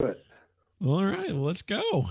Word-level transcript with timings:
All 0.00 1.04
right, 1.04 1.32
well, 1.32 1.44
let's 1.44 1.62
go. 1.62 2.10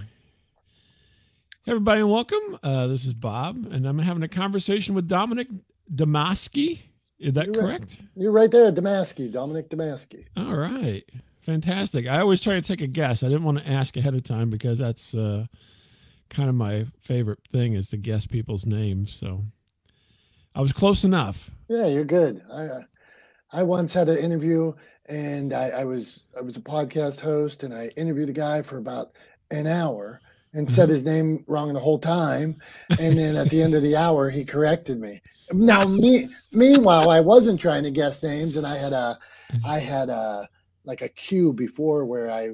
Hey, 1.65 1.71
everybody, 1.71 1.99
and 2.01 2.09
welcome. 2.09 2.57
Uh, 2.63 2.87
this 2.87 3.03
is 3.03 3.13
Bob, 3.13 3.67
and 3.71 3.85
I'm 3.85 3.99
having 3.99 4.23
a 4.23 4.29
conversation 4.29 4.95
with 4.95 5.07
Dominick 5.07 5.49
Domasky. 5.93 6.79
Is 7.19 7.33
that 7.33 7.47
You're 7.47 7.55
correct? 7.55 7.97
Right. 7.99 8.09
You're 8.15 8.31
right 8.31 8.49
there, 8.49 8.71
Domasky, 8.71 9.31
Dominick 9.31 9.69
Domasky. 9.69 10.25
All 10.37 10.55
right, 10.55 11.03
fantastic. 11.41 12.07
I 12.07 12.19
always 12.19 12.41
try 12.41 12.53
to 12.53 12.61
take 12.61 12.81
a 12.81 12.87
guess. 12.87 13.21
I 13.21 13.27
didn't 13.27 13.43
want 13.43 13.59
to 13.59 13.69
ask 13.69 13.97
ahead 13.97 14.15
of 14.15 14.23
time 14.23 14.49
because 14.49 14.79
that's 14.79 15.13
uh, 15.13 15.47
kind 16.29 16.47
of 16.47 16.55
my 16.55 16.85
favorite 17.01 17.39
thing 17.51 17.73
is 17.73 17.89
to 17.89 17.97
guess 17.97 18.25
people's 18.25 18.65
names. 18.65 19.13
So 19.13 19.43
I 20.55 20.61
was 20.61 20.71
close 20.71 21.03
enough. 21.03 21.51
Yeah, 21.67 21.87
you're 21.87 22.05
good. 22.05 22.41
I 22.51 22.65
uh, 22.65 22.81
I 23.51 23.63
once 23.63 23.93
had 23.93 24.09
an 24.09 24.17
interview, 24.17 24.73
and 25.07 25.53
I, 25.53 25.69
I 25.69 25.83
was 25.85 26.27
I 26.37 26.41
was 26.41 26.57
a 26.57 26.61
podcast 26.61 27.19
host, 27.19 27.63
and 27.63 27.73
I 27.73 27.87
interviewed 27.97 28.29
a 28.29 28.33
guy 28.33 28.61
for 28.61 28.77
about 28.77 29.09
an 29.51 29.67
hour 29.67 30.21
and 30.53 30.69
said 30.69 30.89
his 30.89 31.03
name 31.03 31.43
wrong 31.47 31.73
the 31.73 31.79
whole 31.79 31.99
time, 31.99 32.57
and 32.97 33.17
then 33.17 33.35
at 33.35 33.49
the 33.49 33.61
end 33.61 33.73
of 33.75 33.83
the 33.83 33.95
hour, 33.97 34.29
he 34.29 34.45
corrected 34.45 34.99
me. 34.99 35.21
Now, 35.51 35.85
me 35.87 36.27
meanwhile, 36.51 37.09
I 37.09 37.19
wasn't 37.19 37.59
trying 37.59 37.83
to 37.83 37.91
guess 37.91 38.23
names, 38.23 38.57
and 38.57 38.65
I 38.67 38.77
had 38.77 38.93
a 38.93 39.17
I 39.63 39.79
had 39.79 40.09
a 40.09 40.47
like 40.85 41.01
a 41.01 41.09
cue 41.09 41.53
before 41.53 42.05
where 42.05 42.31
I 42.31 42.51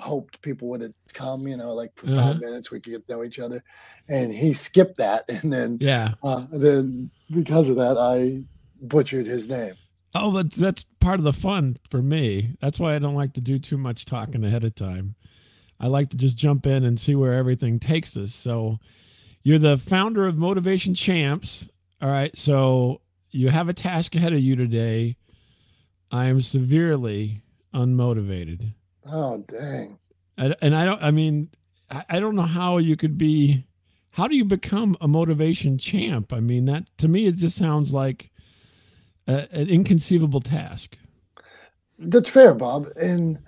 hoped 0.00 0.40
people 0.42 0.68
would 0.68 0.82
have 0.82 0.92
come, 1.14 1.46
you 1.48 1.56
know, 1.56 1.74
like 1.74 1.90
for 1.96 2.06
5 2.08 2.16
Uh-huh. 2.16 2.34
minutes 2.38 2.70
we 2.70 2.80
could 2.80 2.90
get 2.92 3.06
to 3.08 3.12
know 3.14 3.24
each 3.24 3.38
other, 3.38 3.62
and 4.08 4.32
he 4.32 4.52
skipped 4.52 4.96
that, 4.98 5.24
and 5.28 5.52
then 5.52 5.80
Yeah. 5.80 6.14
uh, 6.22 6.46
then 6.52 7.10
because 7.32 7.68
of 7.68 7.76
that, 7.76 7.96
I 7.98 8.42
butchered 8.86 9.26
his 9.26 9.48
name. 9.48 9.74
Oh, 10.14 10.32
but 10.32 10.50
that's 10.52 10.84
part 11.00 11.20
of 11.20 11.24
the 11.24 11.32
fun 11.32 11.76
for 11.90 12.02
me. 12.02 12.56
That's 12.60 12.78
why 12.78 12.94
I 12.94 12.98
don't 12.98 13.14
like 13.14 13.34
to 13.34 13.40
do 13.40 13.58
too 13.58 13.78
much 13.78 14.04
talking 14.04 14.44
ahead 14.44 14.64
of 14.64 14.74
time. 14.74 15.14
I 15.78 15.86
like 15.86 16.10
to 16.10 16.16
just 16.16 16.36
jump 16.36 16.66
in 16.66 16.84
and 16.84 16.98
see 16.98 17.14
where 17.14 17.34
everything 17.34 17.78
takes 17.78 18.16
us. 18.16 18.34
So, 18.34 18.78
you're 19.42 19.58
the 19.58 19.78
founder 19.78 20.26
of 20.26 20.36
Motivation 20.36 20.94
Champs. 20.94 21.68
All 22.02 22.10
right. 22.10 22.36
So, 22.36 23.00
you 23.30 23.48
have 23.48 23.68
a 23.68 23.72
task 23.72 24.14
ahead 24.14 24.32
of 24.32 24.40
you 24.40 24.56
today. 24.56 25.16
I 26.10 26.26
am 26.26 26.40
severely 26.40 27.42
unmotivated. 27.74 28.74
Oh 29.06 29.38
dang! 29.38 29.98
And, 30.36 30.56
and 30.60 30.74
I 30.74 30.84
don't, 30.84 31.02
I 31.02 31.10
mean, 31.10 31.50
I, 31.90 32.04
I 32.08 32.20
don't 32.20 32.34
know 32.34 32.42
how 32.42 32.78
you 32.78 32.96
could 32.96 33.16
be, 33.16 33.66
how 34.10 34.26
do 34.26 34.36
you 34.36 34.44
become 34.44 34.96
a 35.00 35.08
motivation 35.08 35.78
champ? 35.78 36.32
I 36.32 36.40
mean, 36.40 36.64
that 36.66 36.86
to 36.98 37.08
me, 37.08 37.26
it 37.26 37.36
just 37.36 37.56
sounds 37.56 37.94
like 37.94 38.29
an 39.50 39.68
inconceivable 39.68 40.40
task. 40.40 40.96
That's 41.98 42.28
fair, 42.28 42.54
Bob. 42.54 42.88
And 42.96 43.38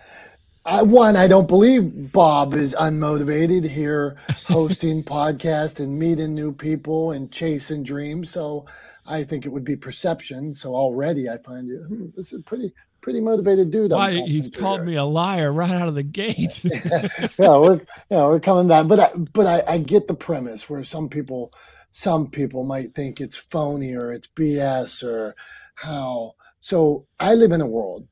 I, 0.65 0.83
one, 0.83 1.17
I 1.17 1.27
don't 1.27 1.49
believe 1.49 2.13
Bob 2.13 2.55
is 2.55 2.75
unmotivated 2.75 3.69
here 3.69 4.17
hosting 4.47 5.03
podcast 5.03 5.81
and 5.81 5.99
meeting 5.99 6.35
new 6.35 6.53
people 6.53 7.13
and 7.13 7.33
chasing 7.33 7.83
dreams. 7.83 8.31
So 8.31 8.67
I 9.07 9.25
think 9.25 9.45
it 9.45 9.49
would 9.49 9.65
be 9.65 9.77
perception. 9.77 10.55
So 10.55 10.75
already 10.75 11.29
I 11.29 11.39
find 11.39 11.67
you 11.67 11.79
hmm, 11.79 12.07
this 12.17 12.33
is 12.33 12.41
a 12.41 12.43
pretty 12.43 12.73
pretty 13.01 13.21
motivated 13.21 13.71
dude. 13.71 13.91
Why 13.91 14.13
he's 14.13 14.49
called 14.49 14.81
here. 14.81 14.87
me 14.87 14.97
a 14.97 15.05
liar 15.05 15.53
right 15.53 15.71
out 15.71 15.89
of 15.89 15.95
the 15.95 16.05
gate. 16.05 16.63
yeah, 16.65 17.29
we're 17.59 17.81
yeah, 18.11 18.27
we're 18.27 18.41
coming 18.41 18.69
back. 18.69 18.87
But 18.87 19.01
I 19.01 19.11
but 19.33 19.47
I, 19.47 19.75
I 19.75 19.79
get 19.79 20.09
the 20.09 20.15
premise 20.15 20.71
where 20.71 20.85
some 20.85 21.09
people 21.09 21.53
some 21.91 22.31
people 22.31 22.65
might 22.65 22.95
think 22.95 23.21
it's 23.21 23.37
phony 23.37 23.95
or 23.95 24.13
it's 24.13 24.29
BS 24.29 25.03
or 25.03 25.35
how. 25.83 26.35
So 26.61 27.07
I 27.19 27.35
live 27.35 27.53
in 27.53 27.61
a 27.61 27.67
world 27.67 28.07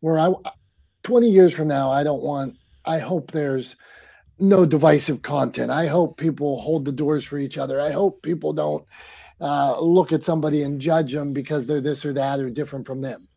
where 0.00 0.18
I 0.18 0.32
20 1.02 1.28
years 1.28 1.52
from 1.52 1.68
now, 1.68 1.90
I 1.90 2.02
don't 2.04 2.22
want 2.22 2.56
I 2.84 2.98
hope 2.98 3.30
there's 3.30 3.76
no 4.38 4.66
divisive 4.66 5.22
content. 5.22 5.70
I 5.70 5.86
hope 5.86 6.16
people 6.16 6.60
hold 6.60 6.84
the 6.84 6.92
doors 6.92 7.24
for 7.24 7.38
each 7.38 7.58
other. 7.58 7.80
I 7.80 7.92
hope 7.92 8.22
people 8.22 8.52
don't 8.52 8.84
uh, 9.40 9.78
look 9.80 10.12
at 10.12 10.24
somebody 10.24 10.62
and 10.62 10.80
judge 10.80 11.12
them 11.12 11.32
because 11.32 11.66
they're 11.66 11.80
this 11.80 12.04
or 12.04 12.12
that 12.14 12.40
or 12.40 12.50
different 12.50 12.86
from 12.86 13.00
them. 13.00 13.28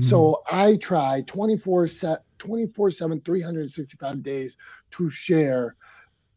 So 0.00 0.42
I 0.50 0.76
try 0.76 1.22
24 1.26 1.88
set 1.88 2.22
24 2.38 2.90
7 2.90 3.20
365 3.20 4.22
days 4.22 4.56
to 4.92 5.10
share 5.10 5.76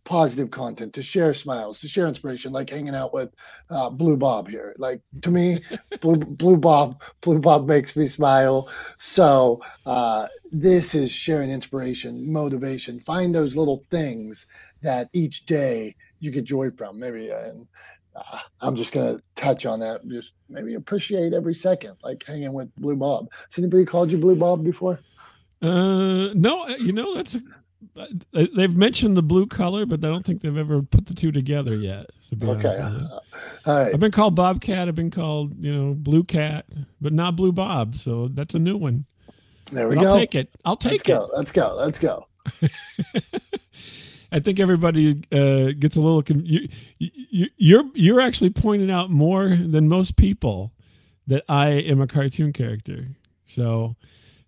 positive 0.10 0.50
content, 0.50 0.92
to 0.92 1.04
share 1.04 1.36
smiles, 1.36 1.80
to 1.80 1.88
share 1.88 2.08
inspiration, 2.08 2.52
like 2.52 2.68
hanging 2.68 2.96
out 2.96 3.14
with 3.14 3.30
uh, 3.70 3.92
Blue 3.92 4.18
Bob 4.18 4.50
here. 4.50 4.76
Like 4.80 5.02
to 5.22 5.30
me, 5.30 5.62
Blue, 6.02 6.18
Blue 6.18 6.58
Bob, 6.58 7.02
Blue 7.22 7.38
Bob 7.38 7.68
makes 7.68 7.96
me 7.96 8.08
smile. 8.08 8.68
So 8.98 9.62
uh, 9.86 10.26
this 10.52 10.96
is 10.96 11.12
sharing 11.12 11.52
inspiration, 11.52 12.34
motivation. 12.34 13.00
Find 13.02 13.36
those 13.36 13.56
little 13.56 13.86
things 13.92 14.48
that 14.82 15.10
each 15.14 15.46
day 15.46 15.96
you 16.18 16.32
get 16.32 16.46
joy 16.46 16.72
from. 16.72 17.00
Maybe 17.00 17.30
and 17.30 17.68
uh, 18.16 18.40
I'm 18.62 18.76
just 18.76 18.92
gonna 18.92 19.20
touch 19.36 19.68
on 19.68 19.80
that. 19.82 20.08
Just 20.08 20.34
maybe 20.50 20.74
appreciate 20.74 21.34
every 21.34 21.54
second, 21.54 21.98
like 22.04 22.24
hanging 22.26 22.54
with 22.54 22.76
Blue 22.78 22.98
Bob. 22.98 23.32
Has 23.32 23.60
anybody 23.60 23.86
called 23.86 24.12
you 24.12 24.18
Blue 24.18 24.36
Bob 24.36 24.64
before? 24.64 25.02
uh, 25.62 26.34
no, 26.34 26.64
uh, 26.64 26.76
you 26.80 26.94
know 26.94 27.14
that's 27.14 27.36
uh, 27.36 27.40
they've 28.34 28.76
mentioned 28.76 29.18
the 29.18 29.22
blue 29.22 29.46
color, 29.46 29.86
but 29.86 30.04
I 30.04 30.10
don't 30.10 30.26
think 30.26 30.42
they've 30.42 30.58
ever 30.58 30.82
put 30.82 31.06
the 31.06 31.14
two 31.14 31.32
together 31.32 31.76
yet. 31.76 32.10
To 32.30 32.36
be 32.36 32.48
Okay. 32.48 32.78
All 32.78 33.22
right. 33.66 33.94
I've 33.94 34.00
been 34.00 34.12
called 34.12 34.36
Bobcat. 34.36 34.88
I've 34.88 34.96
been 34.96 35.12
called 35.12 35.62
you 35.64 35.74
know 35.74 35.94
Blue 35.94 36.24
Cat, 36.24 36.66
but 37.02 37.14
not 37.14 37.36
Blue 37.36 37.52
Bob. 37.52 37.96
So 37.96 38.30
that's 38.30 38.56
a 38.56 38.60
new 38.60 38.78
one. 38.78 39.06
There 39.72 39.88
we 39.88 39.96
But 39.96 40.06
I'll 40.06 40.18
take 40.18 40.36
it. 40.36 40.50
I'll 40.66 40.78
take 40.78 41.08
it. 41.08 41.14
Let's 41.34 41.52
it. 41.52 41.54
go. 41.54 41.76
Let's 41.78 42.00
go. 42.00 42.28
Let's 42.62 43.20
go. 43.20 43.20
I 44.32 44.40
think 44.40 44.60
everybody 44.60 45.22
uh, 45.32 45.72
gets 45.80 45.96
a 45.96 46.02
little. 46.02 46.22
Con- 46.22 46.46
you, 46.46 46.68
you, 47.00 47.48
you're 47.58 47.84
you're 47.94 48.22
actually 48.22 48.52
pointing 48.52 48.92
out 48.92 49.10
more 49.10 49.50
than 49.50 49.88
most 49.88 50.18
people 50.18 50.72
that 51.28 51.44
I 51.50 51.70
am 51.70 52.02
a 52.02 52.08
cartoon 52.08 52.54
character. 52.54 53.08
So 53.46 53.96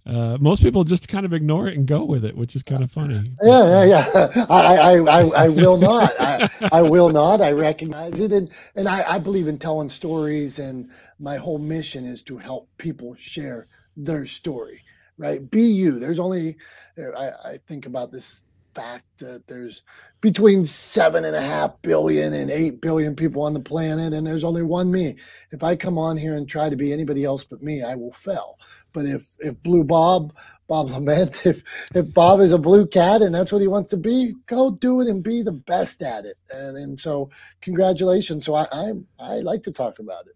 uh, 0.05 0.37
most 0.39 0.63
people 0.63 0.83
just 0.83 1.07
kind 1.07 1.25
of 1.25 1.33
ignore 1.33 1.67
it 1.67 1.77
and 1.77 1.85
go 1.85 2.03
with 2.03 2.25
it, 2.25 2.35
which 2.35 2.55
is 2.55 2.63
kind 2.63 2.83
of 2.83 2.91
funny. 2.91 3.31
Yeah, 3.43 3.83
yeah, 3.83 4.05
yeah. 4.13 4.45
I, 4.49 4.77
I, 4.77 4.97
I, 4.97 5.21
I 5.45 5.49
will 5.49 5.77
not. 5.77 6.13
I, 6.19 6.49
I 6.71 6.81
will 6.81 7.09
not. 7.09 7.39
I 7.39 7.51
recognize 7.51 8.19
it, 8.19 8.31
and 8.31 8.49
and 8.75 8.87
I, 8.87 9.15
I 9.15 9.19
believe 9.19 9.47
in 9.47 9.59
telling 9.59 9.89
stories, 9.89 10.57
and 10.57 10.89
my 11.19 11.37
whole 11.37 11.59
mission 11.59 12.05
is 12.05 12.23
to 12.23 12.37
help 12.37 12.67
people 12.77 13.15
share 13.19 13.67
their 13.95 14.25
story. 14.25 14.81
Right? 15.17 15.49
Be 15.51 15.63
you. 15.63 15.99
There's 15.99 16.19
only. 16.19 16.57
I, 16.97 17.31
I 17.45 17.59
think 17.67 17.85
about 17.85 18.11
this 18.11 18.43
fact 18.73 19.05
that 19.19 19.47
there's 19.47 19.83
between 20.21 20.65
seven 20.65 21.25
and 21.25 21.35
a 21.35 21.41
half 21.41 21.81
billion 21.81 22.33
and 22.33 22.49
eight 22.51 22.79
billion 22.81 23.15
people 23.15 23.43
on 23.43 23.53
the 23.53 23.59
planet, 23.59 24.13
and 24.13 24.25
there's 24.25 24.43
only 24.43 24.63
one 24.63 24.91
me. 24.91 25.17
If 25.51 25.63
I 25.63 25.75
come 25.75 25.97
on 25.97 26.17
here 26.17 26.35
and 26.35 26.47
try 26.47 26.69
to 26.69 26.75
be 26.75 26.93
anybody 26.93 27.23
else 27.23 27.43
but 27.43 27.63
me, 27.63 27.83
I 27.83 27.95
will 27.95 28.13
fail. 28.13 28.57
But 28.93 29.05
if 29.05 29.35
if 29.39 29.61
Blue 29.63 29.83
Bob, 29.83 30.33
Bob 30.67 30.89
Lament, 30.89 31.41
if 31.45 31.63
if 31.95 32.13
Bob 32.13 32.39
is 32.39 32.51
a 32.51 32.57
blue 32.57 32.85
cat 32.85 33.21
and 33.21 33.33
that's 33.33 33.51
what 33.51 33.61
he 33.61 33.67
wants 33.67 33.89
to 33.89 33.97
be, 33.97 34.33
go 34.47 34.71
do 34.71 35.01
it 35.01 35.07
and 35.07 35.23
be 35.23 35.41
the 35.41 35.51
best 35.51 36.01
at 36.01 36.25
it. 36.25 36.37
And 36.51 36.77
and 36.77 36.99
so 36.99 37.29
congratulations. 37.61 38.45
So 38.45 38.55
I 38.55 38.67
I'm, 38.71 39.07
I 39.19 39.39
like 39.39 39.63
to 39.63 39.71
talk 39.71 39.99
about 39.99 40.27
it. 40.27 40.35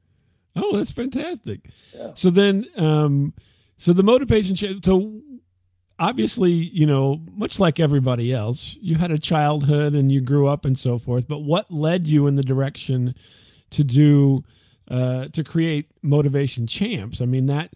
Oh, 0.56 0.78
that's 0.78 0.92
fantastic. 0.92 1.70
Yeah. 1.94 2.12
So 2.16 2.30
then, 2.30 2.66
um, 2.78 3.34
so 3.78 3.92
the 3.94 4.04
motivation. 4.04 4.56
So 4.56 5.22
obviously, 6.00 6.52
you 6.52 6.86
know, 6.86 7.22
much 7.34 7.60
like 7.60 7.80
everybody 7.80 8.34
else, 8.34 8.78
you 8.82 8.96
had 8.96 9.12
a 9.12 9.20
childhood 9.20 9.94
and 9.94 10.12
you 10.12 10.22
grew 10.22 10.48
up 10.48 10.66
and 10.66 10.78
so 10.78 10.98
forth. 10.98 11.28
But 11.28 11.40
what 11.40 11.72
led 11.72 12.08
you 12.08 12.28
in 12.28 12.36
the 12.36 12.44
direction 12.44 13.16
to 13.72 13.84
do 13.84 14.44
uh, 14.90 15.28
to 15.30 15.44
create 15.44 15.88
motivation 16.02 16.68
champs? 16.68 17.22
I 17.22 17.26
mean, 17.26 17.48
that 17.48 17.74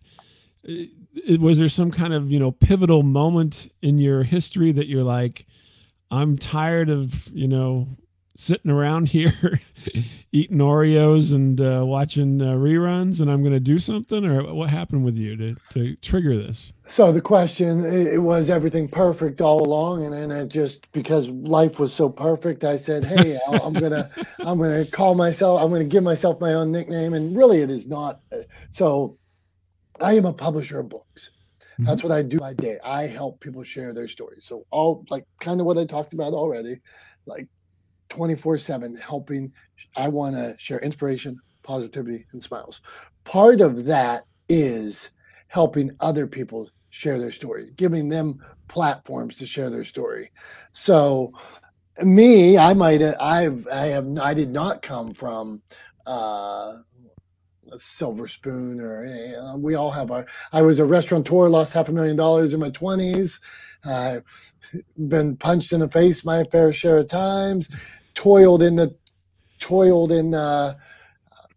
was 1.40 1.60
there 1.60 1.70
some 1.70 1.92
kind 1.92 2.14
of 2.14 2.32
you 2.32 2.40
know 2.40 2.52
pivotal 2.52 3.04
moment 3.04 3.72
in 3.82 3.98
your 3.98 4.24
history 4.24 4.72
that 4.74 4.88
you're 4.88 5.04
like, 5.04 5.46
I'm 6.12 6.38
tired 6.38 6.90
of 6.90 7.28
you 7.30 7.48
know 7.48 7.88
sitting 8.38 8.72
around 8.72 9.10
here 9.10 9.60
eating 10.32 10.60
Oreos 10.60 11.34
and 11.34 11.60
uh, 11.60 11.84
watching 11.86 12.42
uh, 12.42 12.54
reruns, 12.54 13.20
and 13.20 13.30
I'm 13.30 13.42
going 13.42 13.52
to 13.54 13.60
do 13.60 13.80
something, 13.80 14.24
or 14.26 14.54
what 14.54 14.70
happened 14.70 15.04
with 15.04 15.16
you 15.18 15.36
to 15.38 15.56
to 15.72 15.96
trigger 15.98 16.38
this? 16.38 16.72
So 16.88 17.12
the 17.12 17.20
question 17.22 17.80
it, 17.84 18.14
it 18.14 18.20
was 18.20 18.50
everything 18.50 18.88
perfect 18.88 19.42
all 19.42 19.62
along, 19.66 20.06
and 20.06 20.14
then 20.14 20.32
it 20.32 20.48
just 20.50 20.90
because 20.92 21.28
life 21.30 21.80
was 21.80 21.94
so 21.94 22.08
perfect, 22.10 22.64
I 22.64 22.78
said, 22.78 23.04
"Hey, 23.06 23.38
I- 23.48 23.58
I'm 23.58 23.74
gonna 23.74 24.10
I'm 24.40 24.58
gonna 24.60 24.86
call 24.86 25.16
myself 25.16 25.62
I'm 25.62 25.70
gonna 25.72 25.84
give 25.84 26.04
myself 26.04 26.40
my 26.40 26.54
own 26.54 26.72
nickname," 26.72 27.14
and 27.14 27.36
really 27.36 27.60
it 27.60 27.70
is 27.72 27.88
not. 27.88 28.22
uh, 28.32 28.38
So 28.72 29.18
I 30.02 30.14
am 30.14 30.26
a 30.26 30.34
publisher 30.34 30.80
of 30.80 30.90
books. 30.90 31.32
That's 31.86 32.04
what 32.04 32.12
I 32.12 32.24
do 32.24 32.40
by 32.40 32.54
day. 32.54 32.80
I 32.84 33.08
help 33.08 33.42
people 33.42 33.64
share 33.64 33.94
their 33.94 34.08
stories. 34.08 34.46
So 34.46 34.66
all 34.72 35.06
like 35.10 35.26
kind 35.42 35.60
of 35.60 35.66
what 35.66 35.78
I 35.78 35.86
talked 35.86 36.14
about 36.14 36.34
already, 36.34 36.82
like 37.26 37.48
24/7 38.10 39.00
helping 39.00 39.54
I 39.98 40.08
want 40.10 40.36
to 40.36 40.56
share 40.60 40.80
inspiration, 40.80 41.40
positivity 41.64 42.26
and 42.34 42.44
smiles. 42.44 42.82
Part 43.26 43.62
of 43.62 43.86
that 43.86 44.26
is 44.50 45.12
helping 45.48 45.92
other 46.00 46.28
people 46.28 46.70
share 46.90 47.20
their 47.20 47.32
story, 47.32 47.72
giving 47.76 48.10
them 48.10 48.40
platforms 48.68 49.36
to 49.38 49.46
share 49.46 49.70
their 49.70 49.86
story. 49.86 50.32
So, 50.74 51.34
me, 52.04 52.58
I 52.58 52.74
might 52.74 53.02
I've, 53.22 53.68
I 53.68 53.88
have, 53.88 54.08
I 54.20 54.34
did 54.34 54.52
not 54.52 54.82
come 54.82 55.14
from 55.14 55.62
uh, 56.06 56.78
silver 57.78 58.28
spoon, 58.28 58.80
or 58.80 59.06
you 59.06 59.34
know, 59.34 59.58
we 59.58 59.76
all 59.76 59.92
have 59.92 60.12
our. 60.12 60.26
I 60.52 60.62
was 60.62 60.80
a 60.80 60.86
restaurateur, 60.86 61.50
lost 61.50 61.74
half 61.74 61.90
a 61.90 61.92
million 61.92 62.16
dollars 62.16 62.54
in 62.54 62.60
my 62.60 62.70
twenties. 62.70 63.40
I've 63.86 64.24
been 64.98 65.38
punched 65.38 65.72
in 65.74 65.80
the 65.80 65.88
face 65.88 66.26
my 66.26 66.44
fair 66.46 66.74
share 66.74 66.98
of 66.98 67.08
times. 67.08 67.70
Toiled 68.14 68.64
in 68.64 68.76
the, 68.76 68.96
toiled 69.60 70.12
in 70.12 70.32
the 70.32 70.78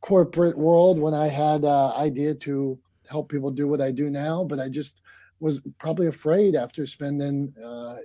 corporate 0.01 0.59
world 0.59 0.99
when 0.99 1.15
I 1.15 1.29
had 1.29 1.65
uh, 1.65 1.93
idea 1.97 2.35
to 2.35 2.79
help 3.09 3.31
people 3.31 3.51
do 3.51 3.69
what 3.69 3.81
I 3.81 3.91
do 3.91 4.11
now, 4.11 4.45
but 4.45 4.61
I 4.61 4.69
just 4.69 5.01
was 5.41 5.61
probably 5.79 6.07
afraid 6.07 6.55
after 6.55 6.87
spending 6.87 7.53
uh, 7.65 7.97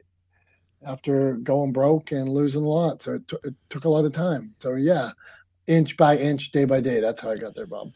after 0.86 1.36
going 1.36 1.72
broke 1.72 2.12
and 2.12 2.30
losing 2.30 2.64
a 2.64 2.68
lot. 2.68 3.02
So 3.02 3.14
it, 3.14 3.28
t- 3.28 3.38
it, 3.44 3.56
took 3.70 3.86
a 3.86 3.90
lot 3.90 4.06
of 4.06 4.12
time. 4.12 4.54
So 4.60 4.76
yeah, 4.76 5.12
inch 5.68 5.98
by 5.98 6.18
inch, 6.18 6.52
day 6.52 6.66
by 6.66 6.82
day. 6.82 7.00
That's 7.00 7.22
how 7.22 7.32
I 7.32 7.38
got 7.38 7.56
there, 7.56 7.66
Bob. 7.66 7.94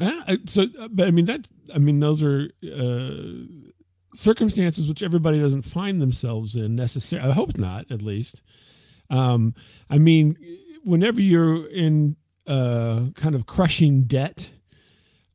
Uh, 0.00 0.36
so, 0.46 0.66
uh, 0.80 0.88
but 0.90 1.06
I 1.06 1.10
mean 1.10 1.26
that. 1.26 1.46
I 1.74 1.78
mean 1.78 2.00
those 2.00 2.22
are 2.22 2.50
uh, 2.64 3.46
circumstances 4.14 4.88
which 4.88 5.02
everybody 5.02 5.40
doesn't 5.40 5.62
find 5.62 6.00
themselves 6.00 6.54
in 6.56 6.74
necessarily. 6.74 7.30
I 7.30 7.34
hope 7.34 7.56
not, 7.56 7.90
at 7.90 8.02
least. 8.02 8.42
Um, 9.10 9.54
I 9.90 9.98
mean, 9.98 10.36
whenever 10.82 11.20
you're 11.20 11.66
in 11.68 12.16
uh, 12.46 13.06
kind 13.14 13.34
of 13.34 13.46
crushing 13.46 14.02
debt, 14.02 14.50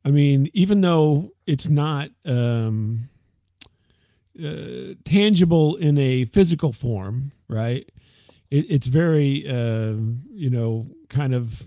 I 0.04 0.10
mean, 0.10 0.50
even 0.52 0.80
though 0.80 1.32
it's 1.46 1.68
not. 1.68 2.10
Um, 2.24 3.08
uh, 4.40 4.94
tangible 5.04 5.74
in 5.76 5.98
a 5.98 6.24
physical 6.26 6.72
form, 6.72 7.32
right? 7.48 7.90
It, 8.50 8.66
it's 8.68 8.86
very, 8.86 9.46
uh, 9.48 9.94
you 10.32 10.50
know, 10.50 10.86
kind 11.08 11.34
of, 11.34 11.64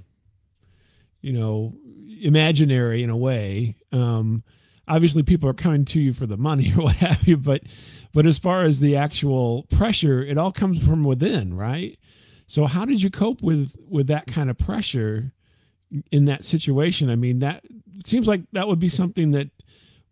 you 1.22 1.34
know, 1.34 1.76
imaginary 2.22 3.04
in 3.04 3.10
a 3.10 3.18
way. 3.18 3.78
Um, 3.92 4.44
obviously, 4.88 5.24
people 5.24 5.50
are 5.50 5.54
coming 5.54 5.86
to 5.86 6.00
you 6.00 6.14
for 6.14 6.26
the 6.26 6.38
money 6.38 6.74
or 6.78 6.84
what 6.84 6.98
have 6.98 7.28
you, 7.28 7.38
but, 7.38 7.62
but 8.14 8.26
as 8.26 8.38
far 8.38 8.66
as 8.66 8.80
the 8.80 8.96
actual 8.96 9.64
pressure, 9.64 10.24
it 10.24 10.38
all 10.38 10.52
comes 10.52 10.84
from 10.86 11.04
within, 11.04 11.56
right? 11.56 11.98
So, 12.52 12.66
how 12.66 12.84
did 12.84 13.02
you 13.02 13.10
cope 13.10 13.42
with 13.42 13.78
with 13.88 14.08
that 14.08 14.28
kind 14.28 14.50
of 14.50 14.58
pressure 14.58 15.32
in 16.12 16.26
that 16.26 16.44
situation? 16.44 17.10
I 17.10 17.16
mean, 17.16 17.40
that 17.40 17.64
seems 18.04 18.28
like 18.28 18.42
that 18.52 18.68
would 18.68 18.80
be 18.80 18.90
something 18.90 19.32
that 19.32 19.50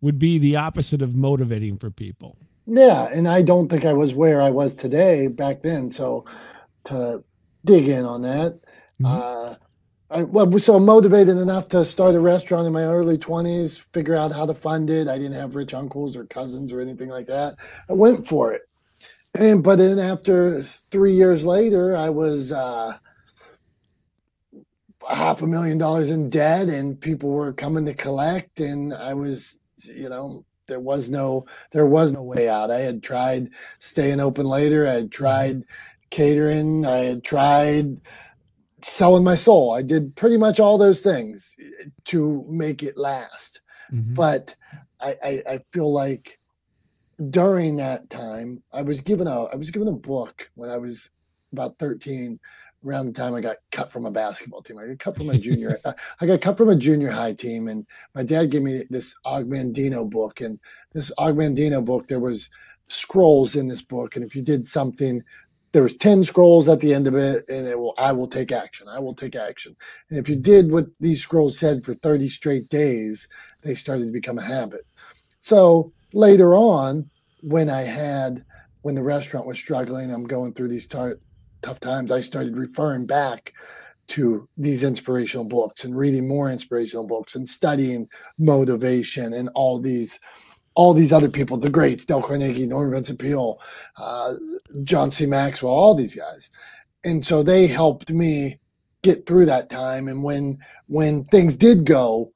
would 0.00 0.18
be 0.18 0.38
the 0.38 0.56
opposite 0.56 1.02
of 1.02 1.14
motivating 1.14 1.76
for 1.76 1.90
people. 1.90 2.38
Yeah, 2.66 3.08
and 3.12 3.28
I 3.28 3.42
don't 3.42 3.68
think 3.68 3.84
I 3.84 3.92
was 3.92 4.14
where 4.14 4.40
I 4.40 4.48
was 4.48 4.74
today 4.74 5.26
back 5.26 5.60
then. 5.60 5.90
So 5.90 6.24
to 6.84 7.24
dig 7.64 7.88
in 7.88 8.04
on 8.04 8.22
that, 8.22 8.60
mm-hmm. 9.00 9.06
uh, 9.06 9.54
I 10.10 10.22
was 10.24 10.64
so 10.64 10.80
motivated 10.80 11.36
enough 11.36 11.68
to 11.68 11.84
start 11.84 12.16
a 12.16 12.20
restaurant 12.20 12.66
in 12.66 12.72
my 12.72 12.82
early 12.82 13.16
twenties, 13.16 13.78
figure 13.92 14.16
out 14.16 14.32
how 14.32 14.44
to 14.44 14.54
fund 14.54 14.90
it. 14.90 15.06
I 15.06 15.18
didn't 15.18 15.38
have 15.38 15.54
rich 15.54 15.72
uncles 15.72 16.16
or 16.16 16.24
cousins 16.26 16.72
or 16.72 16.80
anything 16.80 17.08
like 17.08 17.26
that. 17.28 17.54
I 17.88 17.92
went 17.92 18.26
for 18.26 18.52
it, 18.52 18.62
and 19.38 19.62
but 19.62 19.78
then 19.78 19.98
after 19.98 20.62
three 20.62 21.14
years 21.14 21.44
later, 21.44 21.96
I 21.96 22.10
was. 22.10 22.52
Uh, 22.52 22.98
half 25.08 25.42
a 25.42 25.46
million 25.46 25.78
dollars 25.78 26.10
in 26.10 26.30
debt 26.30 26.68
and 26.68 27.00
people 27.00 27.30
were 27.30 27.54
coming 27.54 27.84
to 27.84 27.94
collect 27.94 28.60
and 28.60 28.92
i 28.94 29.12
was 29.12 29.58
you 29.82 30.08
know 30.08 30.44
there 30.70 30.80
was 30.80 31.10
no 31.10 31.44
there 31.72 31.84
was 31.84 32.12
no 32.12 32.22
way 32.22 32.48
out. 32.48 32.70
I 32.70 32.78
had 32.78 33.02
tried 33.02 33.50
staying 33.78 34.20
open 34.20 34.46
later. 34.46 34.88
I 34.88 34.94
had 34.94 35.12
tried 35.12 35.64
catering. 36.10 36.86
I 36.86 36.98
had 36.98 37.24
tried 37.24 38.00
selling 38.82 39.24
my 39.24 39.34
soul. 39.34 39.72
I 39.72 39.82
did 39.82 40.16
pretty 40.16 40.36
much 40.36 40.60
all 40.60 40.78
those 40.78 41.00
things 41.00 41.56
to 42.06 42.44
make 42.48 42.82
it 42.82 42.96
last. 42.96 43.60
Mm-hmm. 43.92 44.14
But 44.14 44.54
I, 45.00 45.16
I, 45.22 45.42
I 45.48 45.60
feel 45.72 45.92
like 45.92 46.38
during 47.30 47.76
that 47.76 48.08
time, 48.08 48.62
I 48.72 48.82
was 48.82 49.00
given 49.00 49.26
a 49.26 49.44
I 49.44 49.56
was 49.56 49.70
given 49.70 49.88
a 49.88 49.92
book 49.92 50.50
when 50.54 50.70
I 50.70 50.78
was 50.78 51.10
about 51.52 51.78
13 51.78 52.38
around 52.84 53.06
the 53.06 53.12
time 53.12 53.34
I 53.34 53.40
got 53.40 53.56
cut 53.72 53.90
from 53.90 54.06
a 54.06 54.10
basketball 54.10 54.62
team. 54.62 54.78
I 54.78 54.86
got 54.86 54.98
cut 54.98 55.16
from 55.16 55.30
a 55.30 55.38
junior. 55.38 55.78
I 56.20 56.26
got 56.26 56.40
cut 56.40 56.56
from 56.56 56.70
a 56.70 56.76
junior 56.76 57.10
high 57.10 57.34
team, 57.34 57.68
and 57.68 57.86
my 58.14 58.22
dad 58.22 58.50
gave 58.50 58.62
me 58.62 58.84
this 58.88 59.14
Og 59.24 59.48
Mandino 59.48 60.08
book. 60.08 60.40
And 60.40 60.58
this 60.92 61.10
Og 61.18 61.36
Mandino 61.36 61.84
book, 61.84 62.08
there 62.08 62.20
was 62.20 62.48
scrolls 62.86 63.54
in 63.54 63.68
this 63.68 63.82
book, 63.82 64.16
and 64.16 64.24
if 64.24 64.34
you 64.34 64.42
did 64.42 64.66
something, 64.66 65.22
there 65.72 65.82
was 65.82 65.96
ten 65.96 66.24
scrolls 66.24 66.68
at 66.68 66.80
the 66.80 66.92
end 66.92 67.06
of 67.06 67.14
it, 67.14 67.44
and 67.48 67.66
it 67.66 67.78
will 67.78 67.94
I 67.98 68.12
will 68.12 68.28
take 68.28 68.52
action. 68.52 68.88
I 68.88 68.98
will 68.98 69.14
take 69.14 69.36
action. 69.36 69.76
And 70.10 70.18
if 70.18 70.28
you 70.28 70.36
did 70.36 70.70
what 70.70 70.86
these 70.98 71.22
scrolls 71.22 71.58
said 71.58 71.84
for 71.84 71.94
thirty 71.94 72.28
straight 72.28 72.68
days, 72.68 73.28
they 73.62 73.74
started 73.74 74.06
to 74.06 74.12
become 74.12 74.38
a 74.38 74.42
habit. 74.42 74.86
So 75.40 75.92
later 76.12 76.54
on, 76.54 77.08
when 77.42 77.70
I 77.70 77.82
had 77.82 78.44
when 78.82 78.94
the 78.94 79.02
restaurant 79.02 79.46
was 79.46 79.58
struggling, 79.58 80.12
I'm 80.12 80.24
going 80.24 80.54
through 80.54 80.68
these 80.68 80.86
tar- 80.86 81.18
tough 81.62 81.80
times, 81.80 82.10
I 82.10 82.20
started 82.20 82.56
referring 82.56 83.06
back 83.06 83.52
to 84.08 84.48
these 84.56 84.82
inspirational 84.82 85.44
books 85.44 85.84
and 85.84 85.96
reading 85.96 86.26
more 86.26 86.50
inspirational 86.50 87.06
books 87.06 87.36
and 87.36 87.48
studying 87.48 88.08
motivation 88.38 89.32
and 89.34 89.48
all 89.54 89.78
these 89.78 90.18
all 90.80 90.94
these 90.94 91.12
other 91.12 91.30
people, 91.30 91.58
the 91.58 91.70
greats, 91.70 92.06
Dale 92.06 92.22
Carnegie, 92.22 92.66
Norman 92.66 92.94
Vincent 92.94 93.20
Peale, 93.20 93.60
uh, 93.98 94.34
John 94.84 95.10
C. 95.10 95.26
Maxwell, 95.26 95.72
all 95.72 95.94
these 95.94 96.14
guys. 96.14 96.50
And 97.04 97.26
so 97.26 97.42
they 97.42 97.66
helped 97.68 98.10
me 98.10 98.60
get 99.02 99.26
through 99.26 99.46
that 99.46 99.70
time. 99.70 100.08
And 100.08 100.24
when 100.24 100.58
when 100.88 101.24
things 101.24 101.56
did 101.56 101.86
go 101.86 102.32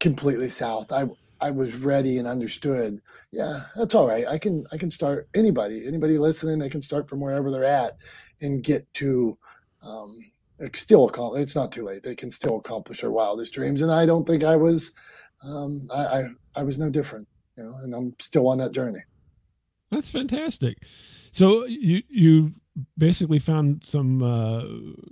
completely 0.00 0.48
south, 0.48 0.92
I 0.92 1.06
I 1.40 1.50
was 1.50 1.76
ready 1.76 2.18
and 2.18 2.28
understood. 2.28 3.00
Yeah, 3.32 3.62
that's 3.76 3.94
all 3.94 4.08
right. 4.08 4.26
I 4.26 4.38
can 4.38 4.66
I 4.72 4.76
can 4.76 4.90
start 4.90 5.28
anybody, 5.34 5.86
anybody 5.86 6.18
listening, 6.18 6.58
they 6.58 6.70
can 6.70 6.82
start 6.82 7.08
from 7.08 7.20
wherever 7.20 7.50
they're 7.50 7.64
at 7.64 7.98
and 8.40 8.62
get 8.64 8.92
to 8.94 9.38
um, 9.82 10.16
still 10.74 11.10
it's 11.36 11.56
not 11.56 11.72
too 11.72 11.84
late. 11.84 12.02
They 12.02 12.14
can 12.16 12.30
still 12.30 12.58
accomplish 12.58 13.00
their 13.00 13.10
wildest 13.12 13.52
dreams. 13.54 13.82
And 13.82 13.90
I 13.92 14.06
don't 14.06 14.26
think 14.26 14.44
I 14.44 14.56
was 14.56 14.92
um, 15.44 15.88
I, 15.94 16.04
I 16.06 16.24
I 16.56 16.62
was 16.64 16.78
no 16.78 16.90
different, 16.90 17.28
you 17.58 17.64
know, 17.64 17.76
and 17.82 17.94
I'm 17.94 18.14
still 18.20 18.48
on 18.48 18.58
that 18.58 18.72
journey. 18.72 19.02
That's 19.90 20.10
fantastic. 20.10 20.78
So 21.32 21.64
you 21.66 22.02
you 22.08 22.52
basically 22.96 23.38
found 23.38 23.84
some 23.84 24.22
uh, 24.22 24.62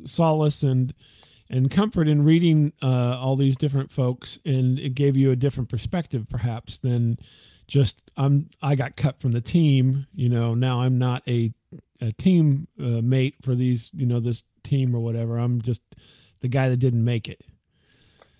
solace 0.06 0.62
and 0.62 0.94
and 1.48 1.70
comfort 1.70 2.08
in 2.08 2.24
reading 2.24 2.72
uh, 2.82 3.18
all 3.18 3.36
these 3.36 3.56
different 3.56 3.92
folks, 3.92 4.38
and 4.44 4.78
it 4.78 4.94
gave 4.94 5.16
you 5.16 5.30
a 5.30 5.36
different 5.36 5.68
perspective, 5.68 6.26
perhaps, 6.28 6.78
than 6.78 7.18
just 7.68 8.00
I'm 8.16 8.50
I 8.62 8.74
got 8.74 8.96
cut 8.96 9.20
from 9.20 9.32
the 9.32 9.40
team. 9.40 10.06
You 10.14 10.28
know, 10.28 10.54
now 10.54 10.80
I'm 10.80 10.98
not 10.98 11.22
a 11.28 11.52
a 12.00 12.12
team 12.12 12.68
uh, 12.78 13.00
mate 13.02 13.36
for 13.42 13.54
these, 13.54 13.90
you 13.94 14.06
know, 14.06 14.20
this 14.20 14.42
team 14.62 14.94
or 14.94 15.00
whatever. 15.00 15.38
I'm 15.38 15.62
just 15.62 15.80
the 16.40 16.48
guy 16.48 16.68
that 16.68 16.76
didn't 16.76 17.04
make 17.04 17.28
it. 17.28 17.42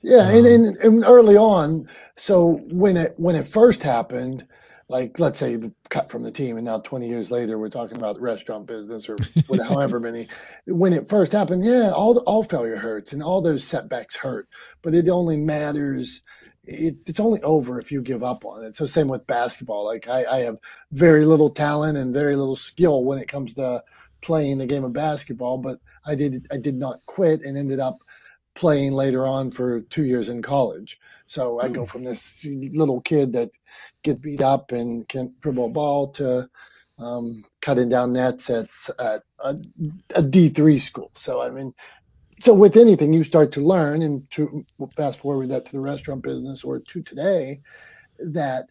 Yeah, 0.07 0.29
um, 0.29 0.37
and, 0.37 0.47
and, 0.47 0.77
and 0.77 1.05
early 1.05 1.37
on, 1.37 1.89
so 2.17 2.61
when 2.71 2.97
it 2.97 3.15
when 3.17 3.35
it 3.35 3.45
first 3.45 3.83
happened, 3.83 4.47
like 4.89 5.19
let's 5.19 5.37
say 5.37 5.57
the 5.57 5.75
cut 5.89 6.13
from 6.13 6.23
the 6.23 6.31
team, 6.31 6.57
and 6.57 6.65
now 6.65 6.79
20 6.79 7.09
years 7.09 7.33
later, 7.33 7.59
we're 7.59 7.69
talking 7.69 7.97
about 7.97 8.21
restaurant 8.21 8.69
business 8.69 9.09
or 9.09 9.17
whatever, 9.49 9.69
however 9.69 9.99
many. 9.99 10.29
When 10.69 10.93
it 10.93 11.09
first 11.09 11.33
happened, 11.33 11.65
yeah, 11.65 11.91
all 11.91 12.15
the, 12.15 12.21
all 12.21 12.45
failure 12.45 12.77
hurts 12.77 13.13
and 13.13 13.21
all 13.21 13.43
those 13.43 13.65
setbacks 13.65 14.15
hurt, 14.15 14.49
but 14.81 14.95
it 14.95 15.09
only 15.09 15.37
matters 15.37 16.23
it, 16.63 16.97
it's 17.07 17.21
only 17.21 17.43
over 17.43 17.81
if 17.81 17.91
you 17.91 18.01
give 18.01 18.23
up 18.23 18.45
on 18.45 18.65
it. 18.65 18.77
So 18.77 18.87
same 18.87 19.09
with 19.09 19.27
basketball. 19.27 19.85
Like 19.85 20.09
I, 20.09 20.25
I, 20.25 20.39
have 20.41 20.59
very 20.93 21.25
little 21.25 21.51
talent 21.51 21.97
and 21.97 22.13
very 22.13 22.37
little 22.37 22.57
skill 22.57 23.05
when 23.05 23.19
it 23.19 23.29
comes 23.29 23.55
to 23.55 23.83
playing 24.21 24.59
the 24.59 24.67
game 24.67 24.85
of 24.85 24.93
basketball, 24.93 25.59
but 25.59 25.79
I 26.05 26.15
did 26.15 26.47
I 26.53 26.59
did 26.59 26.77
not 26.77 27.05
quit 27.07 27.43
and 27.43 27.57
ended 27.57 27.81
up 27.81 27.99
playing 28.57 28.93
later 28.93 29.27
on 29.27 29.51
for 29.53 29.83
two 29.83 30.05
years 30.05 30.29
in 30.29 30.43
college. 30.43 30.99
So 31.27 31.61
I 31.61 31.69
go 31.69 31.81
hmm. 31.81 31.87
from 31.87 32.05
this 32.05 32.45
little 32.73 33.01
kid 33.03 33.33
that 33.35 33.51
get 34.03 34.21
beat 34.21 34.41
up 34.41 34.73
and 34.73 35.07
can't 35.09 35.39
dribble 35.41 35.67
a 35.67 35.71
ball 35.71 36.09
to 36.13 36.49
um, 36.99 37.45
cutting 37.61 37.89
down 37.89 38.13
nets 38.13 38.51
at, 38.51 38.69
at 38.99 39.23
a 39.41 39.57
a 40.15 40.23
D 40.23 40.49
three 40.49 40.79
school. 40.79 41.11
So 41.15 41.43
I 41.43 41.51
mean, 41.51 41.75
so 42.41 42.53
with 42.55 42.77
anything 42.77 43.13
you 43.13 43.25
start 43.25 43.53
to 43.53 43.61
learn 43.61 44.03
and 44.03 44.29
to 44.31 44.65
fast 44.97 45.19
forward 45.19 45.49
that 45.49 45.65
to 45.67 45.73
the 45.73 45.81
restaurant 45.81 46.23
business 46.23 46.65
or 46.65 46.81
to 46.81 47.03
today 47.03 47.61
that 48.19 48.67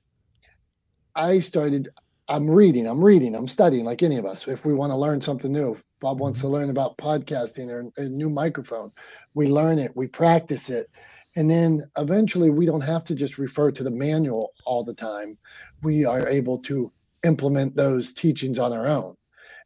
i 1.16 1.40
started 1.40 1.90
i'm 2.28 2.50
reading 2.50 2.88
i'm 2.88 3.04
reading 3.04 3.36
i'm 3.36 3.48
studying 3.48 3.86
like 3.86 4.04
any 4.04 4.18
of 4.18 4.26
us 4.26 4.48
if 4.48 4.66
we 4.66 4.74
want 4.74 4.92
to 4.92 4.98
learn 4.98 5.22
something 5.22 5.52
new 5.52 5.78
bob 6.06 6.20
wants 6.20 6.40
to 6.42 6.48
learn 6.48 6.70
about 6.70 6.98
podcasting 6.98 7.70
or 7.70 7.92
a 7.98 8.08
new 8.10 8.30
microphone 8.30 8.92
we 9.34 9.48
learn 9.48 9.80
it 9.80 9.92
we 9.96 10.08
practice 10.08 10.70
it 10.70 10.88
And 11.36 11.50
then 11.50 11.84
eventually 11.98 12.50
we 12.50 12.66
don't 12.66 12.82
have 12.82 13.04
to 13.06 13.16
just 13.16 13.38
refer 13.38 13.72
to 13.72 13.84
the 13.84 13.92
manual 13.92 14.54
all 14.66 14.84
the 14.84 14.94
time. 14.94 15.38
We 15.84 16.06
are 16.06 16.28
able 16.28 16.60
to 16.60 16.92
implement 17.24 17.76
those 17.76 18.14
teachings 18.14 18.58
on 18.58 18.72
our 18.72 18.88
own 18.88 19.16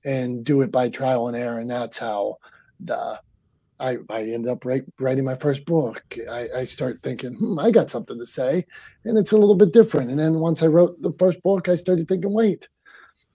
and 0.03 0.43
do 0.43 0.62
it 0.62 0.72
by 0.72 0.89
trial 0.89 1.27
and 1.27 1.38
error. 1.38 1.60
And 1.60 1.69
that's 1.69 1.98
how 1.98 2.38
the 2.79 3.22
I, 3.79 3.98
I 4.10 4.24
end 4.24 4.48
up 4.48 4.65
write, 4.65 4.84
writing 5.00 5.24
my 5.24 5.36
first 5.36 5.65
book. 5.65 6.03
I, 6.29 6.50
I 6.58 6.65
start 6.65 7.00
thinking, 7.01 7.34
hmm, 7.34 7.58
I 7.60 7.72
got 7.72 7.89
something 7.89 8.17
to 8.19 8.25
say, 8.25 8.65
and 9.05 9.17
it's 9.17 9.31
a 9.31 9.38
little 9.38 9.55
bit 9.55 9.72
different. 9.72 10.10
And 10.10 10.19
then 10.19 10.39
once 10.39 10.62
I 10.62 10.67
wrote 10.67 11.01
the 11.01 11.13
first 11.17 11.41
book, 11.43 11.69
I 11.69 11.75
started 11.77 12.08
thinking, 12.08 12.34
wait, 12.34 12.67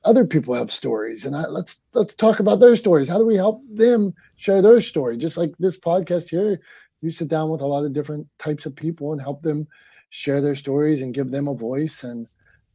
other 0.04 0.24
people 0.24 0.54
have 0.54 0.70
stories, 0.70 1.24
and 1.24 1.34
I, 1.34 1.46
let's 1.46 1.80
let's 1.92 2.14
talk 2.14 2.40
about 2.40 2.60
their 2.60 2.76
stories. 2.76 3.08
How 3.08 3.18
do 3.18 3.26
we 3.26 3.36
help 3.36 3.62
them 3.72 4.14
share 4.36 4.60
their 4.60 4.80
story? 4.80 5.16
Just 5.16 5.36
like 5.36 5.54
this 5.58 5.78
podcast 5.78 6.28
here, 6.28 6.60
you 7.00 7.10
sit 7.10 7.28
down 7.28 7.50
with 7.50 7.60
a 7.60 7.66
lot 7.66 7.84
of 7.84 7.92
different 7.92 8.26
types 8.38 8.66
of 8.66 8.76
people 8.76 9.12
and 9.12 9.20
help 9.20 9.42
them 9.42 9.66
share 10.10 10.40
their 10.40 10.54
stories 10.54 11.02
and 11.02 11.14
give 11.14 11.30
them 11.30 11.48
a 11.48 11.54
voice. 11.54 12.04
And 12.04 12.28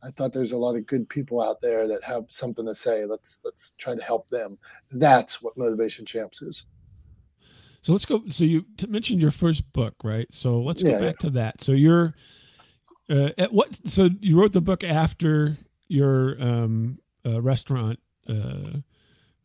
I 0.04 0.10
thought 0.12 0.34
there's 0.34 0.52
a 0.52 0.58
lot 0.58 0.76
of 0.76 0.88
good 0.88 1.08
people 1.08 1.42
out 1.42 1.62
there 1.62 1.88
that 1.88 2.04
have 2.04 2.26
something 2.28 2.66
to 2.66 2.76
say. 2.76 3.06
Let's 3.06 3.40
let's 3.44 3.74
try 3.78 3.96
to 3.96 4.04
help 4.04 4.30
them. 4.30 4.58
That's 4.92 5.42
what 5.42 5.58
Motivation 5.58 6.06
Champs 6.06 6.42
is. 6.42 6.66
So 7.82 7.92
let's 7.94 8.06
go. 8.06 8.24
So 8.30 8.44
you 8.44 8.66
mentioned 8.88 9.22
your 9.22 9.32
first 9.32 9.72
book, 9.72 9.96
right? 10.04 10.28
So 10.32 10.60
let's 10.62 10.84
go 10.84 10.90
yeah, 10.90 11.00
back 11.00 11.16
yeah. 11.20 11.28
to 11.28 11.30
that. 11.32 11.62
So 11.62 11.72
you're 11.74 12.16
uh, 13.10 13.30
at 13.38 13.54
what? 13.54 13.78
So 13.86 14.10
you 14.20 14.40
wrote 14.40 14.54
the 14.54 14.62
book 14.62 14.84
after 14.84 15.58
your 15.88 16.42
um, 16.42 17.00
uh, 17.26 17.42
restaurant 17.42 18.00
uh, 18.28 18.80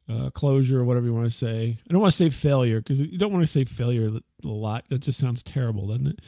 uh 0.08 0.30
closure 0.30 0.80
or 0.80 0.84
whatever 0.84 1.06
you 1.06 1.14
want 1.14 1.30
to 1.30 1.36
say. 1.36 1.78
I 1.88 1.92
don't 1.92 2.00
want 2.00 2.12
to 2.12 2.16
say 2.16 2.30
failure 2.30 2.80
because 2.80 3.00
you 3.00 3.18
don't 3.18 3.32
want 3.32 3.42
to 3.44 3.50
say 3.50 3.64
failure 3.64 4.08
a 4.08 4.46
lot. 4.46 4.84
That 4.90 4.98
just 4.98 5.18
sounds 5.18 5.42
terrible, 5.42 5.88
doesn't 5.88 6.06
it? 6.06 6.20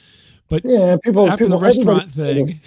But 0.48 0.62
yeah, 0.64 0.96
people, 1.02 1.28
after 1.28 1.44
people, 1.44 1.58
the 1.58 1.66
restaurant 1.66 2.10
thing, 2.12 2.60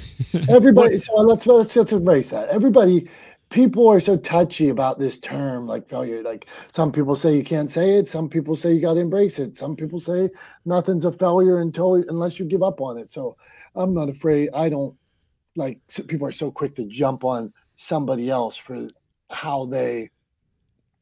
everybody. 0.49 0.99
so 0.99 1.13
let's 1.15 1.47
let's 1.47 1.75
let's 1.75 1.91
embrace 1.91 2.29
that. 2.29 2.49
Everybody 2.49 3.07
people 3.49 3.87
are 3.87 3.99
so 3.99 4.15
touchy 4.15 4.69
about 4.69 4.99
this 4.99 5.17
term 5.17 5.65
like 5.67 5.87
failure 5.87 6.21
like 6.21 6.47
some 6.71 6.91
people 6.91 7.15
say 7.15 7.35
you 7.35 7.43
can't 7.43 7.71
say 7.71 7.95
it 7.95 8.07
some 8.07 8.29
people 8.29 8.55
say 8.55 8.71
you 8.71 8.79
got 8.79 8.93
to 8.93 8.99
embrace 8.99 9.39
it 9.39 9.55
some 9.55 9.75
people 9.75 9.99
say 9.99 10.29
nothing's 10.65 11.05
a 11.05 11.11
failure 11.11 11.59
until 11.59 11.95
unless 11.95 12.39
you 12.39 12.45
give 12.45 12.61
up 12.61 12.79
on 12.79 12.97
it 12.97 13.11
so 13.11 13.35
i'm 13.75 13.93
not 13.93 14.09
afraid 14.09 14.49
i 14.53 14.69
don't 14.69 14.95
like 15.55 15.79
people 16.07 16.27
are 16.27 16.31
so 16.31 16.51
quick 16.51 16.75
to 16.75 16.85
jump 16.85 17.23
on 17.23 17.51
somebody 17.81 18.29
else 18.29 18.57
for 18.57 18.89
how 19.31 19.65
they 19.65 20.09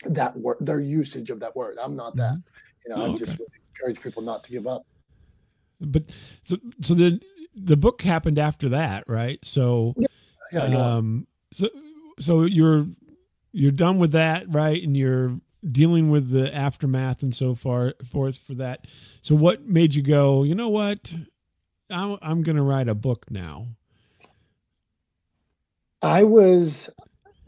that 0.06 0.38
word 0.38 0.58
their 0.60 0.80
usage 0.80 1.30
of 1.30 1.40
that 1.40 1.56
word 1.56 1.78
i'm 1.82 1.96
not 1.96 2.16
that 2.16 2.34
mm-hmm. 2.34 2.90
you 2.90 2.96
know 2.96 3.02
oh, 3.02 3.06
i 3.06 3.10
okay. 3.10 3.26
just 3.26 3.38
encourage 3.76 4.02
people 4.02 4.22
not 4.22 4.44
to 4.44 4.52
give 4.52 4.68
up 4.68 4.86
but 5.82 6.04
so 6.44 6.58
so 6.82 6.94
the 6.94 7.20
the 7.56 7.76
book 7.76 8.02
happened 8.02 8.38
after 8.38 8.70
that 8.70 9.04
right 9.08 9.40
so 9.44 9.96
yeah, 9.98 10.68
yeah 10.68 10.96
um 10.96 11.26
so 11.52 11.68
so 12.20 12.44
you're 12.44 12.86
you're 13.52 13.72
done 13.72 13.98
with 13.98 14.12
that, 14.12 14.46
right? 14.54 14.82
And 14.82 14.96
you're 14.96 15.40
dealing 15.70 16.12
with 16.12 16.30
the 16.30 16.54
aftermath 16.54 17.24
and 17.24 17.36
so 17.36 17.56
far 17.56 17.96
forth 18.12 18.38
for 18.38 18.54
that. 18.56 18.86
So 19.22 19.36
what 19.36 19.68
made 19.68 19.96
you 19.96 20.04
go? 20.04 20.44
You 20.44 20.56
know 20.56 20.70
what? 20.70 21.14
I'm 21.90 22.18
I'm 22.22 22.44
going 22.44 22.58
to 22.58 22.62
write 22.62 22.88
a 22.88 22.96
book 22.96 23.32
now. 23.32 23.68
I 26.02 26.24
was 26.24 26.90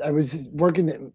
I 0.03 0.11
was 0.11 0.47
working. 0.51 1.13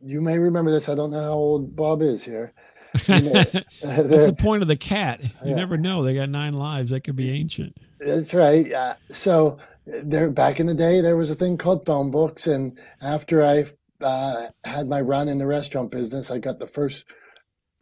You 0.00 0.20
may 0.20 0.38
remember 0.38 0.70
this. 0.70 0.88
I 0.88 0.94
don't 0.94 1.10
know 1.10 1.22
how 1.22 1.32
old 1.32 1.76
Bob 1.76 2.02
is 2.02 2.24
here. 2.24 2.52
That's 3.06 3.52
the 3.82 4.36
point 4.38 4.62
of 4.62 4.68
the 4.68 4.76
cat. 4.76 5.22
You 5.22 5.30
yeah. 5.44 5.56
never 5.56 5.76
know. 5.76 6.04
They 6.04 6.14
got 6.14 6.28
nine 6.28 6.54
lives. 6.54 6.90
That 6.90 7.00
could 7.00 7.16
be 7.16 7.30
ancient. 7.30 7.76
That's 7.98 8.32
right. 8.32 8.72
Uh, 8.72 8.94
so 9.10 9.58
there 9.86 10.30
back 10.30 10.60
in 10.60 10.66
the 10.66 10.74
day 10.74 11.00
there 11.00 11.16
was 11.16 11.30
a 11.30 11.34
thing 11.34 11.58
called 11.58 11.84
phone 11.84 12.10
books 12.10 12.46
and 12.46 12.78
after 13.02 13.44
i 13.44 13.64
uh, 14.00 14.46
had 14.64 14.88
my 14.88 15.00
run 15.00 15.28
in 15.28 15.38
the 15.38 15.46
restaurant 15.46 15.90
business 15.90 16.30
i 16.30 16.38
got 16.38 16.58
the 16.58 16.66
first 16.66 17.04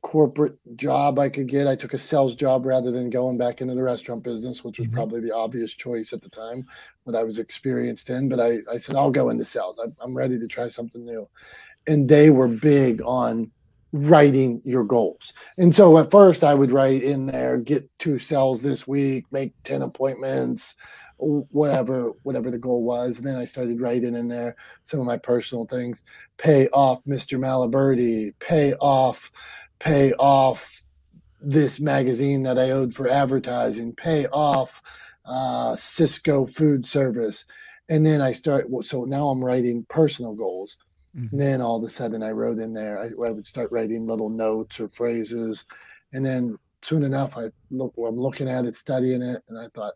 corporate 0.02 0.56
job 0.76 1.18
i 1.18 1.28
could 1.28 1.47
get. 1.47 1.66
I 1.66 1.76
took 1.76 1.94
a 1.94 1.99
sales 1.99 2.35
job 2.35 2.66
rather 2.66 2.90
than 2.90 3.09
going 3.09 3.38
back 3.38 3.61
into 3.61 3.75
the 3.75 3.82
restaurant 3.82 4.23
business 4.23 4.64
which 4.64 4.78
was 4.78 4.88
mm-hmm. 4.88 4.97
probably 4.97 5.21
the 5.21 5.35
obvious 5.35 5.75
choice 5.75 6.12
at 6.12 6.23
the 6.23 6.28
time 6.28 6.66
what 7.04 7.16
i 7.16 7.23
was 7.23 7.38
experienced 7.38 8.11
in 8.11 8.28
but 8.28 8.40
i, 8.40 8.59
I 8.71 8.78
said 8.78 8.97
i'll 8.97 9.11
go 9.11 9.30
into 9.30 9.44
sales. 9.44 9.78
I, 9.78 9.87
i'm 10.02 10.16
ready 10.16 10.38
to 10.38 10.49
try 10.49 10.68
something 10.68 11.04
new. 11.04 11.28
And 11.87 12.09
they 12.09 12.30
were 12.30 12.49
big 12.49 13.02
on 13.02 13.50
writing 13.92 14.62
your 14.64 14.85
goals. 14.85 15.32
And 15.59 15.75
so 15.76 15.99
at 15.99 16.11
first 16.11 16.42
I 16.42 16.54
would 16.54 16.73
write 16.73 17.02
in 17.02 17.26
there, 17.26 17.59
get 17.59 17.88
two 17.99 18.18
sales 18.18 18.62
this 18.62 18.87
week, 18.87 19.26
make 19.30 19.52
10 19.64 19.82
appointments, 19.82 20.75
whatever 21.18 22.12
whatever 22.23 22.50
the 22.50 22.59
goal 22.59 22.82
was. 22.82 23.18
And 23.18 23.26
then 23.26 23.37
i 23.37 23.44
started 23.44 23.80
writing 23.80 24.14
in 24.14 24.28
there 24.28 24.56
some 24.85 24.99
of 24.99 25.06
my 25.06 25.18
personal 25.18 25.66
things. 25.66 26.02
Pay 26.38 26.68
off 26.68 27.04
mr 27.04 27.38
Maliberti, 27.38 28.32
pay 28.40 28.75
off 28.75 29.30
pay 29.82 30.12
off 30.14 30.82
this 31.40 31.80
magazine 31.80 32.42
that 32.42 32.58
i 32.58 32.70
owed 32.70 32.94
for 32.94 33.08
advertising 33.08 33.94
pay 33.94 34.26
off 34.28 34.80
uh, 35.24 35.74
Sysco 35.76 36.52
food 36.52 36.86
service 36.86 37.44
and 37.88 38.04
then 38.06 38.20
i 38.20 38.32
start 38.32 38.66
so 38.82 39.04
now 39.04 39.28
i'm 39.28 39.44
writing 39.44 39.84
personal 39.88 40.34
goals 40.34 40.76
mm-hmm. 41.16 41.26
and 41.32 41.40
then 41.40 41.60
all 41.60 41.76
of 41.76 41.84
a 41.84 41.88
sudden 41.88 42.22
i 42.22 42.30
wrote 42.30 42.58
in 42.58 42.72
there 42.72 43.00
I, 43.00 43.06
I 43.26 43.30
would 43.30 43.46
start 43.46 43.72
writing 43.72 44.06
little 44.06 44.30
notes 44.30 44.78
or 44.78 44.88
phrases 44.88 45.64
and 46.12 46.24
then 46.24 46.58
soon 46.82 47.02
enough 47.02 47.36
i 47.36 47.50
look 47.70 47.92
i'm 47.96 48.16
looking 48.16 48.48
at 48.48 48.64
it 48.64 48.76
studying 48.76 49.22
it 49.22 49.42
and 49.48 49.58
i 49.58 49.66
thought 49.74 49.94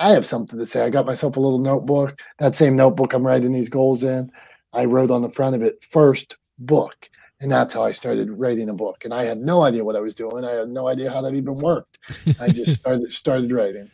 I 0.00 0.10
have 0.10 0.24
something 0.24 0.60
to 0.60 0.64
say. 0.64 0.82
I 0.84 0.90
got 0.90 1.06
myself 1.06 1.36
a 1.36 1.40
little 1.40 1.58
notebook. 1.58 2.20
That 2.38 2.54
same 2.54 2.76
notebook 2.76 3.12
I'm 3.12 3.26
writing 3.26 3.50
these 3.50 3.68
goals 3.68 4.04
in, 4.04 4.30
I 4.72 4.84
wrote 4.84 5.10
on 5.10 5.22
the 5.22 5.28
front 5.30 5.56
of 5.56 5.62
it, 5.62 5.82
first 5.82 6.36
book. 6.58 7.10
And 7.40 7.52
that's 7.52 7.72
how 7.72 7.84
I 7.84 7.92
started 7.92 8.30
writing 8.30 8.68
a 8.68 8.74
book. 8.74 9.04
And 9.04 9.14
I 9.14 9.24
had 9.24 9.38
no 9.38 9.62
idea 9.62 9.84
what 9.84 9.96
I 9.96 10.00
was 10.00 10.14
doing. 10.14 10.44
I 10.44 10.52
had 10.52 10.68
no 10.68 10.88
idea 10.88 11.10
how 11.10 11.22
that 11.22 11.34
even 11.34 11.58
worked. 11.58 11.98
I 12.40 12.48
just 12.48 12.72
started 12.80 13.12
started 13.12 13.52
writing. 13.52 13.90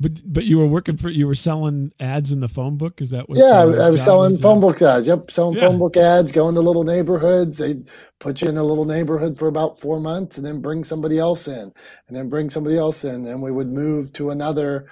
But 0.00 0.32
but 0.32 0.44
you 0.44 0.58
were 0.58 0.66
working 0.66 0.96
for 0.96 1.08
you 1.08 1.26
were 1.26 1.34
selling 1.34 1.92
ads 1.98 2.30
in 2.30 2.38
the 2.38 2.48
phone 2.48 2.76
book. 2.76 3.00
Is 3.00 3.10
that 3.10 3.28
what? 3.28 3.36
Yeah, 3.36 3.58
I, 3.58 3.86
I 3.86 3.90
was 3.90 4.04
selling 4.04 4.38
phone 4.38 4.60
book 4.60 4.80
ads. 4.80 5.08
Yep, 5.08 5.30
selling 5.32 5.56
yeah. 5.56 5.66
phone 5.66 5.78
book 5.78 5.96
ads. 5.96 6.30
Going 6.30 6.54
to 6.54 6.60
little 6.60 6.84
neighborhoods. 6.84 7.58
They 7.58 7.82
put 8.20 8.40
you 8.40 8.48
in 8.48 8.56
a 8.56 8.62
little 8.62 8.84
neighborhood 8.84 9.38
for 9.38 9.48
about 9.48 9.80
four 9.80 9.98
months, 9.98 10.36
and 10.36 10.46
then 10.46 10.60
bring 10.60 10.84
somebody 10.84 11.18
else 11.18 11.48
in, 11.48 11.72
and 12.06 12.16
then 12.16 12.28
bring 12.28 12.48
somebody 12.48 12.78
else 12.78 13.02
in. 13.02 13.26
And 13.26 13.42
we 13.42 13.50
would 13.50 13.72
move 13.72 14.12
to 14.12 14.30
another 14.30 14.86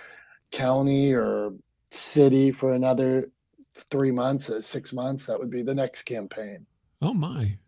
county 0.51 1.13
or 1.13 1.53
city 1.93 2.51
for 2.51 2.73
another 2.73 3.31
three 3.91 4.11
months, 4.11 4.51
uh, 4.51 4.61
six 4.61 4.93
months. 4.93 5.27
That 5.27 5.39
would 5.39 5.51
be 5.51 5.63
the 5.63 5.75
next 5.75 6.03
campaign. 6.03 6.67
Oh 7.01 7.15
my. 7.15 7.59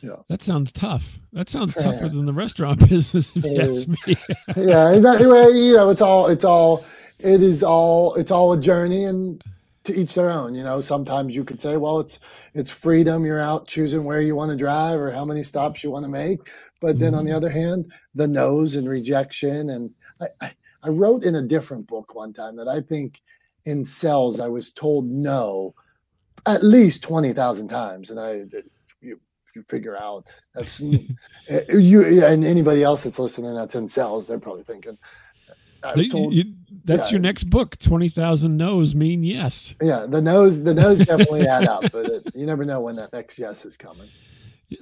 Yeah. 0.00 0.16
That 0.28 0.42
sounds 0.42 0.72
tough. 0.72 1.18
That 1.32 1.48
sounds 1.48 1.74
tougher 1.74 2.08
than 2.08 2.26
the 2.26 2.32
restaurant 2.32 2.80
business, 2.88 3.30
if 3.34 3.44
you 3.44 3.60
ask 3.60 3.88
me. 3.88 3.96
yeah, 4.56 4.92
and 4.92 5.04
that 5.04 5.20
way, 5.20 5.58
you 5.58 5.74
know, 5.74 5.90
it's 5.90 6.00
all, 6.00 6.28
it's 6.28 6.44
all, 6.44 6.84
it 7.18 7.42
is 7.42 7.62
all, 7.62 8.14
it's 8.14 8.30
all 8.30 8.52
a 8.52 8.60
journey, 8.60 9.04
and 9.04 9.42
to 9.84 9.94
each 9.94 10.14
their 10.14 10.30
own. 10.30 10.54
You 10.54 10.64
know, 10.64 10.80
sometimes 10.80 11.34
you 11.34 11.44
could 11.44 11.60
say, 11.60 11.76
well, 11.76 12.00
it's 12.00 12.18
it's 12.54 12.70
freedom. 12.70 13.24
You're 13.24 13.40
out 13.40 13.68
choosing 13.68 14.04
where 14.04 14.20
you 14.20 14.36
want 14.36 14.50
to 14.50 14.56
drive 14.56 15.00
or 15.00 15.10
how 15.10 15.24
many 15.24 15.42
stops 15.42 15.82
you 15.82 15.90
want 15.90 16.04
to 16.04 16.10
make. 16.10 16.40
But 16.80 16.92
mm-hmm. 16.96 16.98
then 17.00 17.14
on 17.14 17.24
the 17.24 17.30
mm-hmm. 17.30 17.36
other 17.36 17.50
hand, 17.50 17.92
the 18.14 18.28
no's 18.28 18.74
and 18.74 18.88
rejection, 18.88 19.70
and 19.70 19.94
I, 20.20 20.26
I 20.40 20.52
I 20.82 20.88
wrote 20.88 21.24
in 21.24 21.34
a 21.34 21.42
different 21.42 21.86
book 21.86 22.14
one 22.14 22.32
time 22.32 22.56
that 22.56 22.68
I 22.68 22.80
think 22.80 23.20
in 23.64 23.84
sales 23.84 24.38
I 24.38 24.48
was 24.48 24.70
told 24.70 25.06
no 25.06 25.74
at 26.46 26.62
least 26.62 27.02
20,000 27.02 27.66
times. 27.66 28.08
And 28.08 28.20
I, 28.20 28.44
you, 29.56 29.60
you 29.60 29.62
figure 29.68 29.96
out 29.96 30.26
that's 30.54 30.80
eh, 31.48 31.60
you 31.68 32.24
and 32.24 32.44
anybody 32.44 32.82
else 32.82 33.04
that's 33.04 33.18
listening 33.18 33.54
that's 33.54 33.74
in 33.74 33.88
sales, 33.88 34.26
they're 34.26 34.38
probably 34.38 34.64
thinking, 34.64 34.98
Told, 36.10 36.34
you, 36.34 36.54
that's 36.84 37.08
yeah. 37.08 37.12
your 37.12 37.20
next 37.20 37.44
book. 37.44 37.78
Twenty 37.78 38.08
thousand 38.08 38.56
no's 38.56 38.94
mean 38.94 39.22
yes. 39.22 39.74
Yeah, 39.80 40.06
the 40.06 40.20
no's 40.20 40.62
the 40.62 40.74
no's 40.74 40.98
definitely 40.98 41.46
add 41.46 41.66
up, 41.66 41.82
but 41.92 42.06
it, 42.06 42.22
you 42.34 42.46
never 42.46 42.64
know 42.64 42.80
when 42.80 42.96
that 42.96 43.12
next 43.12 43.38
yes 43.38 43.64
is 43.64 43.76
coming. 43.76 44.08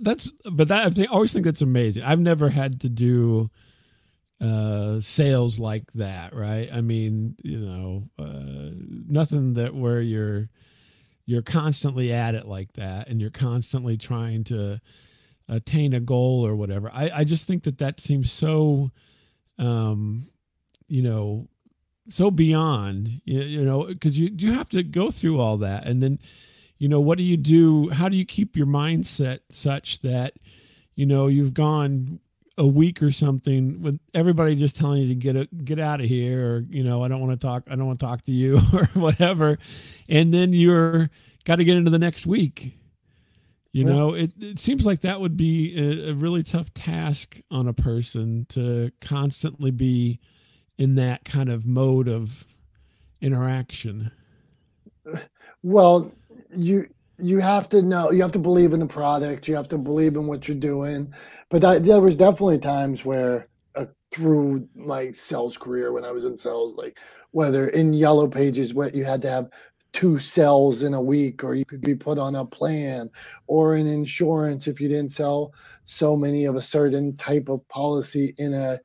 That's 0.00 0.30
but 0.50 0.68
that 0.68 0.86
I 0.86 0.90
think, 0.90 1.10
always 1.10 1.32
think 1.32 1.44
that's 1.44 1.60
amazing. 1.60 2.04
I've 2.04 2.20
never 2.20 2.48
had 2.48 2.80
to 2.82 2.88
do 2.88 3.50
uh, 4.40 5.00
sales 5.00 5.58
like 5.58 5.92
that, 5.94 6.34
right? 6.34 6.70
I 6.72 6.80
mean, 6.80 7.36
you 7.42 7.58
know, 7.58 8.08
uh, 8.18 8.70
nothing 9.08 9.54
that 9.54 9.74
where 9.74 10.00
you're 10.00 10.48
you're 11.26 11.42
constantly 11.42 12.12
at 12.12 12.34
it 12.34 12.46
like 12.46 12.72
that, 12.74 13.08
and 13.08 13.20
you're 13.20 13.30
constantly 13.30 13.96
trying 13.96 14.44
to 14.44 14.80
attain 15.48 15.94
a 15.94 16.00
goal 16.00 16.46
or 16.46 16.54
whatever. 16.56 16.90
I 16.92 17.10
I 17.14 17.24
just 17.24 17.46
think 17.46 17.64
that 17.64 17.78
that 17.78 18.00
seems 18.00 18.32
so, 18.32 18.90
um, 19.58 20.28
you 20.88 21.02
know, 21.02 21.48
so 22.08 22.30
beyond 22.30 23.20
you, 23.24 23.40
you 23.40 23.64
know 23.64 23.84
because 23.86 24.18
you 24.18 24.30
you 24.36 24.52
have 24.52 24.68
to 24.70 24.82
go 24.82 25.10
through 25.10 25.40
all 25.40 25.56
that, 25.58 25.86
and 25.86 26.02
then, 26.02 26.18
you 26.78 26.88
know, 26.88 27.00
what 27.00 27.18
do 27.18 27.24
you 27.24 27.36
do? 27.36 27.90
How 27.90 28.08
do 28.08 28.16
you 28.16 28.26
keep 28.26 28.56
your 28.56 28.66
mindset 28.66 29.40
such 29.50 30.00
that, 30.00 30.34
you 30.94 31.06
know, 31.06 31.26
you've 31.28 31.54
gone 31.54 32.20
a 32.56 32.66
week 32.66 33.02
or 33.02 33.10
something 33.10 33.82
with 33.82 33.98
everybody 34.14 34.54
just 34.54 34.76
telling 34.76 35.02
you 35.02 35.08
to 35.08 35.14
get 35.14 35.36
it, 35.36 35.64
get 35.64 35.80
out 35.80 36.00
of 36.00 36.06
here, 36.06 36.46
or 36.46 36.64
you 36.68 36.84
know, 36.84 37.02
I 37.02 37.08
don't 37.08 37.20
want 37.20 37.38
to 37.38 37.46
talk, 37.46 37.64
I 37.68 37.74
don't 37.74 37.86
want 37.86 37.98
to 38.00 38.06
talk 38.06 38.24
to 38.24 38.32
you, 38.32 38.60
or 38.72 38.86
whatever, 38.94 39.58
and 40.08 40.32
then 40.32 40.52
you're 40.52 41.10
got 41.44 41.56
to 41.56 41.64
get 41.64 41.76
into 41.76 41.90
the 41.90 41.98
next 41.98 42.26
week. 42.26 42.78
You 43.72 43.82
know, 43.82 44.14
it, 44.14 44.32
it 44.40 44.60
seems 44.60 44.86
like 44.86 45.00
that 45.00 45.20
would 45.20 45.36
be 45.36 45.76
a, 45.76 46.10
a 46.10 46.14
really 46.14 46.44
tough 46.44 46.72
task 46.74 47.40
on 47.50 47.66
a 47.66 47.72
person 47.72 48.46
to 48.50 48.92
constantly 49.00 49.72
be 49.72 50.20
in 50.78 50.94
that 50.94 51.24
kind 51.24 51.48
of 51.48 51.66
mode 51.66 52.06
of 52.06 52.44
interaction. 53.20 54.12
Uh, 55.04 55.18
well, 55.64 56.12
you 56.54 56.88
you 57.18 57.40
have 57.40 57.68
to 57.70 57.82
know 57.82 58.10
you 58.10 58.22
have 58.22 58.32
to 58.32 58.38
believe 58.38 58.72
in 58.72 58.80
the 58.80 58.86
product 58.86 59.48
you 59.48 59.54
have 59.54 59.68
to 59.68 59.78
believe 59.78 60.16
in 60.16 60.26
what 60.26 60.48
you're 60.48 60.56
doing. 60.56 61.12
But 61.50 61.62
that, 61.62 61.84
there 61.84 62.00
was 62.00 62.16
definitely 62.16 62.58
times 62.58 63.04
where 63.04 63.48
uh, 63.76 63.86
through 64.12 64.68
my 64.74 65.12
sales 65.12 65.56
career 65.56 65.92
when 65.92 66.04
i 66.04 66.10
was 66.10 66.24
in 66.24 66.36
sales 66.38 66.76
like 66.76 66.98
whether 67.32 67.68
in 67.68 67.92
yellow 67.92 68.28
pages 68.28 68.74
what 68.74 68.94
you 68.94 69.04
had 69.04 69.22
to 69.22 69.30
have 69.30 69.50
two 69.92 70.18
sales 70.18 70.82
in 70.82 70.92
a 70.94 71.00
week 71.00 71.44
or 71.44 71.54
you 71.54 71.64
could 71.64 71.80
be 71.80 71.94
put 71.94 72.18
on 72.18 72.34
a 72.34 72.44
plan 72.44 73.08
or 73.46 73.76
in 73.76 73.86
insurance 73.86 74.66
if 74.66 74.80
you 74.80 74.88
didn't 74.88 75.12
sell 75.12 75.52
so 75.84 76.16
many 76.16 76.44
of 76.44 76.56
a 76.56 76.62
certain 76.62 77.16
type 77.16 77.48
of 77.48 77.66
policy 77.68 78.34
in 78.38 78.52
a 78.54 78.78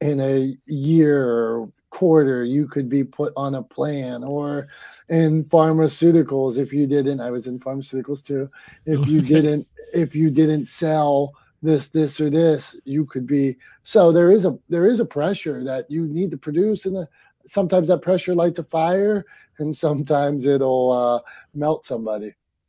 in 0.00 0.20
a 0.20 0.54
year 0.66 1.28
or 1.28 1.70
quarter 1.90 2.44
you 2.44 2.68
could 2.68 2.88
be 2.88 3.02
put 3.02 3.32
on 3.36 3.54
a 3.56 3.62
plan 3.62 4.22
or 4.22 4.68
in 5.08 5.44
pharmaceuticals 5.44 6.56
if 6.56 6.72
you 6.72 6.86
didn't. 6.86 7.20
I 7.20 7.30
was 7.30 7.46
in 7.46 7.58
pharmaceuticals 7.58 8.24
too. 8.24 8.50
If 8.86 9.06
you 9.08 9.20
didn't 9.20 9.66
if 9.92 10.14
you 10.14 10.30
didn't 10.30 10.66
sell 10.66 11.34
this 11.60 11.88
this 11.88 12.20
or 12.20 12.30
this 12.30 12.76
you 12.84 13.04
could 13.04 13.26
be 13.26 13.56
so 13.82 14.12
there 14.12 14.30
is 14.30 14.44
a 14.44 14.56
there 14.68 14.86
is 14.86 15.00
a 15.00 15.04
pressure 15.04 15.64
that 15.64 15.90
you 15.90 16.06
need 16.06 16.30
to 16.30 16.36
produce 16.36 16.86
and 16.86 16.94
the, 16.94 17.08
sometimes 17.46 17.88
that 17.88 18.02
pressure 18.02 18.34
lights 18.34 18.60
a 18.60 18.64
fire 18.64 19.24
and 19.58 19.76
sometimes 19.76 20.46
it'll 20.46 20.92
uh, 20.92 21.20
melt 21.54 21.84
somebody. 21.84 22.34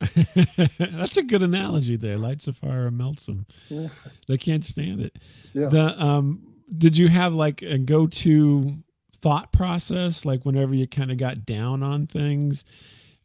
That's 0.78 1.18
a 1.18 1.22
good 1.22 1.42
analogy 1.42 1.96
there 1.96 2.16
lights 2.16 2.48
a 2.48 2.54
fire 2.54 2.86
and 2.86 2.96
melts 2.96 3.26
them 3.26 3.44
yeah. 3.68 3.88
they 4.26 4.38
can't 4.38 4.64
stand 4.64 5.02
it. 5.02 5.16
Yeah. 5.52 5.68
the 5.68 6.02
um 6.02 6.49
did 6.76 6.96
you 6.96 7.08
have 7.08 7.32
like 7.32 7.62
a 7.62 7.78
go-to 7.78 8.76
thought 9.22 9.52
process 9.52 10.24
like 10.24 10.44
whenever 10.44 10.74
you 10.74 10.86
kind 10.86 11.10
of 11.10 11.18
got 11.18 11.44
down 11.44 11.82
on 11.82 12.06
things 12.06 12.64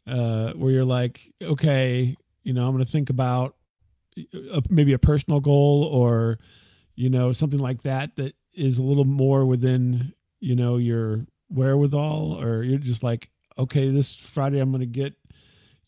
uh 0.06 0.52
where 0.52 0.70
you're 0.70 0.84
like 0.84 1.32
okay 1.42 2.14
you 2.42 2.52
know 2.52 2.66
i'm 2.66 2.72
going 2.72 2.84
to 2.84 2.90
think 2.90 3.10
about 3.10 3.56
a, 4.52 4.62
maybe 4.68 4.92
a 4.92 4.98
personal 4.98 5.40
goal 5.40 5.84
or 5.84 6.38
you 6.94 7.08
know 7.08 7.32
something 7.32 7.60
like 7.60 7.82
that 7.82 8.14
that 8.16 8.34
is 8.54 8.78
a 8.78 8.82
little 8.82 9.04
more 9.04 9.44
within 9.44 10.12
you 10.40 10.54
know 10.54 10.76
your 10.76 11.26
wherewithal 11.48 12.38
or 12.40 12.62
you're 12.62 12.78
just 12.78 13.02
like 13.02 13.30
okay 13.58 13.88
this 13.90 14.14
friday 14.14 14.58
i'm 14.58 14.70
going 14.70 14.80
to 14.80 14.86
get 14.86 15.14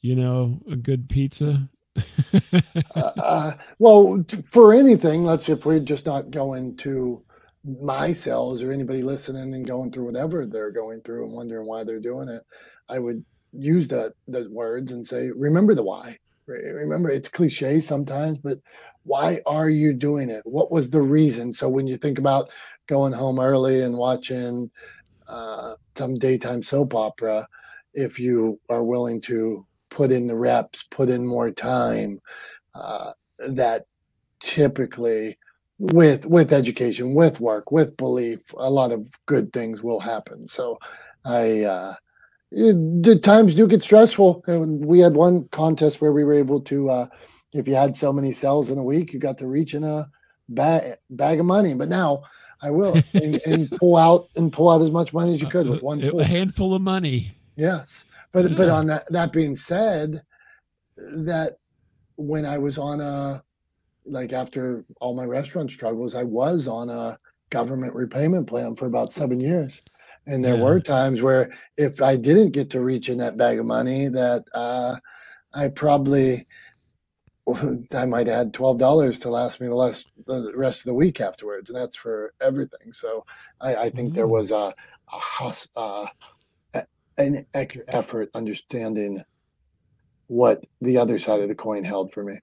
you 0.01 0.15
know 0.15 0.61
a 0.71 0.77
good 0.77 1.09
pizza? 1.09 1.69
Uh, 2.95 3.13
uh, 3.17 3.53
well 3.79 4.25
for 4.53 4.73
anything 4.73 5.25
let's 5.25 5.49
if 5.49 5.65
we're 5.65 5.81
just 5.81 6.07
not 6.07 6.31
going 6.31 6.77
to 6.77 7.23
my 7.81 8.13
cells 8.13 8.63
or 8.63 8.73
anybody 8.73 9.03
listening 9.03 9.55
and 9.55 9.67
going 9.67 9.93
through 9.93 10.07
whatever 10.07 10.47
they're 10.47 10.71
going 10.71 11.01
through 11.03 11.25
and 11.25 11.35
wondering 11.35 11.67
why 11.67 11.85
they're 11.85 12.01
doing 12.01 12.29
it, 12.29 12.43
I 12.89 12.99
would 12.99 13.25
use 13.53 13.89
the 13.89 14.13
the 14.27 14.49
words 14.51 14.93
and 14.93 15.07
say, 15.07 15.31
remember 15.31 15.75
the 15.75 15.83
why. 15.83 16.19
Remember, 16.47 17.11
it's 17.11 17.29
cliche 17.29 17.79
sometimes, 17.79 18.39
but 18.39 18.59
why 19.03 19.41
are 19.45 19.69
you 19.69 19.93
doing 19.93 20.31
it? 20.31 20.41
What 20.45 20.73
was 20.73 20.89
the 20.89 21.03
reason? 21.03 21.53
So 21.53 21.69
when 21.69 21.87
you 21.87 21.99
think 21.99 22.19
about 22.19 22.51
going 22.87 23.13
home 23.13 23.39
early 23.39 23.83
and 23.83 23.99
watching 23.99 24.71
uh, 25.29 25.75
some 25.95 26.19
daytime 26.19 26.63
soap 26.63 26.95
opera, 26.95 27.47
if 27.93 28.19
you 28.19 28.59
are 28.71 28.83
willing 28.83 29.21
to 29.23 29.67
put 29.91 30.11
in 30.11 30.27
the 30.27 30.37
reps, 30.37 30.85
put 30.85 31.11
in 31.11 31.27
more 31.27 31.51
time, 31.51 32.19
uh, 32.75 33.13
that 33.47 33.85
typically 34.41 35.37
with 35.79 36.27
with 36.27 36.53
education 36.53 37.15
with 37.15 37.41
work 37.41 37.71
with 37.71 37.97
belief 37.97 38.41
a 38.57 38.71
lot 38.71 38.91
of 38.91 39.09
good 39.27 39.53
things 39.53 39.83
will 39.83 40.01
happen. 40.01 40.49
So 40.49 40.79
i 41.25 41.63
uh 41.63 41.95
the 42.51 43.19
times 43.23 43.55
do 43.55 43.67
get 43.67 43.83
stressful 43.83 44.43
and 44.47 44.85
we 44.85 45.01
had 45.01 45.15
one 45.15 45.47
contest 45.49 46.01
where 46.01 46.13
we 46.13 46.25
were 46.25 46.33
able 46.35 46.61
to 46.63 46.91
uh 46.91 47.07
if 47.53 47.69
you 47.69 47.75
had 47.75 47.97
so 47.97 48.13
many 48.13 48.33
cells 48.33 48.71
in 48.71 48.79
a 48.79 48.83
week 48.83 49.13
you 49.13 49.19
got 49.19 49.39
to 49.39 49.47
reach 49.47 49.75
in 49.75 49.85
a 49.85 50.07
bag 50.49 50.95
bag 51.11 51.41
of 51.41 51.47
money. 51.47 51.75
But 51.75 51.89
now 51.89 52.23
i 52.61 52.71
will 52.71 53.01
and, 53.15 53.41
and 53.47 53.71
pull 53.79 53.97
out 53.97 54.29
and 54.35 54.53
pull 54.53 54.71
out 54.71 54.83
as 54.83 54.91
much 54.91 55.13
money 55.13 55.35
as 55.35 55.41
you 55.41 55.49
could 55.49 55.69
with 55.69 55.83
one 55.83 56.03
a 56.03 56.25
handful 56.25 56.75
of 56.75 56.83
money. 56.83 57.37
Yes. 57.57 58.05
But 58.33 58.51
yeah. 58.51 58.57
but 58.57 58.69
on 58.69 58.89
that 58.89 59.13
that 59.13 59.33
being 59.33 59.55
said 59.55 60.23
that 60.97 61.59
when 62.17 62.45
i 62.45 62.59
was 62.59 62.79
on 62.79 63.01
a 63.01 63.45
like 64.09 64.33
after 64.33 64.85
all 65.01 65.15
my 65.15 65.25
restaurant 65.25 65.71
struggles, 65.71 66.15
I 66.15 66.23
was 66.23 66.67
on 66.67 66.89
a 66.91 67.19
government 67.51 67.95
repayment 67.95 68.47
plan 68.47 68.77
for 68.77 68.87
about 68.87 69.13
seven 69.13 69.41
years. 69.41 69.83
And 70.27 70.45
there 70.45 70.57
yeah. 70.57 70.63
were 70.63 70.81
times 70.81 71.23
where 71.23 71.53
if 71.77 72.03
I 72.03 72.17
didn't 72.17 72.51
get 72.51 72.71
to 72.71 72.81
reach 72.81 73.09
in 73.09 73.19
that 73.19 73.37
bag 73.37 73.59
of 73.59 73.67
money, 73.67 74.09
that 74.09 74.45
uh, 74.53 74.97
I 75.55 75.69
probably 75.69 76.47
I 77.95 78.05
might 78.05 78.29
add 78.29 78.53
twelve 78.53 78.79
dollars 78.79 79.19
to 79.21 79.31
last 79.31 79.59
me 79.61 79.69
the 79.69 79.75
last 79.75 80.07
the 80.27 80.53
rest 80.55 80.81
of 80.81 80.85
the 80.85 80.95
week 80.95 81.21
afterwards, 81.21 81.71
and 81.71 81.79
that's 81.79 81.97
for 81.97 82.35
everything. 82.43 82.93
So 82.93 83.25
I, 83.61 83.77
I 83.77 83.91
think 83.91 84.13
mm. 84.13 84.17
there 84.17 84.29
was 84.29 84.51
a, 84.51 84.75
a 85.11 85.55
uh, 85.77 86.07
an 87.17 87.47
effort 87.55 88.31
understanding 88.35 89.25
what 90.27 90.63
the 90.83 90.99
other 90.99 91.19
side 91.19 91.41
of 91.41 91.49
the 91.49 91.55
coin 91.55 91.85
held 91.85 92.13
for 92.13 92.23
me. 92.23 92.39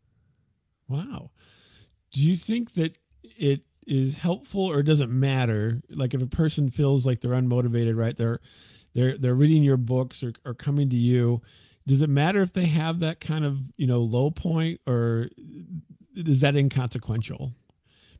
Wow 0.87 1.29
do 2.15 2.21
you 2.21 2.37
think 2.37 2.75
that 2.75 2.97
it 3.21 3.61
is 3.85 4.15
helpful 4.15 4.61
or 4.61 4.81
does 4.81 5.01
it 5.01 5.09
matter? 5.09 5.81
Like 5.89 6.13
if 6.13 6.21
a 6.21 6.27
person 6.27 6.69
feels 6.69 7.05
like 7.05 7.19
they're 7.19 7.31
unmotivated 7.31 7.97
right 7.97 8.15
they're 8.15 8.39
they're 8.93 9.17
they're 9.17 9.35
reading 9.35 9.63
your 9.63 9.75
books 9.75 10.23
or, 10.23 10.31
or 10.45 10.53
coming 10.53 10.89
to 10.89 10.95
you 10.95 11.41
does 11.85 12.01
it 12.01 12.09
matter 12.09 12.41
if 12.41 12.53
they 12.53 12.65
have 12.65 12.99
that 12.99 13.19
kind 13.19 13.43
of 13.43 13.59
you 13.75 13.85
know 13.85 13.99
low 13.99 14.31
point 14.31 14.79
or 14.87 15.27
is 16.15 16.39
that 16.39 16.55
inconsequential? 16.55 17.51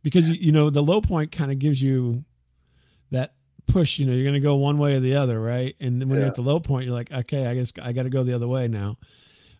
Because 0.04 0.30
you 0.30 0.52
know 0.52 0.70
the 0.70 0.84
low 0.84 1.00
point 1.00 1.32
kind 1.32 1.50
of 1.50 1.58
gives 1.58 1.82
you 1.82 2.26
that 3.12 3.36
push 3.66 3.98
you 3.98 4.06
know 4.06 4.12
you're 4.12 4.26
going 4.26 4.34
to 4.34 4.42
go 4.42 4.56
one 4.56 4.78
way 4.78 4.96
or 4.96 5.00
the 5.00 5.16
other 5.16 5.40
right? 5.40 5.74
And 5.80 6.02
when 6.02 6.10
yeah. 6.10 6.18
you're 6.18 6.28
at 6.28 6.36
the 6.36 6.42
low 6.42 6.60
point 6.60 6.86
you're 6.86 6.94
like 6.94 7.14
okay 7.14 7.48
i 7.48 7.56
guess 7.56 7.72
i 7.82 7.94
got 7.94 8.04
to 8.04 8.10
go 8.10 8.26
the 8.26 8.34
other 8.34 8.48
way 8.48 8.68
now. 8.68 8.98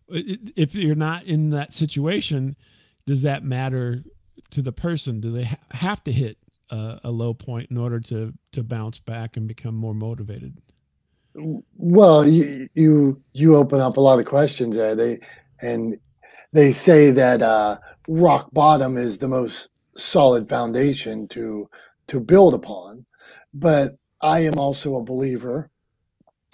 If 0.10 0.76
you're 0.76 0.94
not 0.94 1.24
in 1.24 1.52
that 1.52 1.74
situation 1.74 2.58
does 3.08 3.22
that 3.22 3.44
matter 3.44 4.04
to 4.52 4.62
the 4.62 4.72
person? 4.72 5.20
Do 5.20 5.32
they 5.32 5.46
ha- 5.46 5.58
have 5.72 6.04
to 6.06 6.12
hit 6.12 6.38
a, 6.70 7.00
a 7.06 7.12
low 7.12 7.34
point 7.34 7.72
in 7.72 7.78
order 7.78 8.00
to 8.00 8.34
to 8.54 8.64
bounce 8.64 9.00
back 9.00 9.38
and 9.38 9.48
become 9.48 9.76
more 9.76 9.94
motivated? 9.94 10.58
Well, 11.36 12.28
you 12.28 12.70
you 12.74 13.22
you 13.34 13.56
open 13.56 13.80
up 13.80 13.98
a 13.98 14.02
lot 14.02 14.20
of 14.20 14.26
questions 14.26 14.76
there. 14.76 14.96
They 14.96 15.20
and 15.62 15.98
they 16.54 16.72
say 16.72 17.12
that 17.12 17.42
uh, 17.42 17.78
rock 18.08 18.50
bottom 18.54 18.98
is 18.98 19.18
the 19.18 19.28
most 19.28 19.70
solid 19.98 20.48
foundation 20.48 21.28
to 21.30 21.70
to 22.08 22.20
build 22.20 22.54
upon. 22.54 23.06
But 23.54 23.98
I 24.22 24.40
am 24.40 24.58
also 24.58 24.96
a 24.96 25.04
believer. 25.04 25.70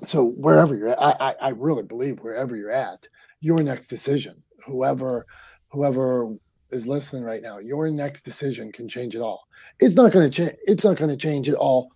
So 0.08 0.26
wherever 0.26 0.76
you're 0.76 0.90
at, 0.90 1.02
I, 1.02 1.36
I 1.40 1.50
really 1.50 1.84
believe 1.84 2.20
wherever 2.20 2.56
you're 2.56 2.72
at, 2.72 3.08
your 3.40 3.62
next 3.62 3.88
decision, 3.88 4.44
whoever 4.66 5.28
whoever 5.70 6.34
is 6.72 6.88
listening 6.88 7.24
right 7.24 7.42
now, 7.42 7.60
your 7.60 7.90
next 7.90 8.22
decision 8.24 8.72
can 8.72 8.88
change 8.88 9.16
it 9.16 9.22
all. 9.22 9.48
It's 9.80 9.96
not 9.96 10.12
going 10.12 10.30
to 10.30 10.36
change. 10.36 10.58
It's 10.66 10.84
not 10.84 10.98
going 10.98 11.10
to 11.10 11.18
change 11.18 11.48
it 11.50 11.56
all 11.56 11.92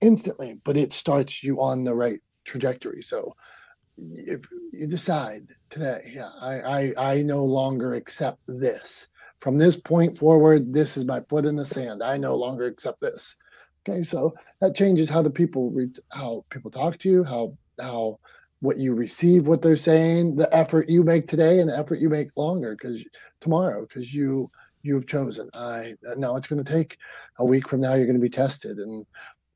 instantly, 0.00 0.60
but 0.64 0.76
it 0.76 0.92
starts 0.92 1.42
you 1.42 1.60
on 1.60 1.84
the 1.84 1.94
right 1.94 2.20
trajectory. 2.44 3.02
So 3.02 3.36
if 3.96 4.48
you 4.72 4.86
decide 4.86 5.48
today, 5.70 6.12
yeah, 6.14 6.30
I, 6.40 6.60
I, 6.60 7.12
I 7.12 7.22
no 7.22 7.44
longer 7.44 7.94
accept 7.94 8.38
this. 8.46 9.08
From 9.40 9.58
this 9.58 9.76
point 9.76 10.18
forward, 10.18 10.72
this 10.72 10.96
is 10.96 11.04
my 11.04 11.20
foot 11.28 11.46
in 11.46 11.56
the 11.56 11.64
sand. 11.64 12.02
I 12.02 12.16
no 12.16 12.36
longer 12.36 12.66
accept 12.66 13.00
this. 13.00 13.36
Okay, 13.88 14.04
so 14.04 14.32
that 14.60 14.76
changes 14.76 15.10
how 15.10 15.22
the 15.22 15.30
people 15.30 15.70
read, 15.70 15.98
how 16.10 16.44
people 16.50 16.70
talk 16.70 16.98
to 16.98 17.08
you, 17.08 17.24
how 17.24 17.56
how 17.80 18.20
what 18.62 18.78
you 18.78 18.94
receive 18.94 19.46
what 19.46 19.62
they're 19.62 19.76
saying 19.76 20.36
the 20.36 20.52
effort 20.54 20.88
you 20.88 21.02
make 21.02 21.26
today 21.26 21.58
and 21.58 21.68
the 21.68 21.76
effort 21.76 22.00
you 22.00 22.08
make 22.08 22.28
longer 22.36 22.74
because 22.76 23.04
tomorrow 23.40 23.82
because 23.82 24.14
you 24.14 24.50
you've 24.82 25.06
chosen 25.06 25.48
i 25.54 25.94
now 26.16 26.36
it's 26.36 26.46
going 26.46 26.62
to 26.62 26.72
take 26.72 26.96
a 27.38 27.44
week 27.44 27.68
from 27.68 27.80
now 27.80 27.94
you're 27.94 28.06
going 28.06 28.14
to 28.14 28.20
be 28.20 28.28
tested 28.28 28.78
and 28.78 29.04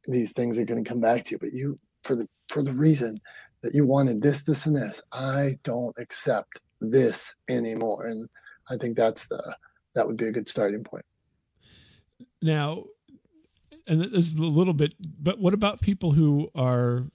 these 0.07 0.33
things 0.33 0.59
are 0.59 0.65
going 0.65 0.83
to 0.83 0.89
come 0.89 1.01
back 1.01 1.25
to 1.25 1.33
you 1.33 1.39
but 1.39 1.53
you 1.53 1.79
for 2.05 2.15
the 2.15 2.29
for 2.49 2.63
the 2.63 2.73
reason 2.73 3.21
that 3.63 3.75
you 3.75 3.87
wanted 3.87 4.23
this 4.23 4.43
this 4.43 4.67
and 4.67 4.77
this 4.77 5.01
i 5.13 5.57
don't 5.65 5.97
accept 5.99 6.61
this 6.81 7.35
anymore 7.49 8.07
and 8.07 8.29
i 8.71 8.77
think 8.77 8.97
that's 8.97 9.27
the 9.29 9.57
that 9.95 10.07
would 10.07 10.17
be 10.17 10.27
a 10.27 10.33
good 10.33 10.49
starting 10.49 10.85
point 10.85 11.05
now, 12.43 12.85
and 13.87 14.01
this 14.01 14.29
is 14.29 14.35
a 14.35 14.43
little 14.43 14.75
bit, 14.75 14.95
but 15.01 15.39
what 15.39 15.55
about 15.55 15.81
people 15.81 16.13
who 16.13 16.51
are 16.55 17.11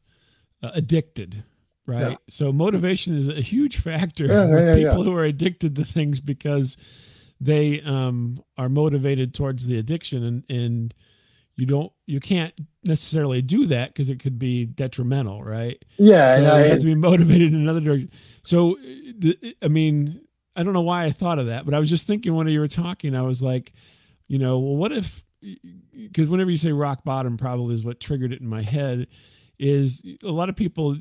uh, 0.63 0.71
addicted? 0.73 1.43
Right. 1.85 2.11
Yeah. 2.11 2.15
So 2.29 2.51
motivation 2.51 3.17
is 3.17 3.27
a 3.27 3.41
huge 3.41 3.77
factor 3.77 4.25
yeah, 4.25 4.45
with 4.45 4.79
yeah, 4.79 4.89
people 4.89 5.03
who 5.03 5.15
are 5.15 5.23
addicted 5.23 5.75
to 5.77 5.83
things 5.83 6.19
because 6.19 6.77
they 7.39 7.81
um, 7.81 8.41
are 8.57 8.69
motivated 8.69 9.33
towards 9.33 9.65
the 9.65 9.79
addiction 9.79 10.23
and, 10.23 10.43
and 10.47 10.93
you 11.55 11.65
don't 11.65 11.91
you 12.05 12.19
can't 12.19 12.53
necessarily 12.83 13.41
do 13.41 13.65
that 13.67 13.93
because 13.93 14.09
it 14.09 14.19
could 14.19 14.39
be 14.39 14.65
detrimental 14.65 15.43
right 15.43 15.83
yeah 15.97 16.37
so 16.37 16.43
and 16.43 16.47
I, 16.47 16.59
have 16.67 16.79
to 16.79 16.85
be 16.85 16.95
motivated 16.95 17.53
in 17.53 17.59
another 17.59 17.81
direction 17.81 18.09
so 18.43 18.77
i 19.61 19.67
mean 19.67 20.21
i 20.55 20.63
don't 20.63 20.73
know 20.73 20.81
why 20.81 21.05
i 21.05 21.11
thought 21.11 21.39
of 21.39 21.47
that 21.47 21.65
but 21.65 21.73
i 21.73 21.79
was 21.79 21.89
just 21.89 22.07
thinking 22.07 22.33
when 22.33 22.47
you 22.47 22.59
were 22.59 22.67
talking 22.67 23.15
i 23.15 23.21
was 23.21 23.41
like 23.41 23.73
you 24.27 24.39
know 24.39 24.59
well 24.59 24.75
what 24.75 24.91
if 24.91 25.23
because 25.95 26.27
whenever 26.27 26.49
you 26.49 26.57
say 26.57 26.71
rock 26.71 27.03
bottom 27.03 27.37
probably 27.37 27.75
is 27.75 27.83
what 27.83 27.99
triggered 27.99 28.33
it 28.33 28.41
in 28.41 28.47
my 28.47 28.61
head 28.61 29.07
is 29.59 30.03
a 30.23 30.29
lot 30.29 30.49
of 30.49 30.55
people 30.55 30.97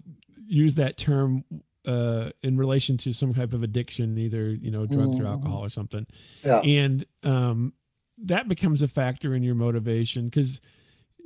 use 0.51 0.75
that 0.75 0.97
term 0.97 1.45
uh, 1.87 2.31
in 2.43 2.57
relation 2.57 2.97
to 2.99 3.13
some 3.13 3.33
type 3.33 3.53
of 3.53 3.63
addiction, 3.63 4.19
either 4.19 4.51
you 4.51 4.71
know 4.71 4.87
drugs 4.87 5.13
mm-hmm. 5.13 5.27
or 5.27 5.29
alcohol 5.29 5.65
or 5.65 5.71
something. 5.71 6.07
Yeah. 6.45 6.61
And 6.61 7.07
um, 7.23 7.73
that 8.19 8.49
becomes 8.49 8.83
a 8.83 8.89
factor 8.89 9.35
in 9.35 9.43
your 9.43 9.55
motivation 9.55 10.27
because 10.27 10.61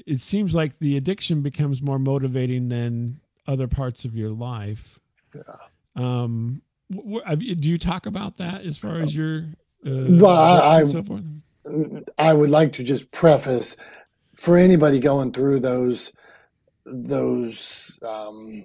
it 0.06 0.20
seems 0.20 0.54
like 0.54 0.78
the 0.78 0.96
addiction 0.96 1.42
becomes 1.42 1.82
more 1.82 1.98
motivating 1.98 2.68
than 2.68 3.20
other 3.46 3.66
parts 3.66 4.04
of 4.04 4.14
your 4.14 4.30
life. 4.30 4.98
Yeah. 5.34 5.42
Um, 5.96 6.62
wh- 6.92 7.22
wh- 7.26 7.36
do 7.36 7.70
you 7.70 7.78
talk 7.78 8.06
about 8.06 8.38
that 8.38 8.64
as 8.64 8.78
far 8.78 8.98
as 8.98 9.16
your 9.16 9.46
uh, 9.86 10.06
well, 10.08 10.26
I, 10.28 10.78
I, 10.78 10.84
so 10.84 11.04
I 12.18 12.32
would 12.32 12.50
like 12.50 12.72
to 12.74 12.84
just 12.84 13.10
preface 13.10 13.76
for 14.40 14.56
anybody 14.56 14.98
going 14.98 15.32
through 15.32 15.60
those 15.60 16.12
those 16.84 17.98
um, 18.02 18.64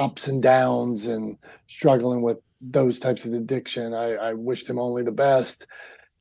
ups 0.00 0.26
and 0.26 0.42
downs 0.42 1.06
and 1.06 1.36
struggling 1.66 2.22
with 2.22 2.38
those 2.60 2.98
types 2.98 3.24
of 3.24 3.32
addiction. 3.32 3.94
I, 3.94 4.14
I 4.14 4.32
wish 4.34 4.64
them 4.64 4.78
only 4.78 5.02
the 5.02 5.12
best. 5.12 5.66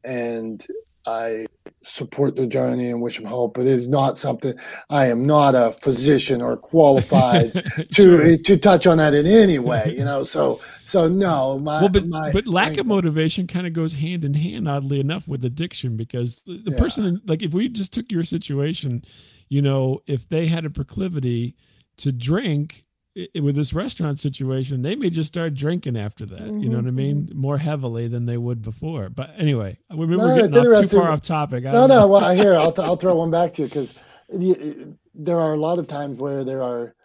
And 0.03 0.65
I 1.05 1.47
support 1.83 2.35
the 2.35 2.45
journey 2.45 2.89
and 2.89 3.01
wish 3.01 3.15
them 3.15 3.25
hope. 3.25 3.55
But 3.55 3.61
it 3.61 3.67
is 3.67 3.87
not 3.87 4.17
something 4.17 4.53
I 4.89 5.07
am 5.07 5.25
not 5.25 5.55
a 5.55 5.71
physician 5.71 6.41
or 6.41 6.55
qualified 6.57 7.53
to 7.93 8.37
to 8.37 8.57
touch 8.57 8.85
on 8.85 8.97
that 8.97 9.13
in 9.13 9.25
any 9.25 9.59
way. 9.59 9.95
You 9.97 10.05
know, 10.05 10.23
so 10.23 10.59
so 10.85 11.07
no. 11.07 11.57
My, 11.59 11.81
well, 11.81 11.89
but 11.89 12.05
my, 12.07 12.31
but 12.31 12.47
lack 12.47 12.73
my, 12.73 12.79
of 12.81 12.85
motivation 12.85 13.47
kind 13.47 13.65
of 13.65 13.73
goes 13.73 13.95
hand 13.95 14.23
in 14.23 14.33
hand, 14.33 14.67
oddly 14.67 14.99
enough, 14.99 15.27
with 15.27 15.43
addiction 15.45 15.97
because 15.97 16.41
the, 16.43 16.57
the 16.57 16.71
yeah. 16.71 16.79
person 16.79 17.21
like 17.25 17.41
if 17.41 17.53
we 17.53 17.69
just 17.69 17.93
took 17.93 18.11
your 18.11 18.23
situation, 18.23 19.03
you 19.47 19.61
know, 19.61 20.01
if 20.05 20.27
they 20.29 20.47
had 20.47 20.65
a 20.65 20.69
proclivity 20.69 21.55
to 21.97 22.11
drink 22.11 22.85
it, 23.33 23.41
with 23.41 23.55
this 23.55 23.73
restaurant 23.73 24.19
situation, 24.19 24.81
they 24.81 24.95
may 24.95 25.09
just 25.09 25.27
start 25.27 25.53
drinking 25.53 25.97
after 25.97 26.25
that. 26.25 26.39
Mm-hmm. 26.39 26.59
You 26.59 26.69
know 26.69 26.77
what 26.77 26.87
I 26.87 26.91
mean? 26.91 27.23
Mm-hmm. 27.23 27.39
More 27.39 27.57
heavily 27.57 28.07
than 28.07 28.25
they 28.25 28.37
would 28.37 28.61
before. 28.61 29.09
But 29.09 29.31
anyway, 29.37 29.77
we, 29.89 30.05
no, 30.05 30.17
we're 30.17 30.47
getting 30.47 30.57
off 30.57 30.89
too 30.89 30.97
far 30.97 31.11
off 31.11 31.21
topic. 31.21 31.63
no, 31.63 31.87
no. 31.87 32.07
Well, 32.07 32.23
I 32.23 32.35
hear. 32.35 32.55
I'll, 32.55 32.71
th- 32.73 32.87
I'll 32.87 32.95
throw 32.95 33.15
one 33.15 33.31
back 33.31 33.53
to 33.53 33.63
you 33.63 33.67
because 33.67 33.93
there 34.29 35.39
are 35.39 35.53
a 35.53 35.57
lot 35.57 35.79
of 35.79 35.87
times 35.87 36.19
where 36.19 36.43
there 36.43 36.61
are 36.61 36.95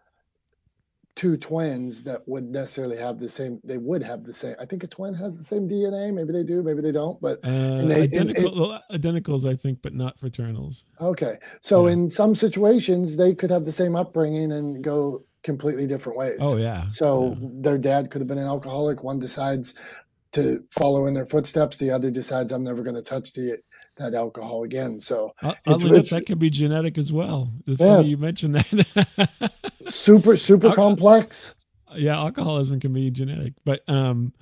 two 1.17 1.37
twins 1.37 2.03
that 2.03 2.27
would 2.27 2.45
necessarily 2.45 2.97
have 2.97 3.21
the 3.21 3.29
same 3.29 3.61
they 3.63 3.79
would 3.79 4.03
have 4.03 4.25
the 4.25 4.35
same 4.35 4.57
i 4.59 4.65
think 4.65 4.83
a 4.83 4.87
twin 4.87 5.15
has 5.15 5.39
the 5.39 5.45
same 5.45 5.69
dna 5.69 6.13
maybe 6.13 6.33
they 6.33 6.43
do 6.43 6.61
maybe 6.61 6.83
they 6.83 6.91
don't 6.91 7.21
but 7.21 7.39
uh, 7.45 7.85
they, 7.85 8.03
identical, 8.03 8.73
and, 8.73 8.83
and, 8.91 9.03
identicals 9.03 9.49
i 9.49 9.55
think 9.55 9.79
but 9.81 9.95
not 9.95 10.19
fraternals 10.19 10.83
okay 11.01 11.39
so 11.61 11.87
yeah. 11.87 11.93
in 11.93 12.11
some 12.11 12.35
situations 12.35 13.17
they 13.17 13.33
could 13.33 13.51
have 13.51 13.65
the 13.65 13.71
same 13.71 13.95
upbringing 13.95 14.51
and 14.51 14.83
go 14.83 15.25
completely 15.45 15.87
different 15.87 16.19
ways. 16.19 16.39
Oh 16.41 16.57
yeah. 16.57 16.91
So 16.91 17.37
yeah. 17.41 17.49
their 17.61 17.79
dad 17.79 18.11
could 18.11 18.21
have 18.21 18.29
been 18.29 18.39
an 18.39 18.47
alcoholic. 18.47 19.05
One 19.05 19.21
decides 19.21 19.75
to 20.33 20.65
follow 20.73 21.07
in 21.07 21.15
their 21.15 21.27
footsteps. 21.27 21.77
The 21.77 21.93
other 21.93 22.11
decides 22.11 22.51
I'm 22.51 22.65
never 22.65 22.83
going 22.83 22.97
to 22.97 23.03
touch 23.03 23.33
the 23.33 23.59
that 23.97 24.15
alcohol 24.15 24.65
again. 24.65 24.99
So 24.99 25.33
uh, 25.41 25.55
it's, 25.65 26.11
that 26.11 26.27
could 26.27 26.41
be 26.41 26.51
genetic 26.51 26.99
as 26.99 27.13
well. 27.13 27.53
It's 27.67 27.81
yeah, 27.81 28.01
you 28.01 28.17
mentioned 28.17 28.57
that. 28.57 29.53
super 29.87 30.37
super 30.37 30.69
Al- 30.69 30.75
complex. 30.75 31.55
Yeah, 31.95 32.17
alcoholism 32.17 32.81
can 32.81 32.93
be 32.93 33.09
genetic, 33.13 33.53
but 33.65 33.89
um, 33.89 34.33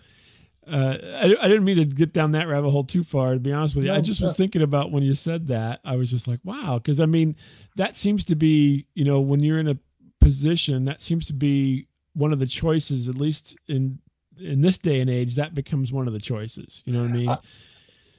uh, 0.67 0.97
I, 1.03 1.37
I, 1.39 1.49
didn't 1.49 1.65
mean 1.65 1.77
to 1.77 1.85
get 1.85 2.15
down 2.15 2.33
that 2.33 2.49
rabbit 2.49 2.71
hole 2.71 2.85
too 2.85 3.05
far. 3.05 3.35
To 3.35 3.41
be 3.41 3.53
honest 3.53 3.75
with 3.75 3.85
you, 3.85 3.91
no, 3.91 3.97
I 3.97 4.01
just 4.01 4.23
was 4.23 4.35
thinking 4.35 4.63
about 4.63 4.91
when 4.91 5.03
you 5.03 5.15
said 5.15 5.49
that. 5.49 5.81
I 5.85 5.97
was 5.97 6.11
just 6.11 6.27
like, 6.27 6.41
wow, 6.45 6.79
because 6.79 6.99
I 6.99 7.05
mean, 7.05 7.37
that 7.77 7.95
seems 7.95 8.25
to 8.27 8.37
be 8.37 8.87
you 8.95 9.05
know 9.05 9.21
when 9.21 9.43
you're 9.43 9.59
in 9.59 9.69
a 9.69 9.77
position, 10.23 10.85
that 10.85 11.03
seems 11.03 11.27
to 11.27 11.33
be 11.33 11.87
one 12.15 12.33
of 12.33 12.39
the 12.39 12.47
choices, 12.47 13.09
at 13.09 13.17
least 13.17 13.57
in 13.69 13.99
in 14.39 14.61
this 14.61 14.79
day 14.79 15.01
and 15.01 15.11
age. 15.11 15.35
That 15.37 15.55
becomes 15.55 15.93
one 15.93 16.07
of 16.07 16.13
the 16.13 16.21
choices. 16.21 16.83
You 16.85 16.93
know 16.93 17.01
what 17.01 17.11
I 17.11 17.13
mean? 17.13 17.29
Uh, 17.29 17.41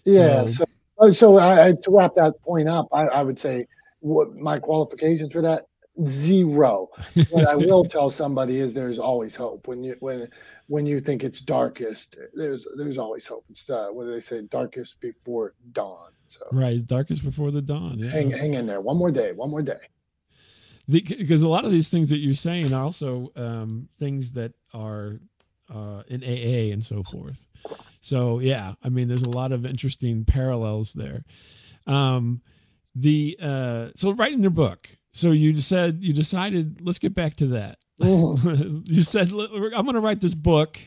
yeah. 0.05 0.45
So, 0.47 0.65
so, 0.99 1.11
so 1.11 1.37
I, 1.37 1.73
to 1.73 1.91
wrap 1.91 2.13
that 2.15 2.41
point 2.41 2.67
up, 2.67 2.87
I, 2.91 3.05
I 3.07 3.23
would 3.23 3.39
say 3.39 3.67
what 3.99 4.35
my 4.35 4.59
qualifications 4.59 5.33
for 5.33 5.41
that 5.41 5.67
zero. 6.07 6.89
what 7.29 7.47
I 7.47 7.55
will 7.55 7.85
tell 7.89 8.09
somebody 8.09 8.57
is 8.57 8.73
there's 8.73 8.99
always 8.99 9.35
hope 9.35 9.67
when 9.67 9.83
you 9.83 9.95
when 9.99 10.27
when 10.67 10.85
you 10.85 10.99
think 10.99 11.23
it's 11.23 11.41
darkest. 11.41 12.17
There's 12.33 12.67
there's 12.77 12.97
always 12.97 13.25
hope. 13.25 13.45
It's 13.49 13.69
uh, 13.69 13.87
what 13.91 14.05
do 14.05 14.11
they 14.11 14.19
say? 14.19 14.41
Darkest 14.41 14.99
before 14.99 15.53
dawn. 15.71 16.11
So 16.27 16.41
right, 16.51 16.85
darkest 16.85 17.23
before 17.23 17.51
the 17.51 17.61
dawn. 17.61 17.99
Yeah. 17.99 18.09
Hang 18.09 18.31
hang 18.31 18.53
in 18.55 18.65
there. 18.65 18.81
One 18.81 18.97
more 18.97 19.11
day. 19.11 19.31
One 19.33 19.51
more 19.51 19.61
day 19.61 19.79
because 20.89 21.43
a 21.43 21.47
lot 21.47 21.65
of 21.65 21.71
these 21.71 21.89
things 21.89 22.09
that 22.09 22.17
you're 22.17 22.35
saying 22.35 22.73
are 22.73 22.83
also 22.83 23.31
um, 23.35 23.87
things 23.99 24.33
that 24.33 24.53
are 24.73 25.19
uh, 25.73 26.03
in 26.07 26.23
AA 26.23 26.73
and 26.73 26.83
so 26.83 27.03
forth. 27.03 27.47
So 28.01 28.39
yeah, 28.39 28.73
I 28.83 28.89
mean, 28.89 29.07
there's 29.07 29.23
a 29.23 29.29
lot 29.29 29.51
of 29.51 29.65
interesting 29.65 30.25
parallels 30.25 30.93
there. 30.93 31.23
Um, 31.87 32.41
the 32.95 33.37
uh, 33.41 33.87
so 33.95 34.11
writing 34.11 34.41
your 34.41 34.51
book. 34.51 34.89
So 35.13 35.31
you 35.31 35.55
said 35.57 35.99
you 36.01 36.13
decided. 36.13 36.81
Let's 36.81 36.99
get 36.99 37.15
back 37.15 37.35
to 37.37 37.47
that. 37.47 37.77
You 38.85 39.03
said 39.03 39.31
I'm 39.31 39.85
going 39.85 39.93
to 39.93 40.01
write 40.01 40.19
this 40.19 40.33
book, 40.33 40.77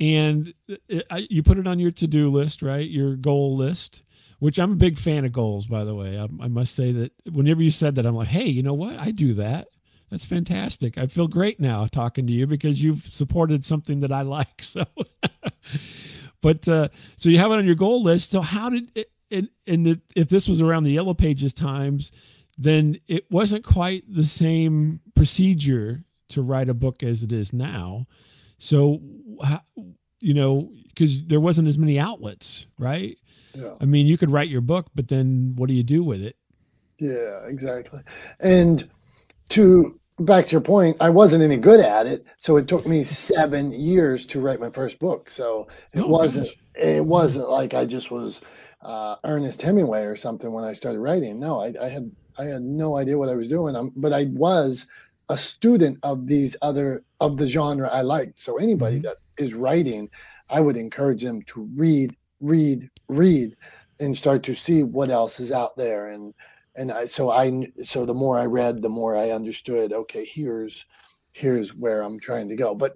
and 0.00 0.54
it, 0.88 1.04
I, 1.10 1.26
you 1.28 1.42
put 1.42 1.58
it 1.58 1.66
on 1.66 1.78
your 1.78 1.90
to-do 1.90 2.30
list, 2.30 2.62
right? 2.62 2.88
Your 2.88 3.16
goal 3.16 3.56
list 3.56 4.02
which 4.42 4.58
I'm 4.58 4.72
a 4.72 4.74
big 4.74 4.98
fan 4.98 5.24
of 5.24 5.30
goals, 5.30 5.66
by 5.66 5.84
the 5.84 5.94
way. 5.94 6.18
I, 6.18 6.24
I, 6.42 6.48
must 6.48 6.74
say 6.74 6.90
that 6.90 7.12
whenever 7.30 7.62
you 7.62 7.70
said 7.70 7.94
that, 7.94 8.04
I'm 8.04 8.16
like, 8.16 8.26
hey, 8.26 8.46
you 8.46 8.64
know 8.64 8.74
what? 8.74 8.98
I 8.98 9.12
do 9.12 9.34
that. 9.34 9.68
That's 10.10 10.24
fantastic. 10.24 10.98
I 10.98 11.06
feel 11.06 11.28
great 11.28 11.60
now 11.60 11.86
talking 11.86 12.26
to 12.26 12.32
you 12.32 12.48
because 12.48 12.82
you've 12.82 13.06
supported 13.12 13.64
something 13.64 14.00
that 14.00 14.10
I 14.10 14.22
like. 14.22 14.64
So, 14.64 14.82
but 16.40 16.66
uh, 16.66 16.88
so 17.14 17.28
you 17.28 17.38
have 17.38 17.52
it 17.52 17.58
on 17.58 17.66
your 17.66 17.76
goal 17.76 18.02
list. 18.02 18.32
So 18.32 18.40
how 18.40 18.68
did 18.68 18.90
it? 18.96 19.12
And, 19.30 19.48
and 19.68 20.00
if 20.16 20.28
this 20.28 20.48
was 20.48 20.60
around 20.60 20.82
the 20.82 20.90
Yellow 20.90 21.14
Pages 21.14 21.52
times, 21.52 22.10
then 22.58 22.98
it 23.06 23.30
wasn't 23.30 23.62
quite 23.62 24.02
the 24.12 24.26
same 24.26 24.98
procedure 25.14 26.02
to 26.30 26.42
write 26.42 26.68
a 26.68 26.74
book 26.74 27.04
as 27.04 27.22
it 27.22 27.32
is 27.32 27.52
now. 27.52 28.08
So, 28.58 29.00
you 30.18 30.34
know, 30.34 30.72
because 30.88 31.26
there 31.26 31.40
wasn't 31.40 31.68
as 31.68 31.78
many 31.78 32.00
outlets, 32.00 32.66
right? 32.76 33.16
Yeah. 33.54 33.74
I 33.80 33.84
mean, 33.84 34.06
you 34.06 34.16
could 34.16 34.30
write 34.30 34.48
your 34.48 34.60
book, 34.60 34.86
but 34.94 35.08
then 35.08 35.54
what 35.56 35.68
do 35.68 35.74
you 35.74 35.82
do 35.82 36.02
with 36.02 36.22
it? 36.22 36.36
Yeah, 36.98 37.46
exactly. 37.46 38.00
And 38.40 38.88
to 39.50 39.98
back 40.20 40.46
to 40.46 40.52
your 40.52 40.60
point, 40.60 40.96
I 41.00 41.10
wasn't 41.10 41.42
any 41.42 41.56
good 41.56 41.80
at 41.80 42.06
it, 42.06 42.24
so 42.38 42.56
it 42.56 42.68
took 42.68 42.86
me 42.86 43.04
seven 43.04 43.72
years 43.72 44.26
to 44.26 44.40
write 44.40 44.60
my 44.60 44.70
first 44.70 44.98
book. 44.98 45.30
So 45.30 45.68
it 45.92 46.00
oh, 46.00 46.06
wasn't 46.06 46.46
gosh. 46.46 46.56
it 46.74 47.04
wasn't 47.04 47.48
like 47.48 47.74
I 47.74 47.84
just 47.84 48.10
was 48.10 48.40
uh, 48.80 49.16
Ernest 49.24 49.62
Hemingway 49.62 50.02
or 50.02 50.16
something 50.16 50.52
when 50.52 50.64
I 50.64 50.72
started 50.72 51.00
writing. 51.00 51.38
No, 51.40 51.60
I, 51.60 51.74
I 51.80 51.88
had 51.88 52.10
I 52.38 52.44
had 52.44 52.62
no 52.62 52.96
idea 52.96 53.18
what 53.18 53.28
I 53.28 53.34
was 53.34 53.48
doing. 53.48 53.76
I'm, 53.76 53.92
but 53.96 54.12
I 54.12 54.26
was 54.32 54.86
a 55.28 55.36
student 55.36 55.98
of 56.02 56.26
these 56.26 56.56
other 56.62 57.04
of 57.20 57.36
the 57.36 57.48
genre 57.48 57.88
I 57.88 58.02
liked. 58.02 58.40
So 58.40 58.56
anybody 58.56 58.96
mm-hmm. 58.96 59.04
that 59.04 59.16
is 59.38 59.54
writing, 59.54 60.10
I 60.50 60.60
would 60.60 60.76
encourage 60.76 61.22
them 61.22 61.42
to 61.42 61.68
read 61.74 62.16
read, 62.42 62.90
read, 63.08 63.56
and 64.00 64.16
start 64.16 64.42
to 64.42 64.54
see 64.54 64.82
what 64.82 65.10
else 65.10 65.40
is 65.40 65.52
out 65.52 65.76
there. 65.76 66.08
And 66.08 66.34
and 66.76 66.92
I 66.92 67.06
so 67.06 67.30
I 67.30 67.68
so 67.84 68.04
the 68.04 68.14
more 68.14 68.38
I 68.38 68.46
read, 68.46 68.82
the 68.82 68.88
more 68.88 69.16
I 69.16 69.30
understood. 69.30 69.92
Okay, 69.92 70.24
here's 70.24 70.84
here's 71.32 71.74
where 71.74 72.02
I'm 72.02 72.20
trying 72.20 72.48
to 72.50 72.56
go. 72.56 72.74
But 72.74 72.94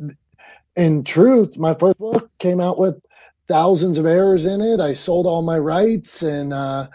in 0.77 1.05
truth, 1.05 1.57
my 1.57 1.75
first 1.75 1.99
book 1.99 2.31
came 2.39 2.61
out 2.61 2.79
with 2.79 3.01
thousands 3.49 3.99
of 3.99 4.07
errors 4.07 4.45
in 4.45 4.61
it. 4.61 4.81
I 4.81 4.93
sold 4.93 5.27
all 5.27 5.43
my 5.43 5.59
rights, 5.59 6.23
and 6.23 6.53
uh, 6.53 6.89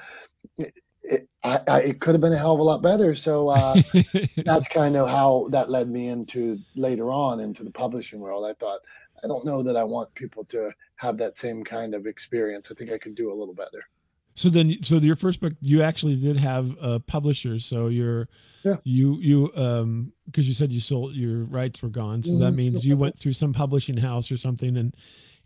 it, 0.57 0.73
it, 1.03 1.27
I, 1.43 1.61
I, 1.67 1.81
it 1.81 2.01
could 2.01 2.13
have 2.13 2.21
been 2.21 2.33
a 2.33 2.37
hell 2.37 2.53
of 2.53 2.59
a 2.59 2.63
lot 2.63 2.83
better. 2.83 3.15
So 3.15 3.49
uh, 3.49 3.81
that's 4.45 4.67
kind 4.67 4.95
of 4.95 5.09
how 5.09 5.47
that 5.51 5.69
led 5.69 5.89
me 5.89 6.07
into 6.07 6.59
later 6.75 7.11
on 7.11 7.39
into 7.39 7.63
the 7.63 7.71
publishing 7.71 8.19
world. 8.19 8.45
I 8.45 8.53
thought 8.53 8.81
I 9.23 9.27
don't 9.27 9.45
know 9.45 9.61
that 9.63 9.75
I 9.77 9.83
want 9.83 10.13
people 10.15 10.43
to 10.45 10.71
have 10.95 11.17
that 11.17 11.37
same 11.37 11.63
kind 11.63 11.93
of 11.93 12.05
experience. 12.05 12.69
I 12.71 12.75
think 12.75 12.91
I 12.91 12.97
could 12.97 13.15
do 13.15 13.31
a 13.31 13.35
little 13.35 13.53
better. 13.53 13.87
So 14.35 14.49
then, 14.49 14.77
so 14.81 14.95
your 14.95 15.15
first 15.15 15.41
book, 15.41 15.53
you 15.61 15.83
actually 15.83 16.15
did 16.15 16.37
have 16.37 16.75
a 16.81 16.99
publisher. 16.99 17.59
So 17.59 17.87
you're, 17.87 18.27
yeah. 18.63 18.75
you 18.83 19.17
you 19.19 19.51
um 19.55 20.13
because 20.25 20.47
you 20.47 20.53
said 20.53 20.71
you 20.71 20.79
sold 20.79 21.15
your 21.15 21.45
rights 21.45 21.81
were 21.81 21.89
gone. 21.89 22.23
So 22.23 22.31
mm-hmm. 22.31 22.39
that 22.41 22.51
means 22.51 22.85
you 22.85 22.95
went 22.95 23.17
through 23.17 23.33
some 23.33 23.53
publishing 23.53 23.97
house 23.97 24.31
or 24.31 24.37
something, 24.37 24.77
and 24.77 24.95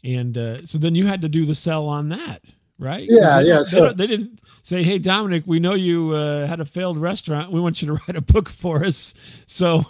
and 0.04 0.38
uh, 0.38 0.66
so 0.66 0.78
then 0.78 0.96
you 0.96 1.08
had 1.08 1.22
to 1.22 1.30
do 1.30 1.46
the 1.46 1.56
sell 1.56 1.88
on 1.88 2.10
that, 2.10 2.44
right? 2.78 3.08
Yeah, 3.10 3.40
yeah. 3.40 3.58
They, 3.60 3.64
so 3.64 3.94
they 3.94 4.08
didn't 4.08 4.40
say, 4.64 4.84
"Hey, 4.84 5.00
Dominick, 5.00 5.44
we 5.48 5.60
know 5.60 5.74
you 5.74 6.12
uh, 6.12 6.46
had 6.46 6.60
a 6.60 6.66
failed 6.66 6.98
restaurant. 6.98 7.52
We 7.52 7.60
want 7.60 7.82
you 7.82 7.88
to 7.88 7.94
write 8.08 8.16
a 8.16 8.22
book 8.22 8.50
for 8.50 8.86
us." 8.86 9.14
So 9.48 9.86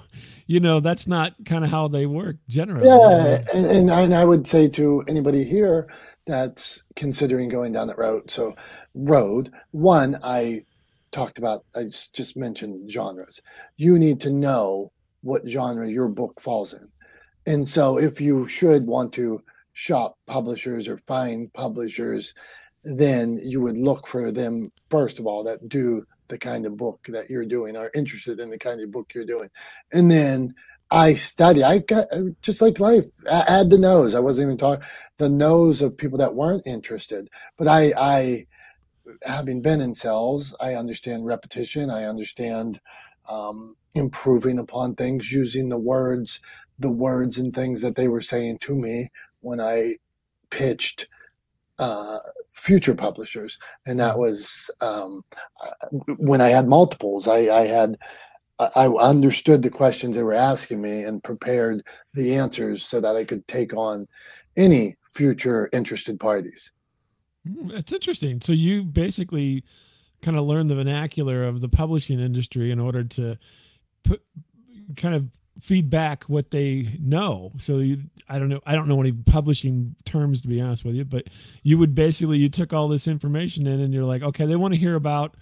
you 0.48 0.60
know 0.60 0.80
that's 0.80 1.08
not 1.08 1.34
kind 1.46 1.64
of 1.64 1.72
how 1.72 1.88
they 1.88 2.06
work 2.06 2.38
generally. 2.48 2.88
Yeah, 2.88 3.44
and, 3.54 3.66
and, 3.66 3.92
I, 3.92 4.02
and 4.02 4.14
I 4.14 4.26
would 4.26 4.48
say 4.48 4.68
to 4.70 5.04
anybody 5.08 5.44
here 5.44 5.90
that's 6.28 6.84
considering 6.96 7.50
going 7.50 7.72
down 7.72 7.88
that 7.88 7.98
road. 7.98 8.30
So, 8.32 8.56
road 8.94 9.52
one, 9.72 10.18
I 10.24 10.62
talked 11.12 11.38
about. 11.38 11.66
I 11.76 11.86
just 12.14 12.38
mentioned 12.38 12.92
genres. 12.92 13.42
You 13.76 13.98
need 13.98 14.20
to 14.22 14.32
know 14.32 14.92
what 15.22 15.48
genre 15.48 15.90
your 15.90 16.08
book 16.08 16.40
falls 16.40 16.74
in, 16.74 16.90
and 17.46 17.68
so 17.68 17.98
if 17.98 18.22
you 18.22 18.48
should 18.48 18.86
want 18.86 19.14
to 19.14 19.42
shop 19.74 20.18
publishers 20.26 20.88
or 20.88 20.98
find 21.00 21.52
publishers, 21.54 22.34
then 22.84 23.40
you 23.44 23.60
would 23.62 23.78
look 23.78 24.08
for 24.08 24.32
them 24.32 24.72
first 24.90 25.20
of 25.20 25.26
all 25.26 25.44
that 25.44 25.68
do 25.68 26.06
the 26.28 26.38
kind 26.38 26.66
of 26.66 26.78
book 26.78 27.06
that 27.10 27.30
you're 27.30 27.46
doing 27.46 27.76
are 27.76 27.92
interested 27.96 28.40
in 28.40 28.50
the 28.50 28.58
kind 28.58 28.82
of 28.82 28.92
book 28.92 29.14
you're 29.14 29.26
doing. 29.26 29.50
And 29.94 30.10
then 30.12 30.54
i 30.92 31.16
study 31.16 31.64
i 31.64 31.80
got 31.80 32.06
uh, 32.14 32.22
just 32.44 32.62
like 32.62 32.80
life 32.80 33.06
I 33.32 33.40
add 33.48 33.72
the 33.72 33.78
nose. 33.78 34.14
I 34.14 34.20
wasn't 34.20 34.48
even 34.48 34.58
talking 34.58 34.86
the 35.18 35.30
nose 35.30 35.82
of 35.82 35.98
people 35.98 36.20
that 36.20 36.36
weren't 36.36 36.68
interested. 36.68 37.30
But 37.58 37.68
i 37.68 37.94
i 37.98 38.46
having 39.24 39.62
been 39.62 39.82
in 39.82 39.96
cells, 39.96 40.56
i 40.60 40.74
understand 40.74 41.26
repetition. 41.26 41.90
I 41.90 42.06
understand 42.06 42.80
um, 43.30 43.76
improving 43.94 44.60
upon 44.60 44.96
things 44.96 45.32
using 45.32 45.70
the 45.70 45.80
words 45.80 46.40
the 46.78 46.92
words 46.92 47.38
and 47.38 47.54
things 47.54 47.82
that 47.82 47.96
they 47.96 48.08
were 48.08 48.22
saying 48.22 48.58
to 48.60 48.76
me 48.76 49.10
when 49.40 49.60
i 49.60 49.96
pitched 50.50 51.08
uh, 51.80 52.18
future 52.50 52.96
publishers, 52.96 53.58
and 53.86 54.00
that 54.00 54.12
mm-hmm. 54.12 54.22
was 54.22 54.70
um, 54.82 55.24
when 56.18 56.42
I 56.42 56.50
had 56.50 56.68
multiples. 56.68 57.28
I, 57.28 57.48
I 57.50 57.68
had 57.68 57.98
I 58.58 58.88
understood 58.88 59.62
the 59.62 59.70
questions 59.70 60.16
they 60.16 60.24
were 60.24 60.34
asking 60.34 60.82
me 60.82 61.04
and 61.04 61.24
prepared 61.24 61.86
the 62.14 62.36
answers 62.36 62.86
so 62.86 63.02
that 63.02 63.16
I 63.16 63.26
could 63.26 63.46
take 63.48 63.74
on 63.74 64.08
any 64.56 64.96
future 65.12 65.70
interested 65.74 66.20
parties. 66.20 66.72
It's 67.46 67.90
hmm, 67.90 67.96
interesting. 67.96 68.40
So 68.42 68.54
you 68.54 68.84
basically 68.84 69.66
kind 70.22 70.38
of 70.38 70.46
learned 70.46 70.70
the 70.70 70.76
vernacular 70.76 71.44
of 71.44 71.60
the 71.60 71.68
publishing 71.68 72.20
industry 72.20 72.72
in 72.72 72.80
order 72.80 73.04
to 73.04 73.38
put 74.04 74.22
kind 74.96 75.16
of 75.16 75.26
feedback 75.60 76.24
what 76.26 76.52
they 76.52 76.98
know. 77.00 77.52
So 77.58 77.80
you, 77.80 78.04
I 78.28 78.40
don't 78.40 78.50
know, 78.50 78.62
I 78.66 78.76
don't 78.76 78.88
know 78.88 79.00
any 79.00 79.12
publishing 79.12 79.96
terms 80.06 80.42
to 80.42 80.48
be 80.48 80.60
honest 80.62 80.84
with 80.84 80.96
you, 80.96 81.06
but 81.06 81.30
you 81.64 81.78
would 81.78 81.96
basically 81.96 82.38
you 82.38 82.50
took 82.50 82.74
all 82.74 82.88
this 82.88 83.08
information 83.08 83.68
in 83.68 83.80
and 83.80 83.94
you're 83.94 84.04
like, 84.04 84.22
okay, 84.22 84.46
they 84.46 84.56
want 84.56 84.74
to 84.74 84.80
hear 84.80 84.96
about, 84.96 85.36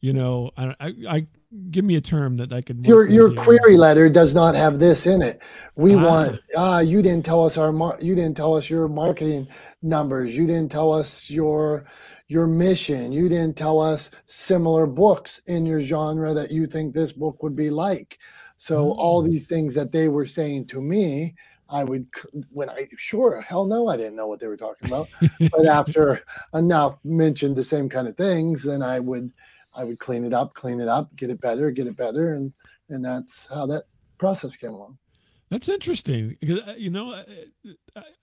you 0.00 0.12
know, 0.12 0.50
I, 0.56 0.74
I, 0.80 0.94
I 1.08 1.26
give 1.70 1.84
me 1.84 1.96
a 1.96 2.00
term 2.00 2.36
that 2.36 2.52
I 2.52 2.60
could. 2.60 2.84
Your 2.84 3.08
your 3.08 3.32
query 3.32 3.76
letter 3.76 4.08
does 4.08 4.34
not 4.34 4.54
have 4.54 4.78
this 4.78 5.06
in 5.06 5.22
it. 5.22 5.42
We 5.74 5.94
ah. 5.94 6.04
want 6.04 6.40
ah, 6.56 6.78
you 6.80 7.02
didn't 7.02 7.24
tell 7.24 7.44
us 7.44 7.56
our 7.56 7.72
mar- 7.72 7.98
you 8.00 8.14
didn't 8.14 8.36
tell 8.36 8.54
us 8.54 8.68
your 8.68 8.88
marketing 8.88 9.48
numbers. 9.82 10.36
You 10.36 10.46
didn't 10.46 10.70
tell 10.70 10.92
us 10.92 11.30
your 11.30 11.86
your 12.28 12.46
mission. 12.46 13.12
You 13.12 13.28
didn't 13.28 13.56
tell 13.56 13.80
us 13.80 14.10
similar 14.26 14.86
books 14.86 15.40
in 15.46 15.66
your 15.66 15.80
genre 15.80 16.34
that 16.34 16.50
you 16.50 16.66
think 16.66 16.94
this 16.94 17.12
book 17.12 17.42
would 17.42 17.56
be 17.56 17.70
like. 17.70 18.18
So 18.56 18.92
all 18.92 19.22
these 19.22 19.46
things 19.46 19.74
that 19.74 19.92
they 19.92 20.08
were 20.08 20.26
saying 20.26 20.66
to 20.68 20.80
me, 20.80 21.34
I 21.68 21.84
would 21.84 22.06
when 22.50 22.70
I 22.70 22.88
sure 22.96 23.40
hell 23.40 23.64
no 23.64 23.88
I 23.88 23.96
didn't 23.96 24.16
know 24.16 24.28
what 24.28 24.40
they 24.40 24.46
were 24.46 24.56
talking 24.56 24.88
about, 24.88 25.08
but 25.50 25.66
after 25.66 26.22
enough 26.54 26.98
mentioned 27.04 27.56
the 27.56 27.64
same 27.64 27.88
kind 27.88 28.06
of 28.06 28.16
things, 28.16 28.62
then 28.62 28.82
I 28.82 29.00
would 29.00 29.32
I 29.74 29.84
would 29.84 29.98
clean 29.98 30.24
it 30.24 30.32
up, 30.32 30.54
clean 30.54 30.80
it 30.80 30.88
up, 30.88 31.14
get 31.16 31.30
it 31.30 31.40
better, 31.40 31.70
get 31.70 31.86
it 31.86 31.96
better, 31.96 32.34
and 32.34 32.52
and 32.88 33.04
that's 33.04 33.48
how 33.52 33.66
that 33.66 33.84
process 34.18 34.56
came 34.56 34.72
along. 34.72 34.98
That's 35.50 35.68
interesting 35.68 36.36
because 36.40 36.60
uh, 36.60 36.74
you 36.76 36.90
know 36.90 37.22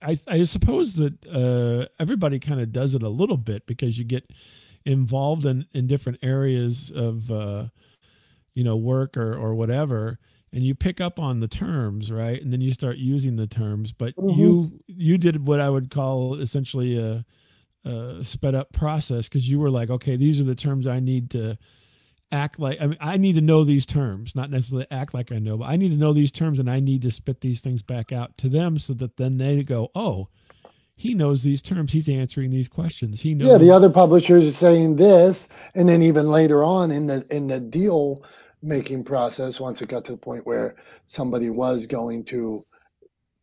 I 0.02 0.18
I 0.26 0.44
suppose 0.44 0.94
that 0.94 1.26
uh, 1.26 1.86
everybody 2.00 2.38
kind 2.38 2.60
of 2.60 2.72
does 2.72 2.94
it 2.94 3.02
a 3.02 3.08
little 3.08 3.36
bit 3.36 3.66
because 3.66 3.98
you 3.98 4.04
get 4.04 4.30
involved 4.86 5.44
in 5.44 5.66
in 5.72 5.86
different 5.86 6.18
areas 6.22 6.90
of. 6.90 7.30
Uh, 7.30 7.66
you 8.54 8.64
know 8.64 8.76
work 8.76 9.16
or 9.16 9.34
or 9.34 9.54
whatever 9.54 10.18
and 10.52 10.62
you 10.62 10.74
pick 10.74 11.00
up 11.00 11.18
on 11.18 11.40
the 11.40 11.48
terms 11.48 12.10
right 12.10 12.40
and 12.40 12.52
then 12.52 12.60
you 12.60 12.72
start 12.72 12.96
using 12.96 13.36
the 13.36 13.46
terms 13.46 13.92
but 13.92 14.14
mm-hmm. 14.16 14.40
you 14.40 14.80
you 14.86 15.18
did 15.18 15.46
what 15.46 15.60
i 15.60 15.68
would 15.68 15.90
call 15.90 16.40
essentially 16.40 16.98
a, 16.98 17.24
a 17.88 18.22
sped 18.22 18.54
up 18.54 18.72
process 18.72 19.28
because 19.28 19.48
you 19.48 19.58
were 19.58 19.70
like 19.70 19.90
okay 19.90 20.16
these 20.16 20.40
are 20.40 20.44
the 20.44 20.54
terms 20.54 20.86
i 20.86 21.00
need 21.00 21.30
to 21.30 21.58
act 22.32 22.58
like 22.58 22.80
i 22.80 22.86
mean 22.86 22.98
i 23.00 23.16
need 23.16 23.34
to 23.34 23.40
know 23.40 23.64
these 23.64 23.86
terms 23.86 24.34
not 24.34 24.50
necessarily 24.50 24.86
act 24.90 25.12
like 25.12 25.30
i 25.30 25.38
know 25.38 25.56
but 25.56 25.66
i 25.66 25.76
need 25.76 25.90
to 25.90 25.96
know 25.96 26.12
these 26.12 26.32
terms 26.32 26.58
and 26.58 26.70
i 26.70 26.80
need 26.80 27.02
to 27.02 27.10
spit 27.10 27.40
these 27.40 27.60
things 27.60 27.82
back 27.82 28.12
out 28.12 28.36
to 28.38 28.48
them 28.48 28.78
so 28.78 28.92
that 28.92 29.16
then 29.16 29.36
they 29.36 29.62
go 29.62 29.90
oh 29.94 30.28
he 30.96 31.14
knows 31.14 31.42
these 31.42 31.60
terms. 31.60 31.92
He's 31.92 32.08
answering 32.08 32.50
these 32.50 32.68
questions. 32.68 33.20
He 33.20 33.34
knows. 33.34 33.48
Yeah, 33.48 33.58
the 33.58 33.70
other 33.70 33.90
publishers 33.90 34.46
are 34.46 34.52
saying 34.52 34.96
this, 34.96 35.48
and 35.74 35.88
then 35.88 36.02
even 36.02 36.28
later 36.28 36.62
on 36.62 36.90
in 36.90 37.06
the 37.08 37.26
in 37.30 37.48
the 37.48 37.60
deal 37.60 38.22
making 38.64 39.04
process 39.04 39.60
once 39.60 39.82
it 39.82 39.88
got 39.88 40.04
to 40.06 40.12
the 40.12 40.18
point 40.18 40.46
where 40.46 40.76
somebody 41.06 41.50
was 41.50 41.86
going 41.86 42.24
to 42.24 42.64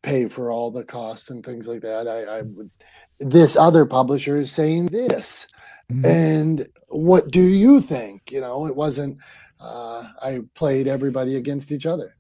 pay 0.04 0.26
for 0.26 0.52
all 0.52 0.72
the 0.72 0.84
costs 0.84 1.30
and 1.30 1.46
things 1.46 1.68
like 1.68 1.82
that. 1.82 2.08
I, 2.08 2.40
I 2.40 2.42
would 2.42 2.72
this 3.20 3.56
other 3.56 3.86
publisher 3.86 4.38
is 4.38 4.52
saying 4.52 4.88
this. 4.88 5.48
Mm-hmm. 5.92 6.06
And 6.06 6.68
what 6.88 7.32
do 7.32 7.42
you 7.42 7.82
think? 7.82 8.32
You 8.32 8.42
know, 8.42 8.66
it 8.66 8.76
wasn't 8.76 9.20
uh, 9.60 10.04
I 10.22 10.40
played 10.56 10.88
everybody 10.88 11.36
against 11.36 11.72
each 11.72 11.86
other. 11.86 12.16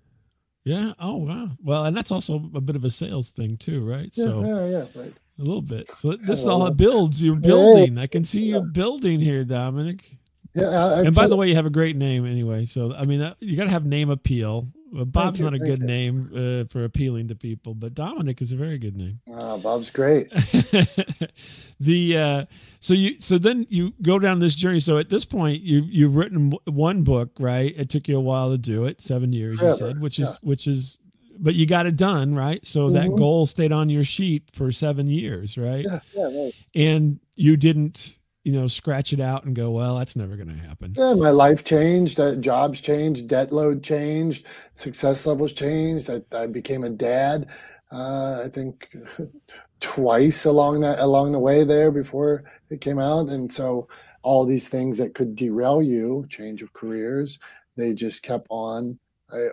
Yeah. 0.64 0.94
Oh 1.00 1.18
wow. 1.18 1.50
Well, 1.64 1.86
and 1.86 1.98
that's 1.98 2.12
also 2.12 2.36
a 2.54 2.62
bit 2.62 2.76
of 2.76 2.84
a 2.84 2.92
sales 2.92 3.32
thing 3.32 3.58
too, 3.58 3.84
right? 3.84 4.12
Yeah, 4.14 4.26
so 4.26 4.46
yeah, 4.46 4.66
yeah, 4.68 5.02
right. 5.02 5.14
A 5.40 5.44
little 5.44 5.62
bit. 5.62 5.90
So 5.98 6.16
this 6.18 6.46
all 6.46 6.70
builds. 6.70 7.22
You're 7.22 7.36
building. 7.36 7.98
I 7.98 8.06
can 8.06 8.24
see 8.24 8.42
you 8.42 8.62
building 8.62 9.20
here, 9.20 9.44
Dominick. 9.44 10.18
Yeah, 10.54 10.68
I, 10.68 11.02
and 11.02 11.16
by 11.16 11.28
the 11.28 11.36
way, 11.36 11.48
you 11.48 11.56
have 11.56 11.66
a 11.66 11.72
great 11.72 11.96
name 11.96 12.26
anyway. 12.26 12.66
So 12.66 12.94
I 12.94 13.06
mean, 13.06 13.22
uh, 13.22 13.36
you 13.40 13.56
got 13.56 13.66
to 13.66 13.70
have 13.70 13.86
name 13.86 14.10
appeal. 14.10 14.68
Bob's 14.92 15.40
you, 15.40 15.46
not 15.46 15.54
a 15.54 15.60
good 15.60 15.80
you. 15.80 15.86
name 15.86 16.30
uh, 16.34 16.72
for 16.72 16.84
appealing 16.84 17.30
to 17.30 17.36
people, 17.36 17.74
but 17.74 17.94
Dominick 17.94 18.42
is 18.42 18.52
a 18.52 18.58
very 18.58 18.78
good 18.78 18.98
name. 18.98 19.22
Oh, 19.30 19.58
Bob's 19.58 19.90
great. 19.90 20.30
the 21.80 22.18
uh, 22.18 22.46
so 22.82 22.94
you 22.94 23.20
so 23.20 23.38
then 23.38 23.66
you 23.70 23.94
go 24.02 24.20
down 24.20 24.40
this 24.40 24.56
journey. 24.56 24.82
So 24.82 24.98
at 24.98 25.10
this 25.10 25.24
point, 25.24 25.62
you 25.62 25.84
you've 25.84 26.16
written 26.16 26.52
one 26.66 27.04
book, 27.04 27.30
right? 27.40 27.74
It 27.78 27.90
took 27.90 28.10
you 28.10 28.18
a 28.18 28.22
while 28.22 28.50
to 28.52 28.58
do 28.58 28.86
it, 28.86 29.00
seven 29.00 29.32
years, 29.32 29.60
Forever. 29.60 29.72
you 29.72 29.78
said, 29.78 30.02
which 30.02 30.20
is 30.20 30.30
yeah. 30.30 30.36
which 30.42 30.68
is, 30.68 31.00
but 31.40 31.56
you 31.56 31.66
got 31.66 31.86
it 31.86 31.96
done, 31.96 32.36
right? 32.36 32.66
So 32.68 32.88
mm-hmm. 32.88 32.96
that 32.96 33.16
goal 33.16 33.48
stayed 33.48 33.72
on 33.72 33.90
your 33.90 34.04
sheet 34.04 34.50
for 34.52 34.74
seven 34.74 35.08
years, 35.08 35.58
right? 35.58 35.86
Yeah, 35.86 36.00
yeah, 36.14 36.26
right. 36.26 36.54
And 36.76 37.20
you 37.36 37.56
didn't 37.56 38.18
you 38.44 38.52
know, 38.52 38.68
scratch 38.68 39.14
it 39.14 39.20
out 39.20 39.44
and 39.46 39.56
go, 39.56 39.72
well, 39.72 39.98
that's 39.98 40.16
never 40.16 40.36
going 40.36 40.48
to 40.48 40.56
happen. 40.56 40.94
Yeah, 40.98 41.14
my 41.14 41.30
life 41.30 41.64
changed, 41.64 42.20
uh, 42.20 42.36
jobs 42.36 42.82
changed, 42.82 43.28
debt 43.28 43.52
load 43.52 43.84
changed, 43.84 44.46
success 44.76 45.26
levels 45.26 45.54
changed. 45.54 46.10
I, 46.10 46.22
I 46.36 46.48
became 46.48 46.84
a 46.84 46.90
dad. 46.90 47.48
Uh, 47.92 48.42
I 48.46 48.50
think 48.50 48.96
twice 49.80 50.46
along 50.46 50.80
that 50.82 51.00
along 51.00 51.34
the 51.34 51.40
way 51.40 51.64
there 51.64 51.92
before 51.92 52.46
it 52.70 52.82
came 52.82 53.00
out, 53.00 53.28
and 53.28 53.52
so 53.52 53.88
all 54.24 54.46
these 54.46 54.70
things 54.70 54.98
that 54.98 55.14
could 55.14 55.36
derail 55.36 55.82
you, 55.82 56.26
change 56.30 56.62
of 56.62 56.74
careers, 56.74 57.38
they 57.76 57.94
just 57.94 58.24
kept 58.24 58.48
on. 58.50 58.98
I, 59.32 59.48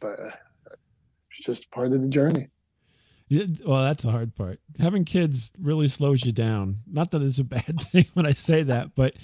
but 0.00 0.18
it's 1.30 1.44
just 1.44 1.70
part 1.70 1.92
of 1.92 2.00
the 2.00 2.08
journey. 2.08 2.48
Yeah, 3.28 3.46
well, 3.66 3.82
that's 3.82 4.04
the 4.04 4.12
hard 4.12 4.36
part. 4.36 4.60
Having 4.78 5.04
kids 5.06 5.50
really 5.60 5.88
slows 5.88 6.24
you 6.24 6.30
down. 6.30 6.78
Not 6.86 7.10
that 7.10 7.22
it's 7.22 7.38
a 7.38 7.44
bad 7.56 7.80
thing 7.90 8.06
when 8.14 8.26
I 8.26 8.32
say 8.32 8.62
that, 8.64 8.94
but 8.94 9.14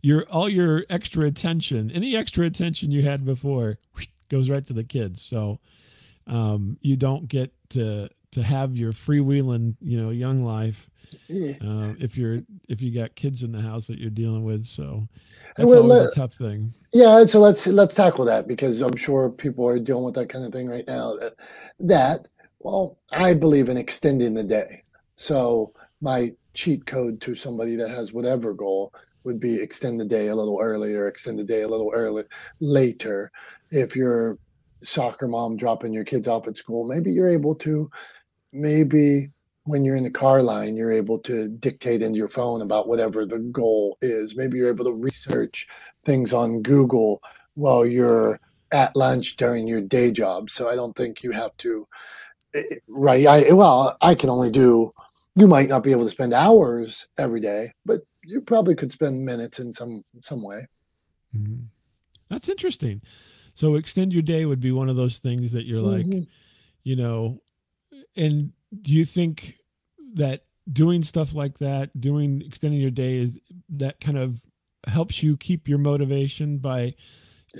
your 0.00 0.24
all 0.24 0.48
your 0.48 0.84
extra 0.88 1.26
attention, 1.26 1.90
any 1.90 2.16
extra 2.16 2.46
attention 2.46 2.90
you 2.90 3.02
had 3.02 3.24
before, 3.24 3.78
goes 4.30 4.48
right 4.48 4.66
to 4.66 4.72
the 4.72 4.84
kids. 4.84 5.20
So 5.22 5.58
um, 6.26 6.78
you 6.80 6.96
don't 6.96 7.28
get 7.28 7.52
to 7.70 8.08
to 8.32 8.42
have 8.42 8.76
your 8.76 8.92
freewheeling, 8.92 9.74
you 9.80 10.00
know, 10.00 10.10
young 10.10 10.44
life. 10.44 10.88
Uh, 11.28 11.94
if 11.98 12.16
you're 12.16 12.38
if 12.68 12.80
you 12.80 12.94
got 12.94 13.14
kids 13.16 13.42
in 13.42 13.50
the 13.50 13.60
house 13.60 13.88
that 13.88 13.98
you're 13.98 14.10
dealing 14.10 14.44
with, 14.44 14.64
so 14.64 15.08
that's 15.56 15.68
well, 15.68 15.82
always 15.82 16.02
let, 16.02 16.12
a 16.12 16.14
tough 16.14 16.34
thing. 16.34 16.72
Yeah, 16.92 17.26
so 17.26 17.40
let's 17.40 17.66
let's 17.66 17.94
tackle 17.94 18.24
that 18.26 18.46
because 18.46 18.80
I'm 18.80 18.96
sure 18.96 19.28
people 19.28 19.66
are 19.68 19.78
dealing 19.80 20.04
with 20.04 20.14
that 20.14 20.28
kind 20.28 20.44
of 20.44 20.52
thing 20.52 20.68
right 20.68 20.86
now. 20.86 21.16
That 21.80 22.28
well, 22.60 22.96
I 23.10 23.34
believe 23.34 23.68
in 23.68 23.76
extending 23.76 24.34
the 24.34 24.44
day. 24.44 24.84
So 25.16 25.72
my 26.00 26.30
cheat 26.54 26.86
code 26.86 27.20
to 27.22 27.34
somebody 27.34 27.76
that 27.76 27.90
has 27.90 28.12
whatever 28.12 28.52
goal 28.54 28.92
would 29.24 29.40
be 29.40 29.56
extend 29.56 30.00
the 30.00 30.04
day 30.04 30.28
a 30.28 30.36
little 30.36 30.60
earlier, 30.60 31.08
extend 31.08 31.38
the 31.38 31.44
day 31.44 31.62
a 31.62 31.68
little 31.68 31.92
early 31.94 32.24
later. 32.60 33.30
If 33.70 33.96
you're 33.96 34.38
soccer 34.82 35.28
mom 35.28 35.56
dropping 35.56 35.92
your 35.92 36.04
kids 36.04 36.28
off 36.28 36.46
at 36.48 36.56
school, 36.56 36.86
maybe 36.86 37.12
you're 37.12 37.28
able 37.28 37.54
to 37.56 37.90
maybe 38.52 39.30
when 39.64 39.84
you're 39.84 39.96
in 39.96 40.04
the 40.04 40.10
car 40.10 40.42
line, 40.42 40.74
you're 40.74 40.92
able 40.92 41.18
to 41.18 41.48
dictate 41.48 42.02
into 42.02 42.16
your 42.16 42.28
phone 42.28 42.62
about 42.62 42.88
whatever 42.88 43.26
the 43.26 43.38
goal 43.38 43.98
is. 44.00 44.34
Maybe 44.34 44.58
you're 44.58 44.70
able 44.70 44.86
to 44.86 44.92
research 44.92 45.68
things 46.04 46.32
on 46.32 46.62
Google 46.62 47.22
while 47.54 47.86
you're 47.86 48.40
at 48.72 48.96
lunch 48.96 49.36
during 49.36 49.66
your 49.68 49.80
day 49.80 50.12
job. 50.12 50.50
So 50.50 50.68
I 50.68 50.74
don't 50.74 50.96
think 50.96 51.22
you 51.22 51.30
have 51.32 51.56
to, 51.58 51.86
right? 52.88 53.26
I, 53.26 53.52
well, 53.52 53.96
I 54.00 54.14
can 54.14 54.30
only 54.30 54.50
do, 54.50 54.92
you 55.34 55.46
might 55.46 55.68
not 55.68 55.82
be 55.82 55.92
able 55.92 56.04
to 56.04 56.10
spend 56.10 56.34
hours 56.34 57.08
every 57.18 57.40
day, 57.40 57.72
but 57.84 58.00
you 58.24 58.40
probably 58.40 58.74
could 58.74 58.92
spend 58.92 59.24
minutes 59.24 59.58
in 59.58 59.72
some, 59.74 60.04
some 60.22 60.42
way. 60.42 60.66
Mm-hmm. 61.36 61.64
That's 62.28 62.48
interesting. 62.48 63.02
So 63.54 63.74
extend 63.74 64.12
your 64.12 64.22
day 64.22 64.44
would 64.44 64.60
be 64.60 64.72
one 64.72 64.88
of 64.88 64.96
those 64.96 65.18
things 65.18 65.52
that 65.52 65.66
you're 65.66 65.82
like, 65.82 66.06
mm-hmm. 66.06 66.22
you 66.82 66.96
know, 66.96 67.40
and 68.16 68.52
do 68.82 68.92
you 68.92 69.04
think 69.04 69.56
that 70.14 70.44
doing 70.70 71.02
stuff 71.02 71.34
like 71.34 71.58
that, 71.58 71.98
doing 72.00 72.42
extending 72.44 72.80
your 72.80 72.90
day 72.90 73.18
is 73.18 73.38
that 73.70 74.00
kind 74.00 74.18
of 74.18 74.40
helps 74.86 75.22
you 75.22 75.36
keep 75.36 75.68
your 75.68 75.78
motivation 75.78 76.58
by 76.58 76.94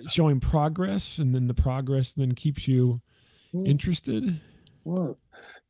showing 0.09 0.40
progress 0.40 1.18
and 1.18 1.35
then 1.35 1.48
the 1.48 1.55
progress 1.55 2.12
then 2.12 2.33
keeps 2.33 2.68
you 2.68 3.00
hmm. 3.53 3.66
interested? 3.66 4.40
Well, 4.85 5.19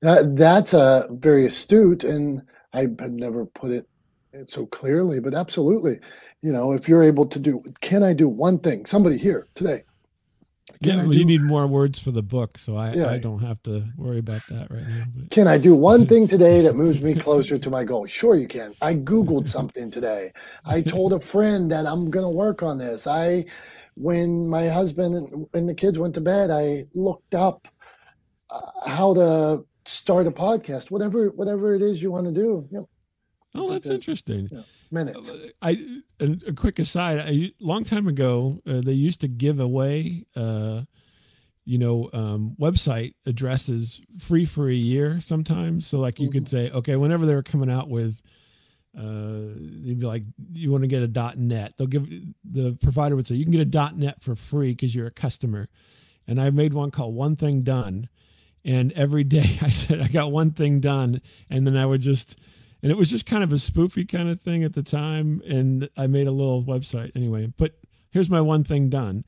that 0.03 0.37
that's 0.37 0.73
a 0.73 1.09
very 1.11 1.47
astute 1.47 2.05
and 2.05 2.43
I 2.73 2.83
had 2.99 3.13
never 3.13 3.47
put 3.47 3.71
it 3.71 3.87
so 4.49 4.67
clearly, 4.67 5.21
but 5.21 5.35
absolutely. 5.35 5.99
You 6.41 6.53
know, 6.53 6.73
if 6.73 6.89
you're 6.89 7.03
able 7.03 7.27
to 7.27 7.39
do, 7.39 7.63
can 7.81 8.03
I 8.03 8.13
do 8.13 8.29
one 8.29 8.59
thing? 8.59 8.87
Somebody 8.87 9.19
here 9.19 9.49
today, 9.55 9.83
yeah, 10.81 10.97
well, 10.97 11.15
you 11.15 11.27
need 11.27 11.43
more 11.43 11.67
words 11.67 11.99
for 11.99 12.11
the 12.11 12.23
book, 12.23 12.57
so 12.57 12.77
I, 12.77 12.93
yeah. 12.93 13.11
I 13.11 13.19
don't 13.19 13.41
have 13.41 13.63
to 13.65 13.85
worry 13.97 14.19
about 14.19 14.41
that 14.49 14.71
right 14.71 14.87
now. 14.87 15.05
But. 15.15 15.31
Can 15.31 15.47
I 15.47 15.59
do 15.59 15.75
one 15.75 16.07
thing 16.07 16.27
today 16.29 16.63
that 16.63 16.75
moves 16.75 17.03
me 17.03 17.15
closer 17.15 17.59
to 17.59 17.71
my 17.71 17.85
goal? 17.85 18.07
Sure, 18.07 18.35
you 18.35 18.47
can. 18.47 18.75
I 18.81 18.95
Googled 18.95 19.49
something 19.49 19.91
today. 19.91 20.33
I 20.65 20.81
told 20.95 21.13
a 21.13 21.21
friend 21.21 21.71
that 21.71 21.87
I'm 21.87 22.11
going 22.11 22.25
to 22.25 22.31
work 22.31 22.63
on 22.63 22.79
this. 22.79 23.07
I, 23.07 23.45
when 23.97 24.49
my 24.49 24.69
husband 24.69 25.49
and 25.53 25.69
the 25.69 25.75
kids 25.75 25.99
went 25.99 26.15
to 26.15 26.21
bed, 26.23 26.51
I 26.51 26.85
looked 26.95 27.35
up 27.35 27.69
uh, 27.69 27.80
how 28.87 29.15
to 29.15 29.65
start 29.85 30.27
a 30.27 30.31
podcast. 30.31 30.91
Whatever, 30.91 31.29
whatever 31.29 31.75
it 31.75 31.83
is 31.83 32.03
you 32.03 32.11
want 32.11 32.27
to 32.27 32.33
do. 32.33 32.69
Yep. 32.71 32.85
Oh, 33.55 33.71
that's 33.73 33.89
interesting. 33.89 34.49
Yeah 34.51 34.63
minutes. 34.91 35.31
I 35.63 36.03
a, 36.19 36.37
a 36.49 36.53
quick 36.53 36.79
aside. 36.79 37.19
A 37.19 37.53
long 37.61 37.85
time 37.85 38.07
ago, 38.07 38.61
uh, 38.67 38.81
they 38.81 38.93
used 38.93 39.21
to 39.23 39.29
give 39.29 39.61
away, 39.61 40.27
uh, 40.37 40.83
you 41.65 41.79
know, 41.79 42.11
um, 42.13 42.57
website 42.61 43.15
addresses 43.27 44.01
free 44.19 44.45
for 44.45 44.69
a 44.69 44.75
year 44.75 45.21
sometimes. 45.21 45.87
So 45.87 46.01
like 46.01 46.19
you 46.19 46.29
mm-hmm. 46.29 46.39
could 46.39 46.49
say, 46.49 46.71
okay, 46.71 46.97
whenever 46.97 47.27
they 47.27 47.35
were 47.35 47.43
coming 47.43 47.71
out 47.71 47.89
with, 47.89 48.21
uh, 48.99 49.55
they'd 49.57 50.01
be 50.01 50.07
like, 50.07 50.25
you 50.53 50.71
want 50.71 50.83
to 50.83 50.89
get 50.89 51.03
a 51.03 51.37
.net. 51.37 51.75
They'll 51.77 51.87
give 51.87 52.09
the 52.45 52.77
provider 52.83 53.15
would 53.15 53.27
say 53.27 53.37
you 53.37 53.45
can 53.45 53.53
get 53.53 53.75
a 53.75 53.93
.net 53.97 54.23
for 54.23 54.35
free 54.35 54.73
because 54.73 54.95
you're 54.95 55.07
a 55.07 55.13
customer. 55.13 55.69
And 56.27 56.41
I 56.41 56.51
made 56.51 56.75
one 56.75 56.91
called 56.91 57.15
One 57.15 57.37
Thing 57.37 57.63
Done. 57.63 58.09
And 58.65 58.93
every 58.93 59.25
day 59.25 59.59
I 59.63 59.71
said 59.71 60.01
I 60.01 60.09
got 60.09 60.33
one 60.33 60.51
thing 60.51 60.81
done, 60.81 61.21
and 61.49 61.67
then 61.67 61.77
I 61.77 61.87
would 61.87 62.01
just 62.01 62.37
and 62.83 62.91
it 62.91 62.97
was 62.97 63.11
just 63.11 63.27
kind 63.27 63.45
of 63.45 63.53
a 63.53 63.57
spoofy 63.57 64.09
kind 64.09 64.29
of 64.29 64.41
thing 64.41 64.65
at 64.65 64.75
the 64.75 64.83
time. 64.83 65.43
And 65.47 65.89
i 65.97 66.07
made 66.07 66.27
a 66.27 66.33
little 66.33 66.63
website 66.63 67.13
anyway. 67.15 67.53
But 67.57 67.73
here's 68.11 68.31
my 68.31 68.41
one 68.41 68.65
thing 68.65 68.89
done. 68.89 69.25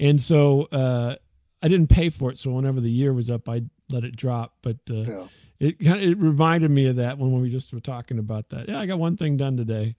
And 0.00 0.20
so 0.20 0.62
uh, 0.72 1.16
i 1.62 1.68
didn't 1.68 1.88
pay 1.88 2.10
for 2.10 2.30
it. 2.30 2.38
So 2.38 2.50
whenever 2.50 2.80
the 2.80 2.90
year 2.90 3.12
was 3.12 3.30
up 3.30 3.48
i 3.48 3.62
let 3.90 4.04
it 4.04 4.16
drop. 4.16 4.54
But 4.62 4.78
uh, 4.90 4.94
yeah. 4.94 5.26
it 5.60 5.78
kind 5.80 6.02
of 6.02 6.02
it 6.02 6.18
reminded 6.18 6.70
me 6.70 6.86
of 6.86 6.96
that 6.96 7.18
when, 7.18 7.32
when 7.32 7.42
we 7.42 7.50
just 7.50 7.72
were 7.72 7.80
talking 7.80 8.18
about 8.18 8.50
that. 8.50 8.68
Yeah 8.68 8.80
i 8.80 8.86
got 8.86 8.98
one 8.98 9.16
thing 9.16 9.36
done 9.36 9.56
today. 9.56 9.96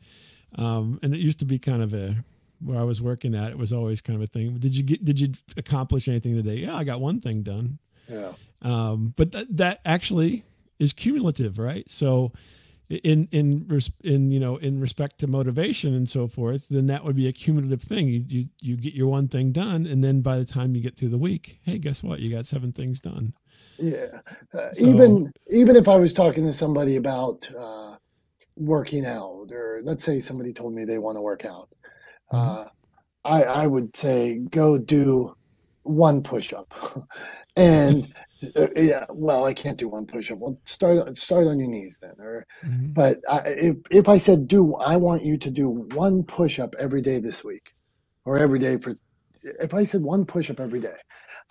Um, 0.56 1.00
and 1.04 1.13
it 1.13 1.20
used 1.20 1.39
to 1.39 1.46
be 1.46 1.60
kind 1.60 1.82
of 1.84 1.94
a 1.94 2.15
where 2.62 2.78
i 2.78 2.84
was 2.84 3.02
working 3.02 3.36
at 3.36 3.52
it 3.52 3.58
was 3.58 3.72
always 3.72 4.02
kind 4.02 4.18
of 4.18 4.24
a 4.24 4.28
thing. 4.28 4.58
Did 4.58 4.76
you 4.76 4.84
get 4.84 5.06
did 5.06 5.20
you 5.20 5.32
accomplish 5.56 6.10
anything 6.10 6.36
today? 6.36 6.56
Yeah 6.56 6.76
i 6.76 6.84
got 6.84 7.00
one 7.00 7.22
thing 7.22 7.44
done. 7.44 7.80
Yeah 8.10 8.34
um, 8.62 9.13
but 9.15 9.32
th- 9.32 9.48
that 9.52 9.80
actually 9.86 10.43
is 10.80 10.93
cumulative 10.93 11.58
right? 11.58 11.89
So 11.89 12.32
in 12.89 13.28
in 13.32 13.80
in 14.04 14.32
you 14.32 14.39
know 14.39 14.58
in 14.58 14.80
respect 14.80 15.19
to 15.19 15.28
motivation 15.28 15.93
and 15.93 16.10
so 16.10 16.28
forth 16.28 16.67
then 16.69 16.88
that 16.88 17.06
would 17.06 17.15
be 17.15 17.28
a 17.28 17.34
cumulative 17.34 17.84
thing. 17.84 18.08
You, 18.08 18.26
you 18.28 18.48
you 18.62 18.78
get 18.78 18.93
your 18.93 19.08
one 19.08 19.28
thing 19.28 19.52
done 19.52 19.86
and 19.86 20.04
then 20.04 20.22
by 20.22 20.39
the 20.39 20.45
time 20.45 20.76
you 20.76 20.82
get 20.82 20.98
through 20.98 21.10
the 21.10 21.17
week 21.17 21.60
hey 21.63 21.78
guess 21.78 22.02
what? 22.02 22.19
You 22.19 22.32
got 22.36 22.45
seven 22.45 22.72
things 22.72 23.00
done. 23.00 23.34
Yeah. 23.78 24.22
Uh, 24.54 24.74
so, 24.74 24.86
even 24.86 25.32
even 25.52 25.76
if 25.76 25.88
i 25.88 25.95
was 25.95 26.13
talking 26.13 26.45
to 26.45 26.54
somebody 26.54 26.95
about 26.95 27.48
uh, 27.58 27.95
working 28.56 29.06
out 29.06 29.48
or 29.52 29.82
let's 29.84 30.04
say 30.04 30.19
somebody 30.19 30.52
told 30.52 30.74
me 30.74 30.84
they 30.84 30.98
want 30.98 31.15
to 31.15 31.22
work 31.22 31.45
out 31.45 31.69
mm-hmm. 32.34 32.62
uh, 32.62 32.65
i 33.24 33.43
i 33.43 33.67
would 33.67 33.95
say 33.95 34.39
go 34.50 34.78
do 34.78 35.34
one 35.89 36.21
push 36.21 36.54
up 36.54 36.73
and 37.56 38.13
uh, 38.56 38.67
yeah, 38.75 39.06
well, 39.10 39.45
I 39.45 39.54
can't 39.54 39.78
do 39.78 39.89
one 39.89 40.06
push 40.06 40.32
up. 40.32 40.38
Well, 40.38 40.60
start 40.63 41.17
start 41.17 41.47
on 41.47 41.60
your 41.60 41.67
knees 41.67 41.99
then. 42.02 42.13
Or, 42.19 42.45
mm-hmm. 42.63 42.93
but 42.93 43.19
I, 43.30 43.41
if 43.45 43.78
if 43.91 44.08
I 44.08 44.17
said 44.17 44.47
do, 44.47 44.75
I 44.75 44.95
want 44.95 45.25
you 45.25 45.38
to 45.38 45.52
do 45.52 45.69
one 45.93 46.23
push 46.23 46.60
up 46.60 46.75
every 46.80 47.02
day 47.02 47.19
this 47.19 47.43
week, 47.43 47.73
or 48.25 48.38
every 48.38 48.60
day 48.60 48.78
for. 48.78 48.95
If 49.41 49.73
I 49.73 49.84
said 49.84 50.02
one 50.02 50.25
push 50.25 50.49
up 50.49 50.60
every 50.60 50.80
day, 50.80 50.95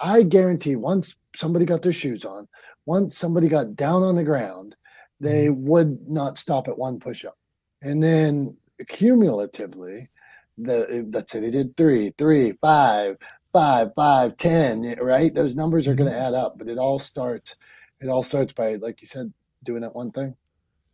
I 0.00 0.22
guarantee 0.22 0.76
once 0.76 1.14
somebody 1.34 1.64
got 1.64 1.82
their 1.82 1.92
shoes 1.92 2.24
on, 2.24 2.46
once 2.86 3.16
somebody 3.16 3.48
got 3.48 3.76
down 3.76 4.02
on 4.02 4.16
the 4.16 4.24
ground, 4.24 4.76
they 5.20 5.46
mm-hmm. 5.46 5.66
would 5.66 6.08
not 6.08 6.38
stop 6.38 6.68
at 6.68 6.78
one 6.78 7.00
push 7.00 7.24
up, 7.24 7.36
and 7.82 8.02
then 8.02 8.56
cumulatively, 8.88 10.08
the 10.56 11.08
let's 11.12 11.32
say 11.32 11.40
they 11.40 11.50
did 11.50 11.76
three, 11.76 12.12
three, 12.16 12.54
five, 12.62 13.16
five, 13.52 13.94
five, 13.94 14.36
ten, 14.36 14.96
right? 15.00 15.34
Those 15.34 15.54
numbers 15.54 15.86
are 15.88 15.94
going 15.94 16.10
to 16.10 16.16
mm-hmm. 16.16 16.26
add 16.26 16.34
up, 16.34 16.58
but 16.58 16.68
it 16.68 16.78
all 16.78 16.98
starts. 16.98 17.56
It 18.00 18.08
all 18.08 18.22
starts 18.22 18.52
by, 18.52 18.76
like 18.76 19.00
you 19.00 19.06
said, 19.06 19.32
doing 19.64 19.82
that 19.82 19.94
one 19.94 20.10
thing. 20.10 20.36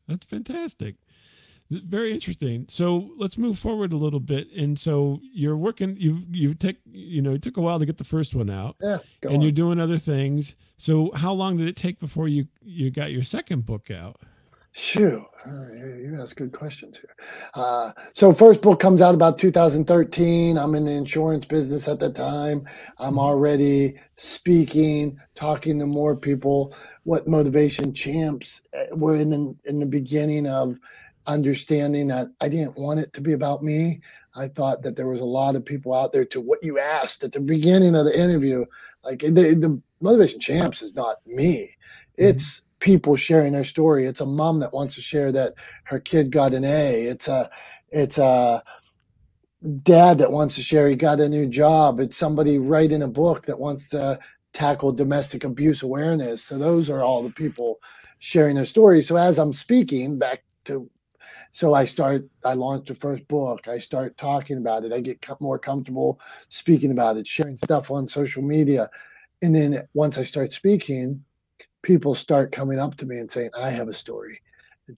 That's 0.08 0.26
fantastic. 0.26 0.96
Very 1.70 2.12
interesting. 2.12 2.66
So 2.68 3.10
let's 3.16 3.38
move 3.38 3.58
forward 3.58 3.92
a 3.92 3.96
little 3.96 4.20
bit. 4.20 4.48
And 4.52 4.78
so 4.78 5.20
you're 5.22 5.56
working. 5.56 5.96
You 5.98 6.22
you 6.30 6.54
take 6.54 6.76
you 6.92 7.22
know 7.22 7.32
it 7.32 7.42
took 7.42 7.56
a 7.56 7.60
while 7.60 7.78
to 7.78 7.86
get 7.86 7.96
the 7.96 8.04
first 8.04 8.34
one 8.34 8.50
out. 8.50 8.76
Yeah. 8.82 8.98
And 9.22 9.36
on. 9.36 9.40
you're 9.40 9.50
doing 9.50 9.80
other 9.80 9.98
things. 9.98 10.56
So 10.76 11.10
how 11.14 11.32
long 11.32 11.56
did 11.56 11.66
it 11.66 11.76
take 11.76 12.00
before 12.00 12.28
you 12.28 12.48
you 12.62 12.90
got 12.90 13.12
your 13.12 13.22
second 13.22 13.64
book 13.64 13.90
out? 13.90 14.20
Shoo, 14.76 15.24
you 15.46 16.18
ask 16.20 16.34
good 16.34 16.50
questions 16.50 16.98
here. 16.98 17.14
Uh, 17.54 17.92
so 18.12 18.32
first 18.32 18.60
book 18.60 18.80
comes 18.80 19.00
out 19.00 19.14
about 19.14 19.38
2013. 19.38 20.58
I'm 20.58 20.74
in 20.74 20.86
the 20.86 20.92
insurance 20.92 21.46
business 21.46 21.86
at 21.86 22.00
the 22.00 22.10
time. 22.10 22.66
I'm 22.98 23.10
mm-hmm. 23.10 23.20
already 23.20 23.94
speaking, 24.16 25.16
talking 25.36 25.78
to 25.78 25.86
more 25.86 26.16
people. 26.16 26.74
What 27.04 27.28
motivation 27.28 27.94
champs? 27.94 28.62
Uh, 28.76 28.96
we're 28.96 29.14
in 29.14 29.30
the 29.30 29.54
in 29.64 29.78
the 29.78 29.86
beginning 29.86 30.48
of 30.48 30.80
understanding 31.28 32.08
that 32.08 32.32
I 32.40 32.48
didn't 32.48 32.76
want 32.76 32.98
it 32.98 33.12
to 33.12 33.20
be 33.20 33.32
about 33.32 33.62
me. 33.62 34.00
I 34.34 34.48
thought 34.48 34.82
that 34.82 34.96
there 34.96 35.06
was 35.06 35.20
a 35.20 35.24
lot 35.24 35.54
of 35.54 35.64
people 35.64 35.94
out 35.94 36.12
there 36.12 36.24
to 36.24 36.40
what 36.40 36.64
you 36.64 36.80
asked 36.80 37.22
at 37.22 37.30
the 37.30 37.38
beginning 37.38 37.94
of 37.94 38.06
the 38.06 38.20
interview. 38.20 38.64
Like 39.04 39.20
the, 39.20 39.30
the 39.30 39.80
motivation 40.00 40.40
champs 40.40 40.82
is 40.82 40.96
not 40.96 41.24
me. 41.24 41.76
Mm-hmm. 42.18 42.24
It's 42.30 42.62
people 42.84 43.16
sharing 43.16 43.54
their 43.54 43.64
story. 43.64 44.04
It's 44.04 44.20
a 44.20 44.26
mom 44.26 44.60
that 44.60 44.74
wants 44.74 44.94
to 44.96 45.00
share 45.00 45.32
that 45.32 45.54
her 45.84 45.98
kid 45.98 46.30
got 46.30 46.52
an 46.52 46.66
A. 46.66 47.04
It's 47.04 47.28
a 47.28 47.48
it's 47.88 48.18
a 48.18 48.62
dad 49.82 50.18
that 50.18 50.30
wants 50.30 50.56
to 50.56 50.60
share 50.60 50.86
he 50.86 50.94
got 50.94 51.18
a 51.18 51.28
new 51.28 51.46
job. 51.46 51.98
It's 51.98 52.14
somebody 52.14 52.58
writing 52.58 53.02
a 53.02 53.08
book 53.08 53.46
that 53.46 53.58
wants 53.58 53.88
to 53.90 54.18
tackle 54.52 54.92
domestic 54.92 55.44
abuse 55.44 55.82
awareness. 55.82 56.44
So 56.44 56.58
those 56.58 56.90
are 56.90 57.00
all 57.00 57.22
the 57.22 57.32
people 57.32 57.80
sharing 58.18 58.56
their 58.56 58.66
stories. 58.66 59.08
So 59.08 59.16
as 59.16 59.38
I'm 59.38 59.54
speaking 59.54 60.18
back 60.18 60.44
to 60.66 60.90
so 61.52 61.72
I 61.72 61.86
start 61.86 62.28
I 62.44 62.52
launch 62.52 62.88
the 62.88 62.96
first 62.96 63.26
book. 63.28 63.66
I 63.66 63.78
start 63.78 64.18
talking 64.18 64.58
about 64.58 64.84
it. 64.84 64.92
I 64.92 65.00
get 65.00 65.26
more 65.40 65.58
comfortable 65.58 66.20
speaking 66.50 66.90
about 66.90 67.16
it, 67.16 67.26
sharing 67.26 67.56
stuff 67.56 67.90
on 67.90 68.08
social 68.08 68.42
media. 68.42 68.90
And 69.40 69.54
then 69.54 69.88
once 69.94 70.18
I 70.18 70.24
start 70.24 70.52
speaking, 70.52 71.23
people 71.84 72.14
start 72.14 72.50
coming 72.50 72.80
up 72.80 72.96
to 72.96 73.06
me 73.06 73.18
and 73.18 73.30
saying, 73.30 73.50
I 73.56 73.70
have 73.70 73.88
a 73.88 73.94
story. 73.94 74.40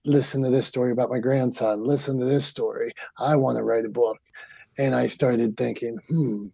Listen 0.05 0.41
to 0.41 0.49
this 0.49 0.65
story 0.65 0.91
about 0.91 1.11
my 1.11 1.19
grandson. 1.19 1.83
Listen 1.83 2.19
to 2.19 2.25
this 2.25 2.45
story. 2.45 2.93
I 3.19 3.35
want 3.35 3.57
to 3.57 3.63
write 3.63 3.85
a 3.85 3.89
book. 3.89 4.17
And 4.79 4.95
I 4.95 5.07
started 5.07 5.55
thinking, 5.57 5.97
hmm, 6.09 6.47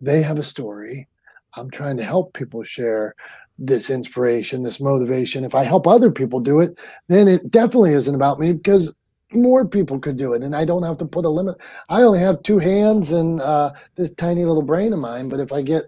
they 0.00 0.22
have 0.22 0.38
a 0.38 0.42
story. 0.42 1.08
I'm 1.54 1.70
trying 1.70 1.96
to 1.98 2.02
help 2.02 2.32
people 2.32 2.62
share 2.64 3.14
this 3.58 3.90
inspiration, 3.90 4.62
this 4.62 4.80
motivation. 4.80 5.44
If 5.44 5.54
I 5.54 5.64
help 5.64 5.86
other 5.86 6.10
people 6.10 6.40
do 6.40 6.60
it, 6.60 6.78
then 7.08 7.28
it 7.28 7.50
definitely 7.50 7.92
isn't 7.92 8.14
about 8.14 8.40
me 8.40 8.54
because 8.54 8.92
more 9.32 9.66
people 9.66 9.98
could 9.98 10.16
do 10.16 10.32
it 10.32 10.42
and 10.42 10.56
I 10.56 10.64
don't 10.64 10.82
have 10.82 10.96
to 10.98 11.04
put 11.04 11.24
a 11.24 11.28
limit. 11.28 11.56
I 11.88 12.02
only 12.02 12.18
have 12.20 12.42
two 12.42 12.58
hands 12.58 13.12
and 13.12 13.40
uh, 13.40 13.72
this 13.96 14.10
tiny 14.12 14.44
little 14.44 14.62
brain 14.62 14.92
of 14.92 14.98
mine, 14.98 15.28
but 15.28 15.40
if 15.40 15.52
I 15.52 15.62
get 15.62 15.84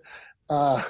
uh, 0.52 0.82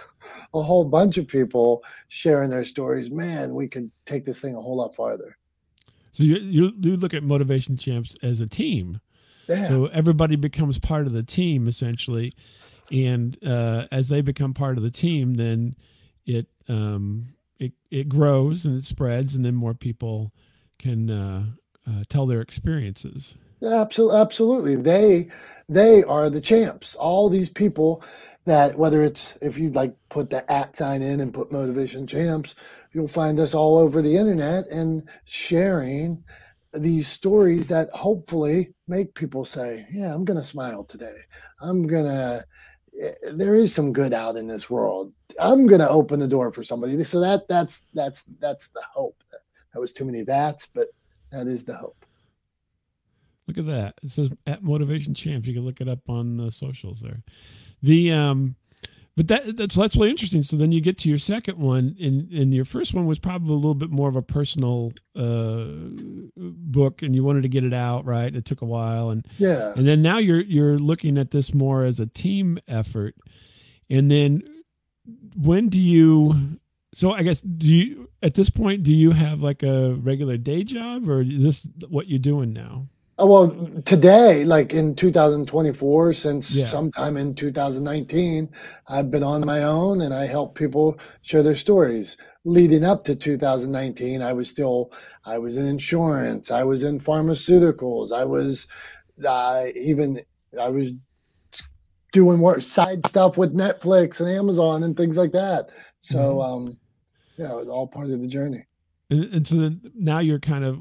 a 0.55 0.63
whole 0.63 0.85
bunch 0.85 1.19
of 1.19 1.29
people 1.29 1.83
sharing 2.09 2.51
their 2.51 2.65
stories, 2.65 3.11
man, 3.11 3.55
we 3.55 3.69
could 3.69 3.91
take 4.05 4.25
this 4.25 4.41
thing 4.41 4.55
a 4.55 4.61
whole 4.61 4.77
lot 4.77 4.95
farther. 4.95 5.37
So 6.13 6.25
you 6.25 6.37
you, 6.37 6.73
you 6.81 6.97
look 6.97 7.15
at 7.15 7.23
motivation 7.23 7.77
champs 7.77 8.17
as 8.23 8.41
a 8.41 8.47
team. 8.47 9.01
Yeah. 9.49 9.69
So 9.69 9.87
everybody 9.87 10.37
becomes 10.37 10.79
part 10.79 11.07
of 11.07 11.13
the 11.13 11.23
team 11.23 11.69
essentially, 11.69 12.35
and 12.91 13.37
uh, 13.45 13.87
as 13.91 14.09
they 14.09 14.21
become 14.21 14.53
part 14.53 14.77
of 14.77 14.83
the 14.83 14.91
team, 14.91 15.35
then 15.35 15.77
it 16.27 16.47
um, 16.69 17.29
it 17.59 17.73
it 17.91 18.09
grows 18.09 18.67
and 18.67 18.77
it 18.77 18.85
spreads, 18.85 19.35
and 19.35 19.45
then 19.45 19.55
more 19.55 19.75
people 19.75 20.33
can 20.79 21.11
uh, 21.11 21.45
uh, 21.89 22.05
tell 22.09 22.27
their 22.27 22.41
experiences. 22.41 23.35
Absolutely, 23.65 24.19
absolutely. 24.19 24.77
They 24.77 25.29
they 25.69 26.03
are 26.05 26.29
the 26.29 26.41
champs. 26.41 26.95
All 26.97 27.29
these 27.29 27.49
people 27.49 28.03
that 28.45 28.77
whether 28.77 29.03
it's 29.03 29.37
if 29.41 29.59
you 29.59 29.71
like 29.71 29.95
put 30.09 30.31
the 30.31 30.51
at 30.51 30.77
sign 30.77 31.03
in 31.03 31.21
and 31.21 31.35
put 31.35 31.53
motivation 31.53 32.07
champs, 32.07 32.55
you'll 32.93 33.09
find 33.09 33.39
us 33.39 33.55
all 33.55 33.79
over 33.79 34.03
the 34.03 34.17
internet 34.17 34.67
and 34.69 35.09
sharing 35.25 36.25
these 36.73 37.07
stories 37.07 37.69
that 37.69 37.91
hopefully 37.91 38.73
make 38.89 39.15
people 39.15 39.45
say, 39.45 39.87
"Yeah, 39.93 40.15
I'm 40.15 40.25
to 40.39 40.45
smile 40.45 40.85
today. 40.85 41.17
I'm 41.61 41.87
to 42.07 42.45
eh, 43.01 43.13
there 43.33 43.55
is 43.55 43.75
some 43.75 43.93
good 43.93 44.13
out 44.13 44.37
in 44.37 44.49
this 44.49 44.69
world. 44.69 45.13
I'm 45.39 45.67
to 45.81 45.89
open 45.89 46.19
the 46.19 46.29
door 46.29 46.51
for 46.51 46.65
somebody." 46.65 47.03
So 47.05 47.21
that 47.21 47.47
that's 47.47 47.87
that's 47.95 48.25
that's 48.41 48.69
the 48.69 48.83
hope. 48.93 49.23
That 49.73 49.81
was 49.81 49.93
too 49.93 50.05
many 50.05 50.23
that's, 50.23 50.67
but 50.67 50.89
that 51.31 51.47
is 51.47 51.65
the 51.65 51.77
hope. 51.77 52.05
Look 53.47 53.59
at 53.59 53.67
that. 53.67 53.95
It 54.03 54.11
says 54.11 54.31
at 54.47 54.63
Motivation 54.63 55.15
Champs. 55.15 55.47
You 55.47 55.55
can 55.55 55.65
look 55.65 55.81
it 55.81 55.89
up 55.89 56.09
on 56.09 56.37
the 56.37 56.51
socials 56.51 57.01
there. 57.01 57.23
The 57.83 58.13
um 58.13 58.57
but 59.15 59.29
that 59.29 59.57
that's 59.57 59.75
that's 59.75 59.95
really 59.95 60.11
interesting. 60.11 60.43
So 60.43 60.57
then 60.57 60.73
you 60.73 60.81
get 60.81 60.97
to 60.99 61.09
your 61.09 61.19
second 61.19 61.59
one, 61.59 61.97
and 62.01 62.33
and 62.33 62.55
your 62.55 62.65
first 62.65 62.95
one 62.95 63.07
was 63.07 63.19
probably 63.19 63.53
a 63.53 63.57
little 63.57 63.75
bit 63.75 63.91
more 63.91 64.09
of 64.09 64.17
a 64.17 64.23
personal 64.23 64.93
uh, 65.15 65.65
book, 66.37 67.03
and 67.03 67.15
you 67.15 67.23
wanted 67.23 67.43
to 67.43 67.49
get 67.49 67.63
it 67.63 67.75
out, 67.75 68.07
right? 68.07 68.35
It 68.35 68.47
took 68.47 68.63
a 68.63 68.67
while, 68.67 69.11
and 69.11 69.27
yeah, 69.37 69.75
and 69.77 69.87
then 69.87 70.01
now 70.01 70.17
you're 70.17 70.41
you're 70.41 70.79
looking 70.79 71.19
at 71.19 71.31
this 71.31 71.53
more 71.53 71.85
as 71.85 72.01
a 72.01 72.07
team 72.07 72.59
effort, 72.67 73.15
and 73.91 74.11
then 74.11 74.43
when 75.37 75.69
do 75.69 75.79
you? 75.79 76.59
So 76.95 77.13
I 77.13 77.23
guess 77.23 77.43
do 77.43 77.69
you 77.69 78.09
at 78.23 78.35
this 78.35 78.49
point 78.49 78.83
do 78.83 78.95
you 78.95 79.11
have 79.11 79.41
like 79.41 79.63
a 79.63 79.93
regular 79.93 80.39
day 80.39 80.65
job, 80.65 81.07
or 81.07 81.21
is 81.21 81.43
this 81.43 81.69
what 81.87 82.09
you're 82.09 82.19
doing 82.19 82.55
now? 82.55 82.89
Oh, 83.19 83.27
well, 83.27 83.83
today, 83.85 84.45
like 84.45 84.73
in 84.73 84.95
2024, 84.95 86.15
since 86.15 86.55
yeah. 86.57 86.67
sometime 86.67 87.19
in 87.19 87.35
2019, 87.35 88.49
I've 88.89 89.11
been 89.11 89.23
on 89.23 89.45
my 89.45 89.65
own 89.65 90.01
and 90.01 90.15
I 90.15 90.27
help 90.27 90.57
people 90.57 90.99
share 91.21 91.43
their 91.43 91.55
stories. 91.55 92.17
Leading 92.45 92.85
up 92.85 93.05
to 93.05 93.15
2019, 93.15 94.23
I 94.23 94.33
was 94.33 94.49
still, 94.49 94.93
I 95.27 95.37
was 95.39 95.59
in 95.59 95.67
insurance, 95.67 96.51
I 96.51 96.65
was 96.65 96.83
in 96.83 97.01
pharmaceuticals, 97.01 98.13
I 98.13 98.25
was 98.25 98.67
uh, 99.27 99.67
even, 99.77 100.21
I 100.59 100.71
was 100.71 100.89
doing 102.13 102.39
more 102.39 102.61
side 102.63 103.07
stuff 103.07 103.37
with 103.37 103.55
Netflix 103.55 104.21
and 104.21 104.29
Amazon 104.29 104.83
and 104.83 104.97
things 104.97 105.19
like 105.19 105.33
that. 105.33 105.69
So, 106.01 106.19
mm-hmm. 106.19 106.41
um, 106.41 106.79
yeah, 107.37 107.53
it 107.53 107.57
was 107.57 107.69
all 107.69 107.87
part 107.87 108.11
of 108.11 108.21
the 108.21 108.27
journey. 108.27 108.67
And, 109.13 109.25
and 109.35 109.47
so 109.47 109.57
then 109.57 109.81
now 109.95 110.21
you're 110.21 110.39
kind 110.39 110.65
of 110.65 110.79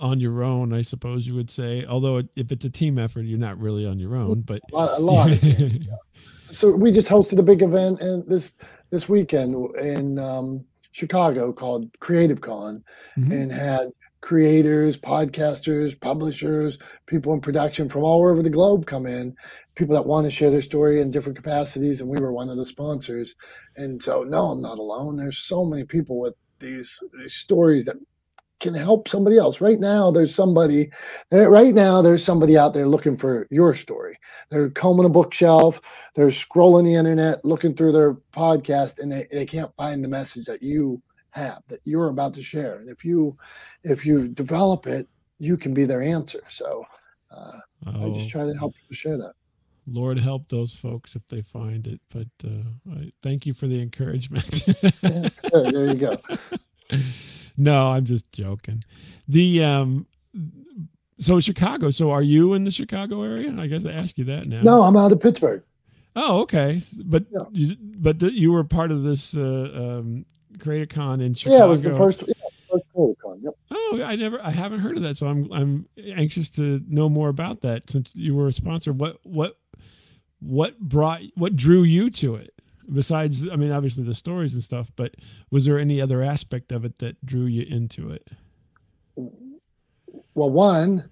on 0.00 0.18
your 0.18 0.42
own, 0.42 0.72
I 0.72 0.82
suppose 0.82 1.24
you 1.24 1.34
would 1.36 1.50
say. 1.50 1.84
Although 1.88 2.22
if 2.34 2.50
it's 2.50 2.64
a 2.64 2.70
team 2.70 2.98
effort, 2.98 3.22
you're 3.22 3.38
not 3.38 3.60
really 3.60 3.86
on 3.86 4.00
your 4.00 4.16
own. 4.16 4.40
But 4.40 4.60
a 4.72 4.76
lot. 4.76 4.98
A 4.98 5.02
lot 5.02 5.30
So 6.50 6.72
we 6.72 6.90
just 6.90 7.08
hosted 7.08 7.38
a 7.38 7.44
big 7.44 7.62
event 7.62 8.00
and 8.00 8.28
this 8.28 8.54
this 8.90 9.08
weekend 9.08 9.54
in 9.76 10.18
um, 10.18 10.64
Chicago 10.90 11.52
called 11.52 11.88
Creative 12.00 12.40
Con, 12.40 12.82
mm-hmm. 13.16 13.30
and 13.30 13.52
had 13.52 13.92
creators, 14.20 14.98
podcasters, 14.98 15.98
publishers, 16.00 16.76
people 17.06 17.32
in 17.32 17.40
production 17.40 17.88
from 17.88 18.02
all 18.02 18.28
over 18.28 18.42
the 18.42 18.50
globe 18.50 18.84
come 18.84 19.06
in, 19.06 19.36
people 19.76 19.94
that 19.94 20.06
want 20.06 20.24
to 20.24 20.30
share 20.30 20.50
their 20.50 20.60
story 20.60 21.00
in 21.00 21.12
different 21.12 21.36
capacities, 21.36 22.00
and 22.00 22.10
we 22.10 22.20
were 22.20 22.32
one 22.32 22.48
of 22.48 22.56
the 22.56 22.66
sponsors. 22.66 23.36
And 23.76 24.02
so, 24.02 24.24
no, 24.24 24.46
I'm 24.46 24.60
not 24.60 24.78
alone. 24.78 25.16
There's 25.16 25.38
so 25.38 25.64
many 25.64 25.84
people 25.84 26.18
with 26.18 26.34
these, 26.60 26.98
these 27.12 27.34
stories 27.34 27.84
that 27.86 27.96
can 28.60 28.74
help 28.74 29.08
somebody 29.08 29.38
else. 29.38 29.60
Right 29.60 29.80
now, 29.80 30.10
there's 30.10 30.34
somebody, 30.34 30.90
eh, 31.32 31.44
right 31.44 31.74
now, 31.74 32.02
there's 32.02 32.22
somebody 32.22 32.56
out 32.56 32.74
there 32.74 32.86
looking 32.86 33.16
for 33.16 33.46
your 33.50 33.74
story. 33.74 34.18
They're 34.50 34.70
combing 34.70 35.06
a 35.06 35.10
bookshelf, 35.10 35.80
they're 36.14 36.28
scrolling 36.28 36.84
the 36.84 36.94
internet, 36.94 37.44
looking 37.44 37.74
through 37.74 37.92
their 37.92 38.14
podcast, 38.32 38.98
and 38.98 39.10
they, 39.10 39.26
they 39.32 39.46
can't 39.46 39.74
find 39.76 40.04
the 40.04 40.08
message 40.08 40.44
that 40.46 40.62
you 40.62 41.02
have, 41.30 41.62
that 41.68 41.80
you're 41.84 42.08
about 42.08 42.34
to 42.34 42.42
share. 42.42 42.78
And 42.80 42.90
if 42.90 43.04
you, 43.04 43.36
if 43.82 44.04
you 44.04 44.28
develop 44.28 44.86
it, 44.86 45.08
you 45.38 45.56
can 45.56 45.72
be 45.72 45.86
their 45.86 46.02
answer. 46.02 46.42
So 46.50 46.84
uh, 47.30 47.58
oh. 47.86 48.10
I 48.10 48.12
just 48.12 48.28
try 48.28 48.44
to 48.44 48.54
help 48.58 48.74
people 48.74 48.94
share 48.94 49.16
that. 49.16 49.32
Lord 49.86 50.18
help 50.18 50.48
those 50.48 50.74
folks 50.74 51.16
if 51.16 51.26
they 51.28 51.42
find 51.42 51.86
it. 51.86 52.00
But 52.10 52.28
uh, 52.44 52.92
I, 52.92 53.12
thank 53.22 53.46
you 53.46 53.54
for 53.54 53.66
the 53.66 53.80
encouragement. 53.80 54.66
yeah, 55.02 55.28
there 55.52 55.86
you 55.86 55.94
go. 55.94 56.16
no, 57.56 57.90
I'm 57.90 58.04
just 58.04 58.30
joking. 58.32 58.84
The 59.28 59.64
um, 59.64 60.06
so 61.18 61.40
Chicago. 61.40 61.90
So 61.90 62.10
are 62.10 62.22
you 62.22 62.54
in 62.54 62.64
the 62.64 62.70
Chicago 62.70 63.22
area? 63.22 63.54
I 63.58 63.66
guess 63.66 63.84
I 63.84 63.92
ask 63.92 64.16
you 64.18 64.24
that 64.24 64.46
now. 64.46 64.62
No, 64.62 64.82
I'm 64.82 64.96
out 64.96 65.12
of 65.12 65.20
Pittsburgh. 65.20 65.62
Oh, 66.16 66.40
okay. 66.40 66.82
But 67.04 67.26
yeah. 67.30 67.44
you, 67.52 67.76
but 67.80 68.18
the, 68.18 68.32
you 68.32 68.52
were 68.52 68.64
part 68.64 68.90
of 68.90 69.04
this 69.04 69.36
uh, 69.36 69.40
um, 69.40 70.26
CreatorCon 70.58 71.22
in 71.22 71.34
Chicago. 71.34 71.58
Yeah, 71.58 71.64
it 71.64 71.68
was 71.68 71.82
the 71.84 71.94
first. 71.94 72.24
Yeah, 72.26 72.34
Yep. 73.42 73.54
Oh, 73.70 74.02
I 74.04 74.16
never, 74.16 74.40
I 74.42 74.50
haven't 74.50 74.80
heard 74.80 74.96
of 74.96 75.02
that, 75.02 75.16
so 75.16 75.26
I'm 75.26 75.50
I'm 75.52 75.86
anxious 75.98 76.50
to 76.50 76.82
know 76.88 77.08
more 77.08 77.28
about 77.28 77.62
that. 77.62 77.88
Since 77.88 78.10
you 78.14 78.34
were 78.34 78.48
a 78.48 78.52
sponsor, 78.52 78.92
what 78.92 79.16
what 79.22 79.56
what 80.40 80.78
brought 80.78 81.22
what 81.36 81.56
drew 81.56 81.82
you 81.82 82.10
to 82.10 82.34
it? 82.34 82.54
Besides 82.92 83.48
i 83.48 83.56
mean 83.56 83.70
obviously 83.70 84.02
the 84.02 84.14
stories 84.14 84.54
and 84.54 84.62
stuff 84.62 84.90
but 84.96 85.14
was 85.50 85.64
there 85.64 85.78
any 85.78 86.00
other 86.00 86.22
aspect 86.22 86.72
of 86.72 86.84
it 86.84 86.98
that 86.98 87.24
drew 87.24 87.46
you 87.46 87.62
into 87.62 88.10
it? 88.10 88.30
Well 90.34 90.50
one 90.50 91.08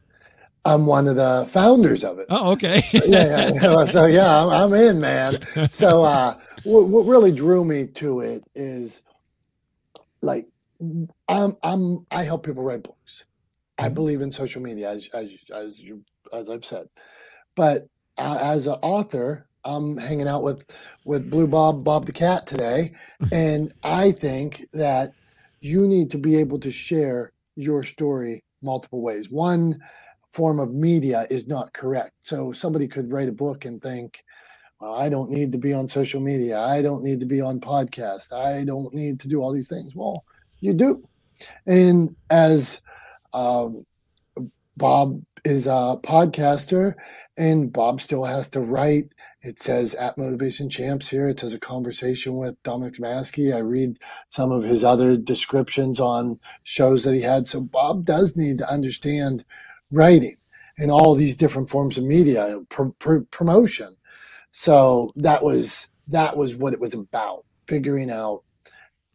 i'm 0.64 0.86
one 0.86 1.06
of 1.06 1.16
the 1.16 1.46
founders 1.50 2.04
of 2.04 2.18
it. 2.18 2.26
Oh 2.30 2.50
okay. 2.52 2.82
So, 2.86 3.00
yeah, 3.04 3.50
yeah 3.54 3.84
so 3.86 4.06
yeah 4.06 4.44
I'm, 4.44 4.72
I'm, 4.72 4.74
in 4.74 5.00
man. 5.00 5.40
So 5.70 6.04
uh 6.04 6.36
what, 6.64 6.88
what 6.88 7.06
really 7.06 7.32
drew 7.32 7.64
me 7.64 7.86
to 7.86 8.20
it 8.20 8.42
is 8.54 9.02
like 10.20 10.48
i'm 11.28 11.56
i'm 11.62 12.06
i 12.10 12.22
help 12.24 12.44
people 12.44 12.62
write 12.62 12.82
books. 12.82 13.24
I 13.78 13.84
mm-hmm. 13.84 13.94
believe 13.94 14.20
in 14.20 14.32
social 14.32 14.62
media 14.62 14.90
as 14.90 15.08
as 15.14 15.30
as, 15.54 15.80
you, 15.80 16.02
as 16.32 16.50
i've 16.50 16.64
said. 16.64 16.86
But 17.54 17.88
uh, 18.18 18.38
as 18.40 18.66
an 18.66 18.76
author, 18.82 19.46
I'm 19.64 19.96
hanging 19.96 20.28
out 20.28 20.42
with 20.42 20.66
with 21.04 21.30
Blue 21.30 21.46
Bob, 21.46 21.84
Bob 21.84 22.06
the 22.06 22.12
cat 22.12 22.46
today, 22.46 22.92
and 23.32 23.72
I 23.82 24.12
think 24.12 24.66
that 24.72 25.12
you 25.60 25.86
need 25.86 26.10
to 26.10 26.18
be 26.18 26.36
able 26.36 26.58
to 26.60 26.70
share 26.70 27.32
your 27.56 27.82
story 27.84 28.44
multiple 28.62 29.02
ways. 29.02 29.30
One 29.30 29.80
form 30.32 30.60
of 30.60 30.72
media 30.72 31.26
is 31.30 31.46
not 31.46 31.72
correct. 31.72 32.12
So 32.22 32.52
somebody 32.52 32.86
could 32.86 33.10
write 33.10 33.28
a 33.28 33.32
book 33.32 33.64
and 33.64 33.82
think, 33.82 34.22
well, 34.80 34.94
I 34.94 35.08
don't 35.08 35.30
need 35.30 35.52
to 35.52 35.58
be 35.58 35.72
on 35.72 35.88
social 35.88 36.20
media. 36.20 36.60
I 36.60 36.82
don't 36.82 37.02
need 37.02 37.20
to 37.20 37.26
be 37.26 37.40
on 37.40 37.60
podcast. 37.60 38.32
I 38.32 38.64
don't 38.64 38.94
need 38.94 39.20
to 39.20 39.28
do 39.28 39.42
all 39.42 39.52
these 39.52 39.68
things. 39.68 39.94
Well, 39.94 40.24
you 40.60 40.74
do. 40.74 41.02
And 41.66 42.14
as 42.30 42.80
um, 43.32 43.84
Bob 44.76 45.20
is 45.44 45.66
a 45.66 45.96
podcaster 46.02 46.94
and 47.36 47.72
Bob 47.72 48.00
still 48.00 48.24
has 48.24 48.48
to 48.50 48.60
write. 48.60 49.12
It 49.42 49.58
says 49.58 49.94
at 49.94 50.18
Motivation 50.18 50.68
Champs 50.68 51.08
here. 51.08 51.28
It 51.28 51.40
says 51.40 51.54
a 51.54 51.60
conversation 51.60 52.36
with 52.36 52.60
Dominick 52.64 52.94
Domasky. 52.94 53.54
I 53.54 53.58
read 53.58 53.98
some 54.28 54.50
of 54.50 54.64
his 54.64 54.82
other 54.82 55.16
descriptions 55.16 56.00
on 56.00 56.40
shows 56.64 57.04
that 57.04 57.14
he 57.14 57.22
had. 57.22 57.46
So 57.46 57.60
Bob 57.60 58.04
does 58.04 58.36
need 58.36 58.58
to 58.58 58.70
understand 58.70 59.44
writing 59.90 60.36
and 60.78 60.90
all 60.90 61.14
these 61.14 61.36
different 61.36 61.70
forms 61.70 61.96
of 61.96 62.04
media 62.04 62.60
pr- 62.68 62.90
pr- 62.98 63.20
promotion. 63.30 63.96
So 64.52 65.12
that 65.16 65.42
was 65.44 65.88
that 66.08 66.36
was 66.36 66.56
what 66.56 66.72
it 66.72 66.80
was 66.80 66.94
about, 66.94 67.44
figuring 67.66 68.10
out 68.10 68.42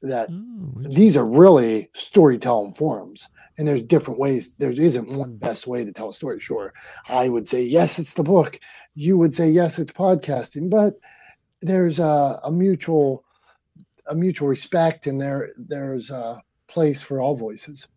that 0.02 0.30
oh, 0.32 0.82
these 0.90 1.18
are 1.18 1.26
really 1.26 1.90
storytelling 1.94 2.74
forms 2.74 3.28
and 3.58 3.68
there's 3.68 3.84
different 3.84 4.20
ways 4.20 4.54
there 4.58 4.72
isn't 4.72 5.10
one 5.18 5.38
best 5.38 5.68
way 5.68 5.86
to 5.86 5.92
tell 5.92 6.10
a 6.10 6.14
story 6.14 6.40
sure 6.40 6.74
i 7.08 7.30
would 7.30 7.48
say 7.48 7.62
yes 7.62 8.00
it's 8.00 8.14
the 8.14 8.24
book 8.24 8.60
you 8.96 9.18
would 9.18 9.34
say 9.34 9.50
yes 9.50 9.80
it's 9.80 9.92
podcasting 9.92 10.70
but 10.70 10.96
there's 11.62 12.00
a, 12.00 12.40
a 12.44 12.52
mutual 12.52 13.24
a 14.08 14.16
mutual 14.16 14.48
respect 14.48 15.08
and 15.08 15.22
there 15.22 15.52
there's 15.58 16.10
a 16.10 16.42
place 16.74 17.02
for 17.02 17.22
all 17.22 17.36
voices. 17.36 17.88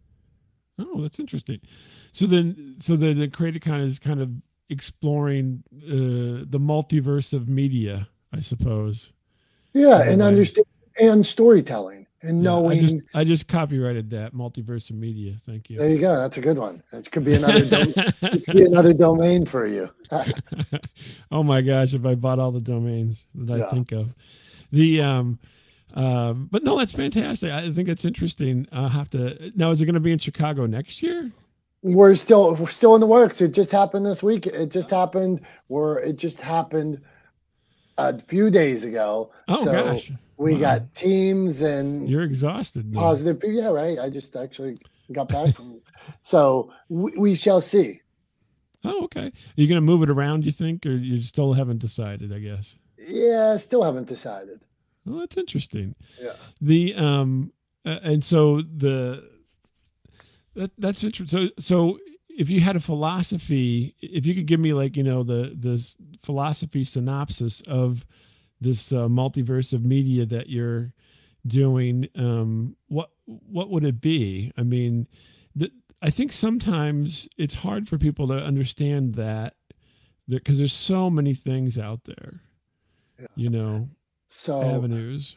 Oh, 0.78 1.00
that's 1.00 1.18
interesting. 1.18 1.60
So 2.12 2.26
then, 2.26 2.76
so 2.80 2.94
then 2.94 3.18
the 3.18 3.28
Creative 3.28 3.62
Con 3.62 3.80
is 3.80 3.98
kind 3.98 4.20
of 4.20 4.30
exploring 4.68 5.62
uh, 5.74 6.44
the 6.48 6.60
multiverse 6.60 7.32
of 7.32 7.48
media, 7.48 8.08
I 8.32 8.40
suppose. 8.40 9.12
Yeah, 9.72 10.02
and 10.02 10.22
understand 10.22 10.66
and 10.98 11.26
storytelling 11.26 12.05
and 12.26 12.42
yeah. 12.42 12.54
I 12.54 12.78
just, 12.78 12.96
I 13.14 13.24
just, 13.24 13.48
copyrighted 13.48 14.10
that 14.10 14.34
multiverse 14.34 14.90
of 14.90 14.96
media. 14.96 15.36
Thank 15.46 15.70
you. 15.70 15.78
There 15.78 15.88
you 15.88 15.98
go. 15.98 16.16
That's 16.16 16.36
a 16.36 16.40
good 16.40 16.58
one. 16.58 16.82
It 16.92 17.10
could 17.10 17.24
be 17.24 17.34
another. 17.34 17.64
dom- 17.68 17.94
it 17.96 18.44
could 18.44 18.56
be 18.56 18.64
another 18.64 18.92
domain 18.92 19.46
for 19.46 19.66
you. 19.66 19.90
oh 21.30 21.42
my 21.42 21.60
gosh! 21.60 21.94
If 21.94 22.04
I 22.04 22.14
bought 22.14 22.38
all 22.38 22.52
the 22.52 22.60
domains 22.60 23.18
that 23.34 23.58
yeah. 23.58 23.66
I 23.66 23.70
think 23.70 23.92
of, 23.92 24.14
the 24.72 25.00
um, 25.00 25.38
um, 25.94 26.48
but 26.50 26.62
no, 26.62 26.78
that's 26.78 26.92
fantastic. 26.92 27.50
I 27.50 27.72
think 27.72 27.88
it's 27.88 28.04
interesting. 28.04 28.68
I'll 28.72 28.88
have 28.88 29.10
to 29.10 29.52
now. 29.56 29.70
Is 29.70 29.80
it 29.80 29.86
going 29.86 29.94
to 29.94 30.00
be 30.00 30.12
in 30.12 30.18
Chicago 30.18 30.66
next 30.66 31.02
year? 31.02 31.32
We're 31.82 32.14
still 32.16 32.54
we're 32.54 32.68
still 32.68 32.94
in 32.94 33.00
the 33.00 33.06
works. 33.06 33.40
It 33.40 33.52
just 33.52 33.72
happened 33.72 34.04
this 34.04 34.22
week. 34.22 34.46
It 34.46 34.70
just 34.70 34.90
happened. 34.90 35.40
Where 35.68 35.98
it 35.98 36.18
just 36.18 36.40
happened 36.40 37.00
a 37.98 38.20
few 38.20 38.50
days 38.50 38.84
ago. 38.84 39.32
Oh 39.48 39.64
so 39.64 39.72
gosh. 39.72 40.12
We 40.38 40.54
wow. 40.54 40.60
got 40.60 40.94
teams 40.94 41.62
and 41.62 42.08
you're 42.08 42.22
exhausted. 42.22 42.92
Positive. 42.92 43.42
Yeah, 43.44 43.68
right. 43.68 43.98
I 43.98 44.10
just 44.10 44.36
actually 44.36 44.78
got 45.12 45.28
back 45.28 45.54
from. 45.54 45.80
so 46.22 46.72
we, 46.88 47.12
we 47.16 47.34
shall 47.34 47.60
see. 47.60 48.00
Oh, 48.84 49.04
okay. 49.04 49.26
Are 49.26 49.32
you 49.56 49.66
going 49.66 49.76
to 49.76 49.80
move 49.80 50.02
it 50.02 50.10
around? 50.10 50.44
You 50.44 50.52
think, 50.52 50.86
or 50.86 50.92
you 50.92 51.20
still 51.22 51.54
haven't 51.54 51.78
decided? 51.78 52.32
I 52.32 52.38
guess. 52.38 52.76
Yeah, 52.98 53.56
still 53.56 53.82
haven't 53.82 54.08
decided. 54.08 54.60
Well, 55.04 55.20
that's 55.20 55.36
interesting. 55.36 55.94
Yeah. 56.20 56.32
The 56.60 56.94
um, 56.94 57.52
uh, 57.84 58.00
and 58.02 58.24
so 58.24 58.60
the 58.62 59.28
that 60.54 60.72
that's 60.78 61.02
interesting. 61.04 61.50
So 61.56 61.62
so 61.62 61.98
if 62.28 62.50
you 62.50 62.60
had 62.60 62.76
a 62.76 62.80
philosophy, 62.80 63.94
if 64.00 64.26
you 64.26 64.34
could 64.34 64.46
give 64.46 64.60
me 64.60 64.72
like 64.72 64.96
you 64.96 65.02
know 65.02 65.22
the 65.22 65.52
this 65.54 65.96
philosophy 66.22 66.84
synopsis 66.84 67.60
of 67.62 68.04
this 68.60 68.92
uh, 68.92 69.08
multiverse 69.08 69.72
of 69.72 69.84
media 69.84 70.26
that 70.26 70.48
you're 70.48 70.92
doing, 71.46 72.08
um, 72.16 72.76
what 72.88 73.10
what 73.26 73.70
would 73.70 73.84
it 73.84 74.00
be? 74.00 74.52
I 74.56 74.62
mean, 74.62 75.06
the, 75.54 75.70
I 76.02 76.10
think 76.10 76.32
sometimes 76.32 77.28
it's 77.36 77.54
hard 77.54 77.88
for 77.88 77.98
people 77.98 78.28
to 78.28 78.34
understand 78.34 79.14
that 79.14 79.54
because 80.28 80.58
there's 80.58 80.72
so 80.72 81.10
many 81.10 81.34
things 81.34 81.78
out 81.78 82.04
there. 82.04 82.40
You 83.34 83.50
know, 83.50 83.88
so 84.28 84.62
avenues. 84.62 85.36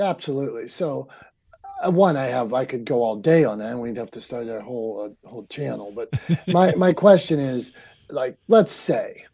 Absolutely. 0.00 0.68
So 0.68 1.08
uh, 1.84 1.90
one 1.90 2.16
I 2.16 2.26
have 2.26 2.54
I 2.54 2.64
could 2.64 2.84
go 2.84 3.02
all 3.02 3.16
day 3.16 3.44
on 3.44 3.58
that 3.58 3.70
and 3.70 3.80
we'd 3.80 3.96
have 3.96 4.10
to 4.12 4.20
start 4.20 4.48
our 4.48 4.60
whole 4.60 5.16
uh, 5.24 5.28
whole 5.28 5.46
channel. 5.46 5.92
But 5.94 6.10
my 6.48 6.74
my 6.74 6.92
question 7.04 7.38
is 7.38 7.72
like 8.10 8.36
let's 8.48 8.72
say 8.72 9.24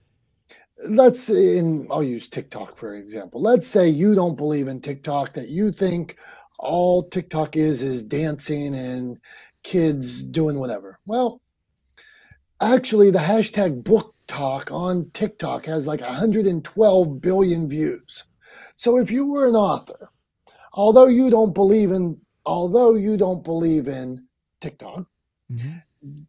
let's 0.87 1.29
in 1.29 1.87
I'll 1.91 2.03
use 2.03 2.29
TikTok 2.29 2.77
for 2.77 2.95
example. 2.97 3.41
Let's 3.41 3.67
say 3.67 3.89
you 3.89 4.15
don't 4.15 4.37
believe 4.37 4.69
in 4.69 4.81
TikTok 4.81 5.35
that 5.35 5.49
you 5.49 5.73
think 5.73 6.17
all 6.59 7.03
TikTok 7.03 7.57
is 7.57 7.83
is 7.83 8.03
dancing 8.03 8.75
and 8.75 9.19
kids 9.63 10.23
doing 10.23 10.59
whatever. 10.59 10.99
Well, 11.07 11.41
actually 12.61 13.11
the 13.11 13.19
hashtag 13.19 13.85
book 13.85 14.15
talk 14.27 14.71
on 14.71 15.11
TikTok 15.15 15.67
has 15.67 15.87
like 15.87 16.01
112 16.01 17.21
billion 17.21 17.69
views. 17.69 18.25
So 18.77 18.99
if 18.99 19.11
you 19.11 19.27
were 19.27 19.49
an 19.49 19.57
author, 19.57 20.11
although 20.75 21.07
you 21.07 21.31
don't 21.31 21.55
believe 21.55 21.91
in 21.91 22.21
although 22.47 22.95
you 22.95 23.17
don't 23.17 23.45
believe 23.45 23.89
in 23.89 24.25
TikTok, 24.61 25.07
mm-hmm. 25.53 26.21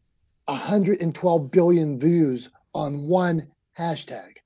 112 0.46 1.52
billion 1.52 2.00
views 2.00 2.50
on 2.74 3.08
one 3.08 3.48
hashtag. 3.78 4.39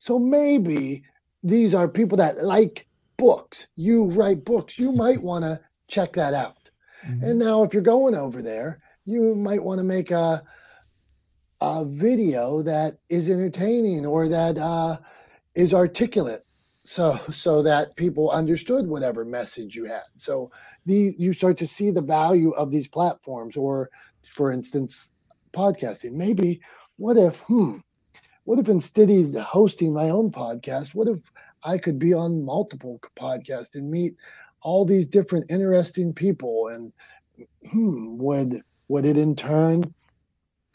So 0.00 0.18
maybe 0.18 1.04
these 1.42 1.74
are 1.74 1.88
people 1.88 2.18
that 2.18 2.42
like 2.42 2.88
books. 3.16 3.68
You 3.76 4.06
write 4.06 4.44
books. 4.44 4.78
You 4.78 4.92
might 4.92 5.22
want 5.22 5.44
to 5.44 5.60
check 5.86 6.14
that 6.14 6.34
out. 6.34 6.70
Mm-hmm. 7.06 7.24
And 7.24 7.38
now 7.38 7.62
if 7.62 7.72
you're 7.72 7.82
going 7.82 8.14
over 8.14 8.42
there, 8.42 8.82
you 9.04 9.34
might 9.34 9.62
want 9.62 9.78
to 9.78 9.84
make 9.84 10.10
a 10.10 10.42
a 11.60 11.84
video 11.84 12.62
that 12.62 12.96
is 13.10 13.28
entertaining 13.28 14.06
or 14.06 14.28
that 14.28 14.56
uh, 14.56 14.98
is 15.54 15.74
articulate 15.74 16.42
so 16.84 17.14
so 17.30 17.62
that 17.62 17.94
people 17.96 18.30
understood 18.30 18.86
whatever 18.86 19.26
message 19.26 19.76
you 19.76 19.84
had 19.84 20.04
so 20.16 20.50
the 20.86 21.14
you 21.18 21.34
start 21.34 21.58
to 21.58 21.66
see 21.66 21.90
the 21.90 22.00
value 22.00 22.52
of 22.52 22.70
these 22.70 22.88
platforms 22.88 23.56
or 23.56 23.90
for 24.34 24.50
instance 24.50 25.10
podcasting 25.52 26.12
maybe 26.12 26.58
what 26.96 27.18
if 27.18 27.40
hmm 27.40 27.76
what 28.50 28.58
if 28.58 28.68
instead 28.68 29.10
of 29.10 29.32
hosting 29.44 29.94
my 29.94 30.10
own 30.10 30.28
podcast. 30.32 30.92
What 30.92 31.06
if 31.06 31.20
i 31.62 31.78
could 31.78 32.00
be 32.00 32.12
on 32.12 32.44
multiple 32.44 33.00
podcasts 33.14 33.76
and 33.76 33.88
meet 33.88 34.16
all 34.60 34.84
these 34.84 35.06
different 35.06 35.48
interesting 35.48 36.12
people 36.12 36.66
and 36.66 36.92
hmm 37.70 38.18
would 38.18 38.56
would 38.88 39.06
it 39.06 39.16
in 39.16 39.36
turn 39.36 39.94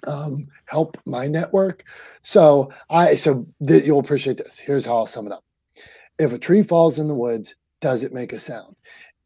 um, 0.08 0.48
help 0.68 0.98
my 1.06 1.28
network? 1.28 1.84
So 2.22 2.72
i 2.90 3.18
so 3.18 3.46
that 3.60 3.84
you'll 3.84 4.00
appreciate 4.00 4.38
this. 4.38 4.58
Here's 4.58 4.86
how 4.86 4.96
i'll 4.96 5.06
sum 5.06 5.28
it 5.28 5.34
up. 5.34 5.44
If 6.18 6.32
a 6.32 6.40
tree 6.40 6.64
falls 6.64 6.98
in 6.98 7.10
the 7.10 7.14
woods, 7.14 7.56
does 7.82 8.06
it 8.06 8.14
make 8.14 8.32
a 8.32 8.40
sound? 8.40 8.78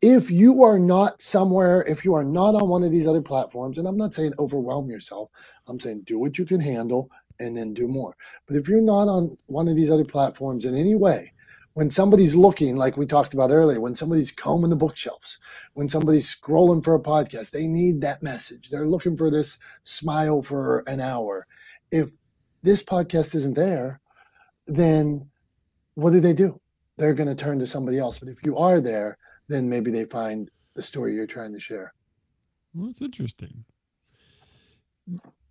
If 0.02 0.32
you 0.32 0.64
are 0.64 0.80
not 0.80 1.22
somewhere, 1.22 1.84
if 1.84 2.04
you 2.04 2.16
are 2.16 2.24
not 2.24 2.56
on 2.56 2.68
one 2.68 2.84
of 2.84 2.92
these 2.92 3.06
other 3.06 3.22
platforms, 3.22 3.78
and 3.78 3.88
I'm 3.88 3.98
not 3.98 4.16
saying 4.16 4.34
overwhelm 4.40 4.90
yourself, 4.90 5.30
I'm 5.68 5.80
saying 5.80 6.02
do 6.08 6.18
what 6.18 6.40
you 6.40 6.48
can 6.48 6.60
handle 6.60 7.12
and 7.40 7.58
then 7.58 7.74
do 7.74 7.88
more. 7.88 8.16
But 8.48 8.58
if 8.58 8.68
you're 8.68 8.82
not 8.82 9.08
on 9.08 9.38
one 9.48 9.68
of 9.68 9.76
these 9.76 9.90
other 9.90 10.06
platforms 10.06 10.66
in 10.66 10.76
any 10.76 10.96
way, 10.96 11.34
when 11.74 11.92
somebody's 11.92 12.36
looking, 12.36 12.76
like 12.76 12.98
we 12.98 13.06
talked 13.06 13.34
about 13.34 13.52
earlier, 13.52 13.80
when 13.80 13.96
somebody's 13.96 14.32
combing 14.32 14.70
the 14.70 14.76
bookshelves, 14.76 15.38
when 15.74 15.88
somebody's 15.88 16.36
scrolling 16.36 16.84
for 16.84 16.94
a 16.94 17.00
podcast, 17.00 17.52
they 17.52 17.68
need 17.68 18.02
that 18.02 18.22
message. 18.22 18.70
They're 18.70 18.88
looking 18.88 19.16
for 19.16 19.30
this 19.32 19.58
smile 19.84 20.42
for 20.42 20.84
an 20.88 21.00
hour. 21.00 21.48
If 21.92 22.18
this 22.64 22.84
podcast 22.84 23.34
isn't 23.36 23.56
there, 23.56 24.02
then 24.68 25.30
what 25.94 26.12
do 26.12 26.20
they 26.20 26.34
do? 26.34 26.60
they're 27.00 27.14
going 27.14 27.30
to 27.30 27.36
turn 27.36 27.58
to 27.60 27.68
somebody 27.68 27.98
else. 27.98 28.20
But 28.20 28.30
if 28.30 28.44
you 28.44 28.58
are 28.58 28.80
there, 28.80 29.18
then 29.48 29.70
maybe 29.70 29.90
they 29.90 30.06
find 30.06 30.52
the 30.76 30.84
story 30.84 31.16
you're 31.16 31.26
trying 31.26 31.54
to 31.54 31.60
share. 31.60 31.94
Well, 32.74 32.88
that's 32.88 33.02
interesting. 33.02 33.66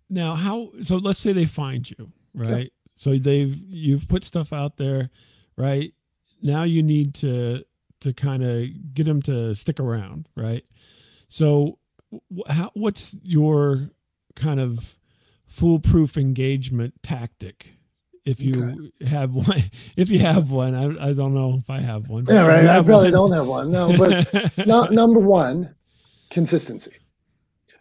Now, 0.09 0.35
how? 0.35 0.71
So 0.83 0.97
let's 0.97 1.19
say 1.19 1.33
they 1.33 1.45
find 1.45 1.89
you, 1.89 2.11
right? 2.33 2.71
Yeah. 2.71 2.91
So 2.95 3.17
they've 3.17 3.55
you've 3.55 4.07
put 4.07 4.23
stuff 4.23 4.51
out 4.51 4.77
there, 4.77 5.09
right? 5.55 5.93
Now 6.41 6.63
you 6.63 6.83
need 6.83 7.13
to 7.15 7.63
to 8.01 8.13
kind 8.13 8.43
of 8.43 8.93
get 8.93 9.05
them 9.05 9.21
to 9.23 9.53
stick 9.55 9.79
around, 9.79 10.27
right? 10.35 10.63
So, 11.27 11.77
how, 12.47 12.71
what's 12.73 13.15
your 13.23 13.91
kind 14.35 14.59
of 14.59 14.97
foolproof 15.47 16.17
engagement 16.17 16.93
tactic 17.03 17.73
if 18.25 18.39
you 18.39 18.91
okay. 19.01 19.07
have 19.07 19.33
one 19.33 19.63
if 19.97 20.09
you 20.09 20.19
have 20.19 20.51
one 20.51 20.75
I, 20.75 21.09
I 21.09 21.13
don't 21.13 21.33
know 21.33 21.59
if 21.61 21.69
i 21.69 21.79
have 21.79 22.07
one 22.07 22.25
yeah 22.27 22.45
right 22.45 22.65
i 22.65 22.81
probably 22.83 23.11
one. 23.11 23.11
don't 23.11 23.31
have 23.31 23.47
one 23.47 23.71
no 23.71 23.97
but 23.97 24.57
no, 24.67 24.85
number 24.85 25.19
one 25.19 25.75
consistency 26.29 26.91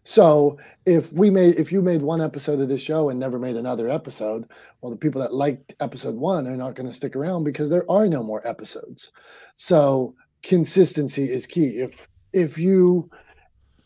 so 0.08 0.56
if 0.86 1.12
we 1.12 1.28
made 1.28 1.56
if 1.56 1.70
you 1.70 1.82
made 1.82 2.00
one 2.00 2.22
episode 2.22 2.60
of 2.60 2.68
this 2.70 2.80
show 2.80 3.10
and 3.10 3.20
never 3.20 3.38
made 3.38 3.56
another 3.56 3.90
episode 3.90 4.46
well 4.80 4.90
the 4.90 4.96
people 4.96 5.20
that 5.20 5.34
liked 5.34 5.74
episode 5.80 6.14
one 6.14 6.46
are 6.46 6.56
not 6.56 6.74
going 6.74 6.86
to 6.86 6.94
stick 6.94 7.14
around 7.14 7.44
because 7.44 7.68
there 7.68 7.84
are 7.90 8.08
no 8.08 8.22
more 8.22 8.40
episodes. 8.48 9.10
So 9.58 10.14
consistency 10.42 11.30
is 11.30 11.46
key. 11.46 11.80
If 11.80 12.08
if 12.32 12.56
you 12.56 13.10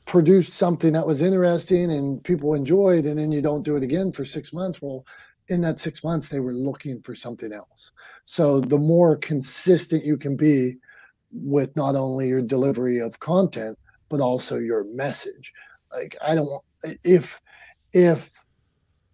produced 0.05 0.53
something 0.53 0.93
that 0.93 1.09
was 1.09 1.23
interesting 1.23 1.91
and 1.91 2.23
people 2.23 2.55
enjoyed 2.55 3.05
and 3.05 3.19
then 3.19 3.33
you 3.33 3.43
don't 3.43 3.65
do 3.65 3.75
it 3.75 3.83
again 3.83 4.13
for 4.13 4.25
six 4.25 4.53
months 4.53 4.81
well 4.81 5.05
in 5.49 5.61
that 5.63 5.81
six 5.81 6.05
months 6.05 6.29
they 6.29 6.39
were 6.39 6.55
looking 6.55 7.03
for 7.03 7.17
something 7.17 7.53
else. 7.53 7.91
So 8.27 8.61
the 8.61 8.79
more 8.79 9.17
consistent 9.17 10.05
you 10.05 10.17
can 10.17 10.37
be 10.37 10.75
with 11.33 11.75
not 11.75 11.97
only 11.97 12.29
your 12.29 12.43
delivery 12.43 13.01
of 13.01 13.19
content 13.19 13.77
but 14.09 14.21
also 14.21 14.59
your 14.59 14.85
message 14.85 15.53
like 15.95 16.17
i 16.27 16.35
don't 16.35 16.49
if 17.05 17.41
if 17.93 18.31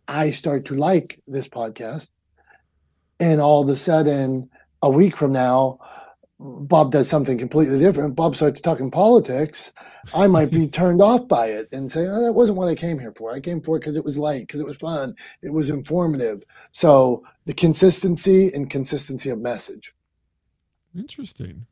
i 0.07 0.31
start 0.31 0.65
to 0.65 0.75
like 0.75 1.21
this 1.27 1.49
podcast 1.49 2.11
and 3.21 3.41
all 3.41 3.63
of 3.63 3.69
a 3.69 3.77
sudden 3.77 4.49
a 4.83 4.91
week 4.91 5.17
from 5.17 5.33
now 5.33 5.79
Bob 6.41 6.93
does 6.93 7.09
something 7.09 7.37
completely 7.37 7.79
different, 7.81 8.15
Bob 8.15 8.37
starts 8.37 8.61
talking 8.61 8.91
politics, 8.91 9.73
I 10.15 10.29
might 10.29 10.51
be 10.51 10.67
turned 10.69 11.03
off 11.03 11.27
by 11.27 11.47
it 11.47 11.69
and 11.73 11.91
say, 11.91 12.07
oh, 12.07 12.23
that 12.23 12.33
wasn't 12.33 12.59
what 12.59 12.69
I 12.69 12.77
came 12.77 12.99
here 12.99 13.13
for. 13.17 13.33
I 13.33 13.41
came 13.41 13.61
for 13.61 13.77
it 13.77 13.81
because 13.81 13.97
it 13.97 14.05
was 14.05 14.17
light, 14.17 14.43
because 14.43 14.61
it 14.61 14.67
was 14.67 14.77
fun, 14.77 15.15
it 15.43 15.53
was 15.53 15.69
informative. 15.69 16.45
So 16.71 17.25
the 17.47 17.55
consistency 17.55 18.53
and 18.55 18.71
consistency 18.71 19.31
of 19.31 19.41
message. 19.41 19.93
Interesting. 20.97 21.67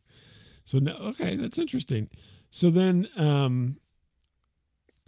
So 0.64 0.78
now, 0.78 0.96
okay, 0.96 1.36
that's 1.36 1.58
interesting. 1.58 2.10
So 2.50 2.70
then, 2.70 3.08
um, 3.16 3.78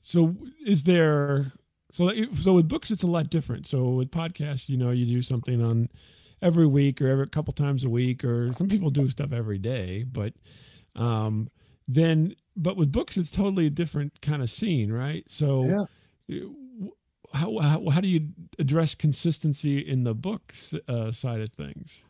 so 0.08 0.34
is 0.64 0.84
there? 0.84 1.52
So 1.92 2.10
so 2.40 2.54
with 2.54 2.66
books, 2.66 2.90
it's 2.90 3.02
a 3.02 3.06
lot 3.06 3.28
different. 3.28 3.66
So 3.66 3.90
with 3.90 4.10
podcasts, 4.10 4.66
you 4.66 4.78
know, 4.78 4.90
you 4.90 5.04
do 5.04 5.20
something 5.20 5.62
on 5.62 5.90
every 6.40 6.66
week 6.66 7.02
or 7.02 7.08
every 7.08 7.28
couple 7.28 7.52
times 7.52 7.84
a 7.84 7.90
week, 7.90 8.24
or 8.24 8.54
some 8.54 8.68
people 8.68 8.88
do 8.88 9.10
stuff 9.10 9.34
every 9.34 9.58
day. 9.58 10.06
But 10.10 10.32
um, 10.96 11.48
then, 11.86 12.34
but 12.56 12.78
with 12.78 12.90
books, 12.90 13.18
it's 13.18 13.30
totally 13.30 13.66
a 13.66 13.70
different 13.70 14.22
kind 14.22 14.40
of 14.40 14.48
scene, 14.48 14.90
right? 14.90 15.24
So. 15.28 15.86
Yeah. 16.28 16.40
How, 17.34 17.58
how, 17.58 17.90
how 17.90 18.00
do 18.00 18.08
you 18.08 18.28
address 18.58 18.94
consistency 18.94 19.80
in 19.80 20.04
the 20.04 20.14
books 20.14 20.72
uh, 20.88 21.12
side 21.12 21.42
of 21.42 21.50
things? 21.50 22.00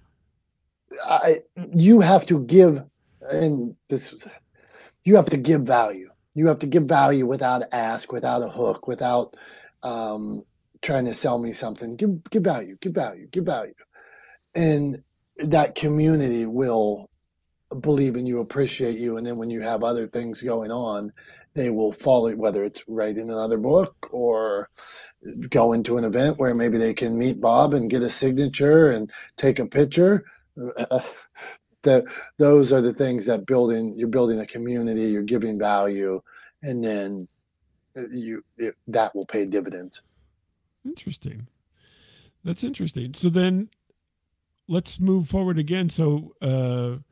I, 1.05 1.41
you 1.75 1.99
have 1.99 2.25
to 2.27 2.45
give, 2.45 2.85
and 3.23 3.75
this, 3.89 4.15
you 5.03 5.17
have 5.17 5.29
to 5.31 5.37
give 5.37 5.63
value. 5.63 6.09
You 6.39 6.47
have 6.47 6.61
to 6.61 6.67
give 6.67 6.85
value 6.85 7.27
without 7.27 7.65
ask, 7.73 8.13
without 8.13 8.43
a 8.43 8.49
hook, 8.49 8.87
without 8.87 9.37
um, 9.83 10.45
trying 10.83 11.05
to 11.07 11.15
sell 11.15 11.37
me 11.39 11.53
something. 11.53 11.97
Give, 11.97 12.23
give 12.31 12.45
value, 12.45 12.77
give 12.81 12.93
value, 12.93 13.27
give 13.27 13.45
value, 13.45 13.75
and 14.55 15.03
that 15.39 15.75
community 15.75 16.47
will 16.47 17.11
believe 17.81 18.15
in 18.15 18.25
you, 18.25 18.39
appreciate 18.39 19.01
you, 19.01 19.17
and 19.17 19.27
then 19.27 19.37
when 19.37 19.51
you 19.51 19.63
have 19.63 19.83
other 19.83 20.07
things 20.07 20.41
going 20.41 20.71
on, 20.71 21.13
they 21.55 21.71
will 21.71 21.91
follow. 21.91 22.33
Whether 22.37 22.63
it's 22.63 22.85
writing 22.87 23.31
another 23.31 23.59
book 23.59 24.09
or 24.13 24.71
go 25.51 25.73
into 25.73 25.97
an 25.97 26.05
event 26.05 26.39
where 26.39 26.55
maybe 26.55 26.79
they 26.79 26.95
can 26.95 27.19
meet 27.19 27.41
Bob 27.41 27.75
and 27.75 27.91
get 27.91 28.03
a 28.03 28.11
signature 28.11 28.93
and 28.93 29.11
take 29.37 29.59
a 29.59 29.67
picture 29.67 30.25
that 31.89 32.05
those 32.39 32.73
are 32.73 32.81
the 32.81 32.93
things 32.93 33.25
that 33.27 33.47
building 33.47 33.95
you're 33.97 34.09
building 34.09 34.41
a 34.41 34.47
community 34.47 35.07
you're 35.11 35.23
giving 35.23 35.59
value 35.59 36.21
and 36.63 36.85
then 36.85 37.27
uh, 37.97 38.03
you 38.11 38.45
it, 38.59 38.75
that 38.87 39.15
will 39.15 39.27
pay 39.27 39.45
dividends. 39.45 40.03
Interesting. 40.85 41.49
That's 42.45 42.63
interesting. 42.63 43.15
So 43.15 43.29
then 43.29 43.69
let's 44.69 45.01
move 45.01 45.29
forward 45.29 45.59
again. 45.59 45.89
So 45.89 46.35
uh 46.41 47.03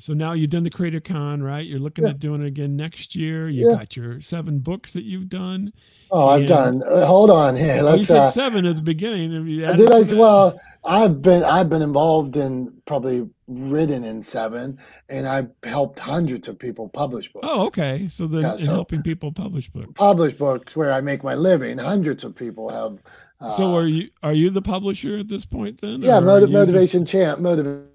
so 0.00 0.14
now 0.14 0.32
you've 0.32 0.50
done 0.50 0.62
the 0.62 0.70
Creator 0.70 1.00
Con, 1.00 1.42
right? 1.42 1.66
You're 1.66 1.78
looking 1.78 2.04
yeah. 2.04 2.10
at 2.10 2.18
doing 2.18 2.40
it 2.42 2.46
again 2.46 2.74
next 2.74 3.14
year. 3.14 3.50
You 3.50 3.68
yeah. 3.68 3.76
got 3.76 3.96
your 3.96 4.20
seven 4.22 4.60
books 4.60 4.94
that 4.94 5.04
you've 5.04 5.28
done. 5.28 5.74
Oh, 6.10 6.28
I've 6.28 6.48
done. 6.48 6.82
Uh, 6.82 7.04
hold 7.04 7.30
on 7.30 7.54
here. 7.54 7.82
Let's. 7.82 7.98
you 7.98 8.04
said 8.04 8.18
uh, 8.20 8.30
seven 8.30 8.64
at 8.64 8.76
the 8.76 8.82
beginning. 8.82 9.44
Did 9.46 9.92
I, 9.92 10.00
well, 10.14 10.58
I've 10.84 11.20
been 11.20 11.44
I've 11.44 11.68
been 11.68 11.82
involved 11.82 12.36
in 12.36 12.80
probably 12.86 13.28
written 13.46 14.02
in 14.02 14.22
seven, 14.22 14.78
and 15.10 15.28
I've 15.28 15.50
helped 15.64 15.98
hundreds 15.98 16.48
of 16.48 16.58
people 16.58 16.88
publish 16.88 17.30
books. 17.30 17.46
Oh, 17.48 17.66
okay. 17.66 18.08
So 18.10 18.26
then 18.26 18.40
yeah, 18.40 18.56
so 18.56 18.72
helping 18.72 19.02
people 19.02 19.32
publish 19.32 19.68
books. 19.68 19.92
Publish 19.94 20.34
books 20.34 20.74
where 20.74 20.92
I 20.92 21.02
make 21.02 21.22
my 21.22 21.34
living. 21.34 21.76
Hundreds 21.76 22.24
of 22.24 22.34
people 22.34 22.70
have. 22.70 23.02
Uh, 23.38 23.56
so 23.56 23.76
are 23.76 23.86
you 23.86 24.08
are 24.22 24.32
you 24.32 24.48
the 24.48 24.62
publisher 24.62 25.18
at 25.18 25.28
this 25.28 25.44
point 25.44 25.82
then? 25.82 26.00
Yeah, 26.00 26.20
motiv- 26.20 26.50
motivation 26.50 27.04
just... 27.04 27.12
champ, 27.12 27.38
motivation. 27.38 27.90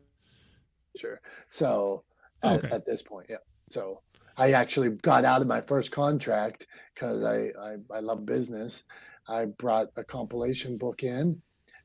So 1.50 2.04
at, 2.44 2.64
okay. 2.64 2.76
at 2.76 2.86
this 2.86 3.02
point, 3.02 3.28
yeah. 3.30 3.38
So 3.70 4.02
I 4.38 4.52
actually 4.52 4.90
got 4.90 5.26
out 5.26 5.42
of 5.42 5.48
my 5.48 5.62
first 5.62 5.92
contract 5.92 6.68
because 6.94 7.24
I, 7.24 7.50
I, 7.60 7.76
I 7.94 8.00
love 8.00 8.26
business. 8.26 8.84
I 9.28 9.46
brought 9.46 9.88
a 9.96 10.04
compilation 10.04 10.78
book 10.78 11.04
in, 11.04 11.42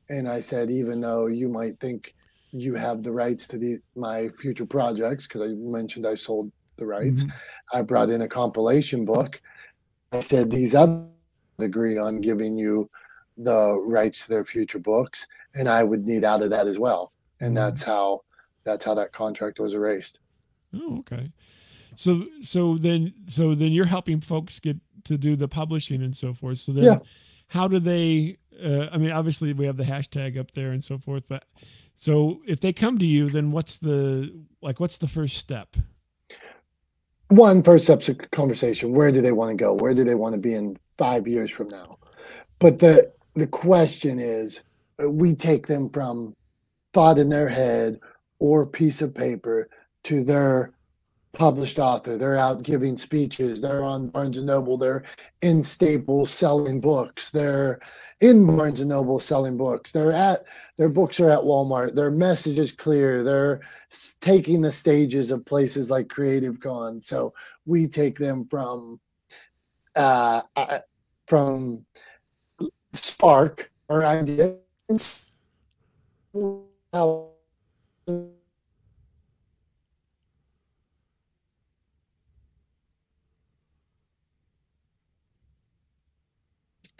and 0.09 0.27
I 0.27 0.41
said, 0.41 0.69
even 0.69 1.01
though 1.01 1.27
you 1.27 1.49
might 1.49 1.79
think 1.79 2.13
you 2.51 2.75
have 2.75 3.01
the 3.01 3.11
rights 3.11 3.47
to 3.47 3.57
the 3.57 3.79
my 3.95 4.29
future 4.29 4.65
projects, 4.65 5.27
because 5.27 5.49
I 5.49 5.53
mentioned 5.55 6.05
I 6.05 6.15
sold 6.15 6.51
the 6.77 6.85
rights, 6.85 7.23
mm-hmm. 7.23 7.77
I 7.77 7.81
brought 7.81 8.09
in 8.09 8.21
a 8.21 8.27
compilation 8.27 9.05
book. 9.05 9.41
I 10.11 10.19
said 10.19 10.51
these 10.51 10.75
other 10.75 11.05
agree 11.59 11.97
on 11.97 12.21
giving 12.21 12.57
you 12.57 12.89
the 13.37 13.79
rights 13.79 14.23
to 14.23 14.29
their 14.29 14.43
future 14.43 14.79
books, 14.79 15.25
and 15.55 15.69
I 15.69 15.83
would 15.83 16.05
need 16.05 16.25
out 16.25 16.43
of 16.43 16.49
that 16.49 16.67
as 16.67 16.77
well. 16.77 17.13
And 17.39 17.55
mm-hmm. 17.55 17.65
that's 17.65 17.81
how 17.81 18.21
that's 18.63 18.85
how 18.85 18.93
that 18.95 19.11
contract 19.11 19.59
was 19.59 19.73
erased. 19.73 20.19
Oh, 20.73 20.99
okay. 20.99 21.31
So 21.95 22.25
so 22.41 22.77
then 22.77 23.13
so 23.27 23.53
then 23.55 23.71
you're 23.71 23.85
helping 23.85 24.21
folks 24.21 24.59
get 24.59 24.77
to 25.05 25.17
do 25.17 25.35
the 25.35 25.47
publishing 25.47 26.01
and 26.01 26.15
so 26.15 26.33
forth. 26.33 26.59
So 26.59 26.71
then 26.71 26.83
yeah. 26.83 26.99
how 27.47 27.67
do 27.67 27.79
they 27.79 28.37
uh, 28.63 28.87
I 28.91 28.97
mean 28.97 29.11
obviously 29.11 29.53
we 29.53 29.65
have 29.65 29.77
the 29.77 29.83
hashtag 29.83 30.39
up 30.39 30.51
there 30.51 30.71
and 30.71 30.83
so 30.83 30.97
forth, 30.97 31.23
but 31.27 31.45
so 31.95 32.41
if 32.47 32.61
they 32.61 32.73
come 32.73 32.97
to 32.97 33.05
you, 33.05 33.29
then 33.29 33.51
what's 33.51 33.77
the 33.77 34.33
like 34.61 34.79
what's 34.79 34.97
the 34.97 35.07
first 35.07 35.37
step? 35.37 35.75
One 37.27 37.63
first 37.63 37.85
step's 37.85 38.09
a 38.09 38.15
conversation. 38.15 38.93
Where 38.93 39.11
do 39.11 39.21
they 39.21 39.31
want 39.31 39.51
to 39.51 39.55
go? 39.55 39.73
Where 39.73 39.93
do 39.93 40.03
they 40.03 40.15
want 40.15 40.33
to 40.35 40.41
be 40.41 40.53
in 40.53 40.77
five 40.97 41.27
years 41.27 41.51
from 41.51 41.69
now? 41.69 41.97
But 42.59 42.79
the 42.79 43.11
the 43.35 43.47
question 43.47 44.19
is, 44.19 44.61
uh, 45.01 45.09
we 45.09 45.35
take 45.35 45.67
them 45.67 45.89
from 45.89 46.35
thought 46.93 47.17
in 47.17 47.29
their 47.29 47.47
head 47.47 47.99
or 48.41 48.65
piece 48.65 49.03
of 49.03 49.13
paper 49.13 49.69
to 50.03 50.23
their 50.23 50.73
published 51.31 51.77
author. 51.79 52.17
They're 52.17 52.37
out 52.37 52.63
giving 52.63 52.97
speeches. 52.97 53.61
They're 53.61 53.83
on 53.83 54.09
Barnes 54.09 54.37
and 54.37 54.47
Noble. 54.47 54.77
They're 54.77 55.03
in 55.43 55.63
Staples 55.63 56.31
selling 56.31 56.81
books. 56.81 57.29
They're 57.29 57.79
in 58.19 58.45
Barnes 58.45 58.79
and 58.79 58.89
Noble 58.89 59.19
selling 59.19 59.57
books. 59.57 59.91
They're 59.91 60.11
at 60.11 60.43
their 60.77 60.89
books 60.89 61.19
are 61.19 61.29
at 61.29 61.39
Walmart. 61.39 61.93
Their 61.95 62.09
message 62.09 62.57
is 62.57 62.71
clear. 62.71 63.23
They're 63.23 63.61
taking 64.19 64.61
the 64.61 64.71
stages 64.71 65.29
of 65.29 65.45
places 65.45 65.91
like 65.91 66.09
Creative 66.09 66.59
Con. 66.59 67.01
So 67.03 67.33
we 67.65 67.87
take 67.87 68.17
them 68.17 68.47
from 68.49 68.99
uh, 69.95 70.41
uh 70.55 70.79
from 71.27 71.85
spark 72.93 73.71
or 73.87 74.03
idea 74.03 74.57
how 76.91 77.30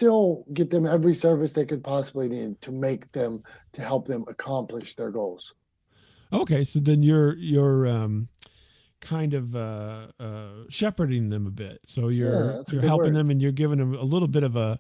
still 0.02 0.46
get 0.54 0.72
them 0.72 0.88
every 0.88 1.14
service 1.14 1.54
they 1.54 1.64
could 1.64 1.84
possibly 1.84 2.28
need 2.28 2.60
to 2.60 2.72
make 2.72 3.12
them 3.12 3.44
to 3.72 3.82
help 3.82 4.08
them 4.08 4.26
accomplish 4.28 4.96
their 4.96 5.12
goals. 5.12 5.54
Okay, 6.34 6.64
so 6.64 6.80
then 6.80 7.04
you're 7.04 7.36
you're 7.36 7.86
um, 7.88 8.28
kind 9.00 9.36
of 9.36 9.56
uh, 9.56 10.08
uh, 10.20 10.64
shepherding 10.70 11.30
them 11.30 11.46
a 11.46 11.52
bit. 11.52 11.82
So 11.86 12.08
you're 12.08 12.52
yeah, 12.52 12.62
you're 12.72 12.82
helping 12.82 13.14
word. 13.14 13.16
them 13.16 13.30
and 13.30 13.40
you're 13.40 13.52
giving 13.52 13.78
them 13.78 13.94
a 13.94 14.02
little 14.04 14.28
bit 14.28 14.42
of 14.42 14.56
a, 14.56 14.80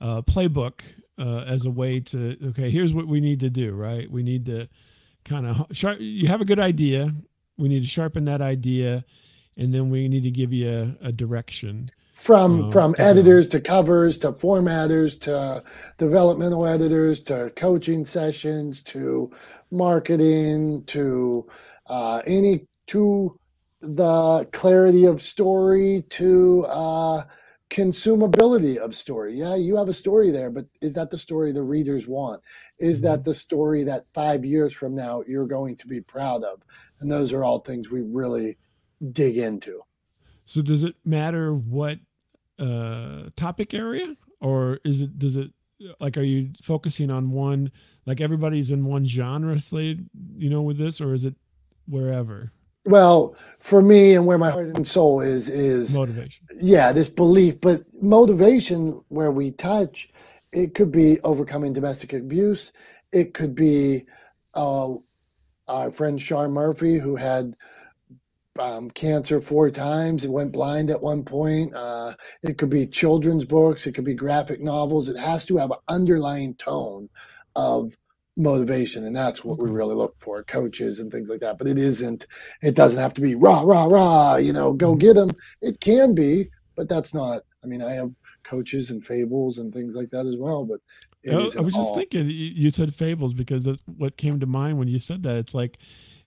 a 0.00 0.22
playbook 0.22 0.82
uh, 1.18 1.40
as 1.40 1.64
a 1.64 1.70
way 1.70 1.98
to 1.98 2.36
okay, 2.50 2.70
here's 2.70 2.94
what 2.94 3.08
we 3.08 3.20
need 3.20 3.40
to 3.40 3.50
do. 3.50 3.72
Right, 3.72 4.08
we 4.08 4.22
need 4.22 4.46
to 4.46 4.68
kind 5.24 5.46
of 5.46 5.66
sharp. 5.72 5.98
You 6.00 6.28
have 6.28 6.40
a 6.40 6.44
good 6.44 6.60
idea. 6.60 7.14
We 7.56 7.68
need 7.68 7.82
to 7.82 7.88
sharpen 7.88 8.24
that 8.24 8.40
idea, 8.40 9.04
and 9.56 9.72
then 9.74 9.90
we 9.90 10.08
need 10.08 10.22
to 10.22 10.30
give 10.30 10.52
you 10.52 10.96
a, 11.02 11.08
a 11.08 11.12
direction 11.12 11.90
from 12.14 12.64
oh, 12.64 12.70
from 12.70 12.94
editors 12.98 13.48
to 13.48 13.60
covers 13.60 14.18
to 14.18 14.32
formatters 14.32 15.18
to 15.18 15.64
developmental 15.98 16.66
editors 16.66 17.20
to 17.20 17.50
coaching 17.56 18.04
sessions 18.04 18.82
to 18.82 19.30
marketing 19.70 20.84
to 20.84 21.48
uh, 21.86 22.22
any 22.26 22.66
to 22.86 23.38
the 23.80 24.46
clarity 24.52 25.04
of 25.04 25.20
story 25.20 26.04
to 26.10 26.64
uh, 26.68 27.24
consumability 27.70 28.76
of 28.76 28.94
story. 28.94 29.34
Yeah, 29.36 29.56
you 29.56 29.76
have 29.76 29.88
a 29.88 29.94
story 29.94 30.30
there, 30.30 30.50
but 30.50 30.66
is 30.80 30.92
that 30.94 31.10
the 31.10 31.18
story 31.18 31.50
the 31.52 31.62
readers 31.62 32.06
want? 32.06 32.42
Is 32.82 33.00
that 33.02 33.20
mm-hmm. 33.20 33.30
the 33.30 33.34
story 33.34 33.84
that 33.84 34.06
five 34.12 34.44
years 34.44 34.72
from 34.72 34.94
now 34.94 35.22
you're 35.26 35.46
going 35.46 35.76
to 35.76 35.86
be 35.86 36.00
proud 36.00 36.44
of? 36.44 36.62
And 37.00 37.10
those 37.10 37.32
are 37.32 37.44
all 37.44 37.60
things 37.60 37.90
we 37.90 38.02
really 38.02 38.58
dig 39.12 39.38
into. 39.38 39.80
So 40.44 40.62
does 40.62 40.84
it 40.84 40.96
matter 41.04 41.54
what 41.54 41.98
uh, 42.58 43.30
topic 43.36 43.72
area, 43.72 44.16
or 44.40 44.78
is 44.84 45.00
it 45.00 45.18
does 45.18 45.36
it 45.36 45.50
like 46.00 46.16
are 46.16 46.22
you 46.22 46.50
focusing 46.62 47.10
on 47.10 47.30
one 47.30 47.70
like 48.06 48.20
everybody's 48.20 48.70
in 48.70 48.84
one 48.84 49.06
genre, 49.06 49.58
say 49.60 49.98
you 50.36 50.50
know, 50.50 50.62
with 50.62 50.78
this, 50.78 51.00
or 51.00 51.12
is 51.12 51.24
it 51.24 51.34
wherever? 51.86 52.52
Well, 52.84 53.36
for 53.60 53.80
me 53.80 54.14
and 54.14 54.26
where 54.26 54.38
my 54.38 54.50
heart 54.50 54.68
and 54.74 54.86
soul 54.86 55.20
is 55.20 55.48
is 55.48 55.94
motivation. 55.94 56.46
Yeah, 56.60 56.92
this 56.92 57.08
belief, 57.08 57.60
but 57.60 57.82
motivation 58.02 59.02
where 59.08 59.30
we 59.30 59.52
touch, 59.52 60.10
it 60.52 60.74
could 60.74 60.92
be 60.92 61.18
overcoming 61.20 61.72
domestic 61.72 62.12
abuse. 62.12 62.72
It 63.12 63.34
could 63.34 63.54
be 63.54 64.04
uh, 64.54 64.94
our 65.68 65.90
friend 65.92 66.18
Char 66.18 66.48
Murphy 66.48 66.98
who 66.98 67.16
had 67.16 67.54
um, 68.58 68.90
cancer 68.90 69.40
four 69.40 69.70
times. 69.70 70.24
It 70.24 70.30
went 70.30 70.52
blind 70.52 70.90
at 70.90 71.02
one 71.02 71.24
point. 71.24 71.74
Uh, 71.74 72.14
it 72.42 72.58
could 72.58 72.70
be 72.70 72.86
children's 72.86 73.44
books. 73.44 73.86
It 73.86 73.92
could 73.92 74.04
be 74.04 74.14
graphic 74.14 74.60
novels. 74.60 75.08
It 75.08 75.16
has 75.16 75.44
to 75.46 75.56
have 75.56 75.70
an 75.70 75.78
underlying 75.88 76.54
tone 76.56 77.08
of 77.56 77.96
motivation 78.36 79.04
and 79.04 79.14
that's 79.14 79.44
what 79.44 79.58
we 79.58 79.68
really 79.68 79.94
look 79.94 80.18
for 80.18 80.42
coaches 80.44 80.98
and 81.00 81.12
things 81.12 81.28
like 81.28 81.40
that 81.40 81.58
but 81.58 81.66
it 81.66 81.76
isn't 81.76 82.26
it 82.62 82.74
doesn't 82.74 82.98
have 82.98 83.12
to 83.12 83.20
be 83.20 83.34
rah 83.34 83.60
rah 83.60 83.84
rah 83.84 84.36
you 84.36 84.54
know 84.54 84.72
go 84.72 84.94
get 84.94 85.14
them 85.14 85.30
it 85.60 85.78
can 85.80 86.14
be 86.14 86.46
but 86.74 86.88
that's 86.88 87.12
not 87.12 87.42
i 87.62 87.66
mean 87.66 87.82
i 87.82 87.92
have 87.92 88.12
coaches 88.42 88.90
and 88.90 89.04
fables 89.04 89.58
and 89.58 89.72
things 89.72 89.94
like 89.94 90.10
that 90.10 90.26
as 90.26 90.36
well 90.36 90.64
but 90.64 90.80
I, 91.24 91.50
I 91.56 91.60
was 91.60 91.74
just 91.74 91.94
thinking 91.94 92.28
you 92.28 92.70
said 92.70 92.94
fables 92.94 93.32
because 93.32 93.68
what 93.86 94.16
came 94.16 94.40
to 94.40 94.46
mind 94.46 94.78
when 94.78 94.88
you 94.88 94.98
said 94.98 95.22
that 95.22 95.36
it's 95.36 95.54
like 95.54 95.78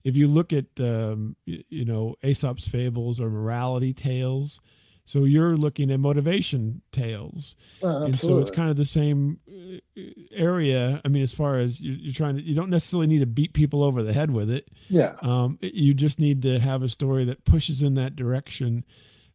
if 0.04 0.16
you 0.16 0.26
look 0.28 0.52
at 0.52 0.66
um, 0.78 1.36
you 1.44 1.84
know 1.84 2.14
aesop's 2.24 2.66
fables 2.66 3.20
or 3.20 3.28
morality 3.28 3.92
tales 3.92 4.60
so 5.06 5.22
you're 5.22 5.56
looking 5.56 5.92
at 5.92 6.00
motivation 6.00 6.82
tales, 6.90 7.54
uh, 7.80 8.02
and 8.02 8.20
so 8.20 8.40
it's 8.40 8.50
kind 8.50 8.70
of 8.70 8.76
the 8.76 8.84
same 8.84 9.38
uh, 9.48 10.02
area. 10.32 11.00
I 11.04 11.08
mean, 11.08 11.22
as 11.22 11.32
far 11.32 11.60
as 11.60 11.80
you're 11.80 12.12
trying 12.12 12.34
to, 12.36 12.42
you 12.42 12.56
don't 12.56 12.70
necessarily 12.70 13.06
need 13.06 13.20
to 13.20 13.26
beat 13.26 13.52
people 13.52 13.84
over 13.84 14.02
the 14.02 14.12
head 14.12 14.32
with 14.32 14.50
it. 14.50 14.68
Yeah. 14.88 15.14
Um, 15.22 15.60
you 15.62 15.94
just 15.94 16.18
need 16.18 16.42
to 16.42 16.58
have 16.58 16.82
a 16.82 16.88
story 16.88 17.24
that 17.26 17.44
pushes 17.44 17.82
in 17.82 17.94
that 17.94 18.16
direction, 18.16 18.84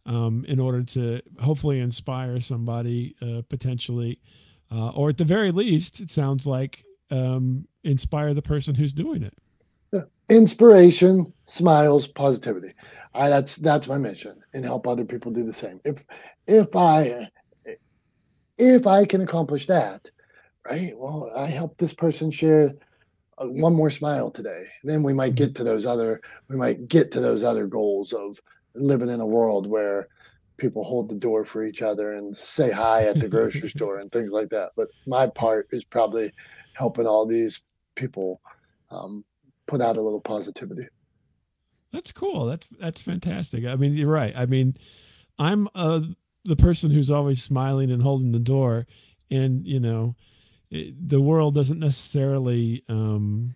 um, 0.05 0.45
in 0.47 0.59
order 0.59 0.83
to 0.83 1.21
hopefully 1.39 1.79
inspire 1.79 2.39
somebody 2.39 3.15
uh, 3.21 3.41
potentially, 3.49 4.19
uh, 4.71 4.89
or 4.89 5.09
at 5.09 5.17
the 5.17 5.25
very 5.25 5.51
least, 5.51 5.99
it 5.99 6.09
sounds 6.09 6.45
like 6.45 6.83
um, 7.09 7.67
inspire 7.83 8.33
the 8.33 8.41
person 8.41 8.75
who's 8.75 8.93
doing 8.93 9.23
it 9.23 9.33
inspiration, 10.31 11.33
smiles, 11.45 12.07
positivity. 12.07 12.73
I, 13.13 13.29
that's 13.29 13.57
that's 13.57 13.87
my 13.87 13.97
mission, 13.97 14.41
and 14.53 14.63
help 14.63 14.87
other 14.87 15.05
people 15.05 15.31
do 15.31 15.43
the 15.43 15.53
same. 15.53 15.81
If 15.83 16.03
if 16.47 16.75
I 16.75 17.29
if 18.57 18.87
I 18.87 19.05
can 19.05 19.21
accomplish 19.21 19.67
that, 19.67 20.09
right? 20.65 20.93
Well, 20.95 21.31
I 21.35 21.47
help 21.47 21.77
this 21.77 21.93
person 21.93 22.31
share 22.31 22.73
uh, 23.37 23.45
one 23.45 23.75
more 23.75 23.91
smile 23.91 24.31
today. 24.31 24.63
Then 24.83 25.03
we 25.03 25.13
might 25.13 25.35
get 25.35 25.53
to 25.55 25.63
those 25.63 25.85
other 25.85 26.21
we 26.47 26.55
might 26.55 26.87
get 26.87 27.11
to 27.11 27.19
those 27.19 27.43
other 27.43 27.67
goals 27.67 28.13
of 28.13 28.41
living 28.75 29.09
in 29.09 29.19
a 29.19 29.25
world 29.25 29.67
where 29.67 30.07
people 30.57 30.83
hold 30.83 31.09
the 31.09 31.15
door 31.15 31.43
for 31.43 31.65
each 31.65 31.81
other 31.81 32.13
and 32.13 32.37
say 32.37 32.71
hi 32.71 33.05
at 33.05 33.19
the 33.19 33.27
grocery 33.27 33.69
store 33.75 33.99
and 33.99 34.11
things 34.11 34.31
like 34.31 34.49
that. 34.49 34.71
But 34.75 34.89
my 35.07 35.27
part 35.27 35.67
is 35.71 35.83
probably 35.83 36.31
helping 36.73 37.07
all 37.07 37.25
these 37.25 37.61
people 37.95 38.41
um, 38.91 39.25
put 39.65 39.81
out 39.81 39.97
a 39.97 40.01
little 40.01 40.21
positivity. 40.21 40.87
That's 41.91 42.11
cool. 42.11 42.45
That's 42.45 42.67
that's 42.79 43.01
fantastic. 43.01 43.65
I 43.65 43.75
mean, 43.75 43.93
you're 43.93 44.07
right. 44.07 44.33
I 44.35 44.45
mean, 44.45 44.77
I'm 45.37 45.67
uh, 45.75 46.01
the 46.45 46.55
person 46.55 46.91
who's 46.91 47.11
always 47.11 47.43
smiling 47.43 47.91
and 47.91 48.01
holding 48.01 48.31
the 48.31 48.39
door, 48.39 48.87
and 49.29 49.65
you 49.65 49.79
know, 49.79 50.15
it, 50.69 51.09
the 51.09 51.19
world 51.19 51.53
doesn't 51.53 51.79
necessarily 51.79 52.83
um, 52.87 53.55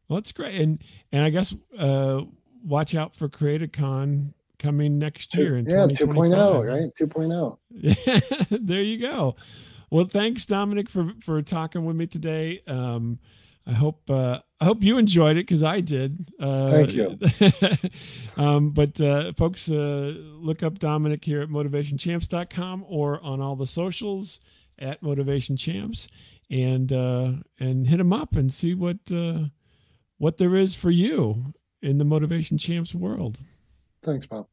Well, 0.08 0.18
that's 0.20 0.32
great, 0.32 0.60
and 0.60 0.82
and 1.12 1.22
I 1.22 1.30
guess 1.30 1.54
uh, 1.78 2.22
watch 2.64 2.94
out 2.94 3.14
for 3.14 3.28
CreativeCon 3.28 4.32
coming 4.58 4.98
next 4.98 5.34
year 5.36 5.58
in 5.58 5.66
yeah 5.66 5.86
2.0 5.86 6.66
right 6.66 6.90
2.0 6.98 7.58
yeah 7.72 8.20
there 8.58 8.80
you 8.80 8.98
go 8.98 9.36
well 9.90 10.06
thanks 10.06 10.46
dominick 10.46 10.88
for 10.88 11.12
for 11.22 11.42
talking 11.42 11.84
with 11.84 11.94
me 11.94 12.06
today 12.06 12.62
um 12.66 13.18
i 13.66 13.72
hope 13.72 14.08
uh 14.10 14.38
i 14.60 14.64
hope 14.64 14.82
you 14.82 14.98
enjoyed 14.98 15.36
it 15.36 15.46
because 15.46 15.62
i 15.62 15.80
did 15.80 16.28
uh 16.40 16.68
thank 16.68 16.92
you 16.92 17.18
um 18.36 18.70
but 18.70 19.00
uh 19.00 19.32
folks 19.32 19.70
uh 19.70 20.14
look 20.38 20.62
up 20.62 20.78
dominick 20.78 21.24
here 21.24 21.42
at 21.42 21.48
motivationchamps.com 21.48 22.84
or 22.88 23.20
on 23.22 23.40
all 23.40 23.56
the 23.56 23.66
socials 23.66 24.40
at 24.78 25.02
motivationchamps, 25.02 26.08
and 26.50 26.92
uh, 26.92 27.32
and 27.58 27.86
hit 27.86 27.98
them 27.98 28.12
up 28.12 28.34
and 28.36 28.52
see 28.52 28.74
what 28.74 28.98
uh, 29.12 29.44
what 30.18 30.38
there 30.38 30.56
is 30.56 30.74
for 30.74 30.90
you 30.90 31.54
in 31.82 31.98
the 31.98 32.04
motivation 32.04 32.58
champs 32.58 32.94
world. 32.94 33.38
Thanks, 34.02 34.26
Bob. 34.26 34.46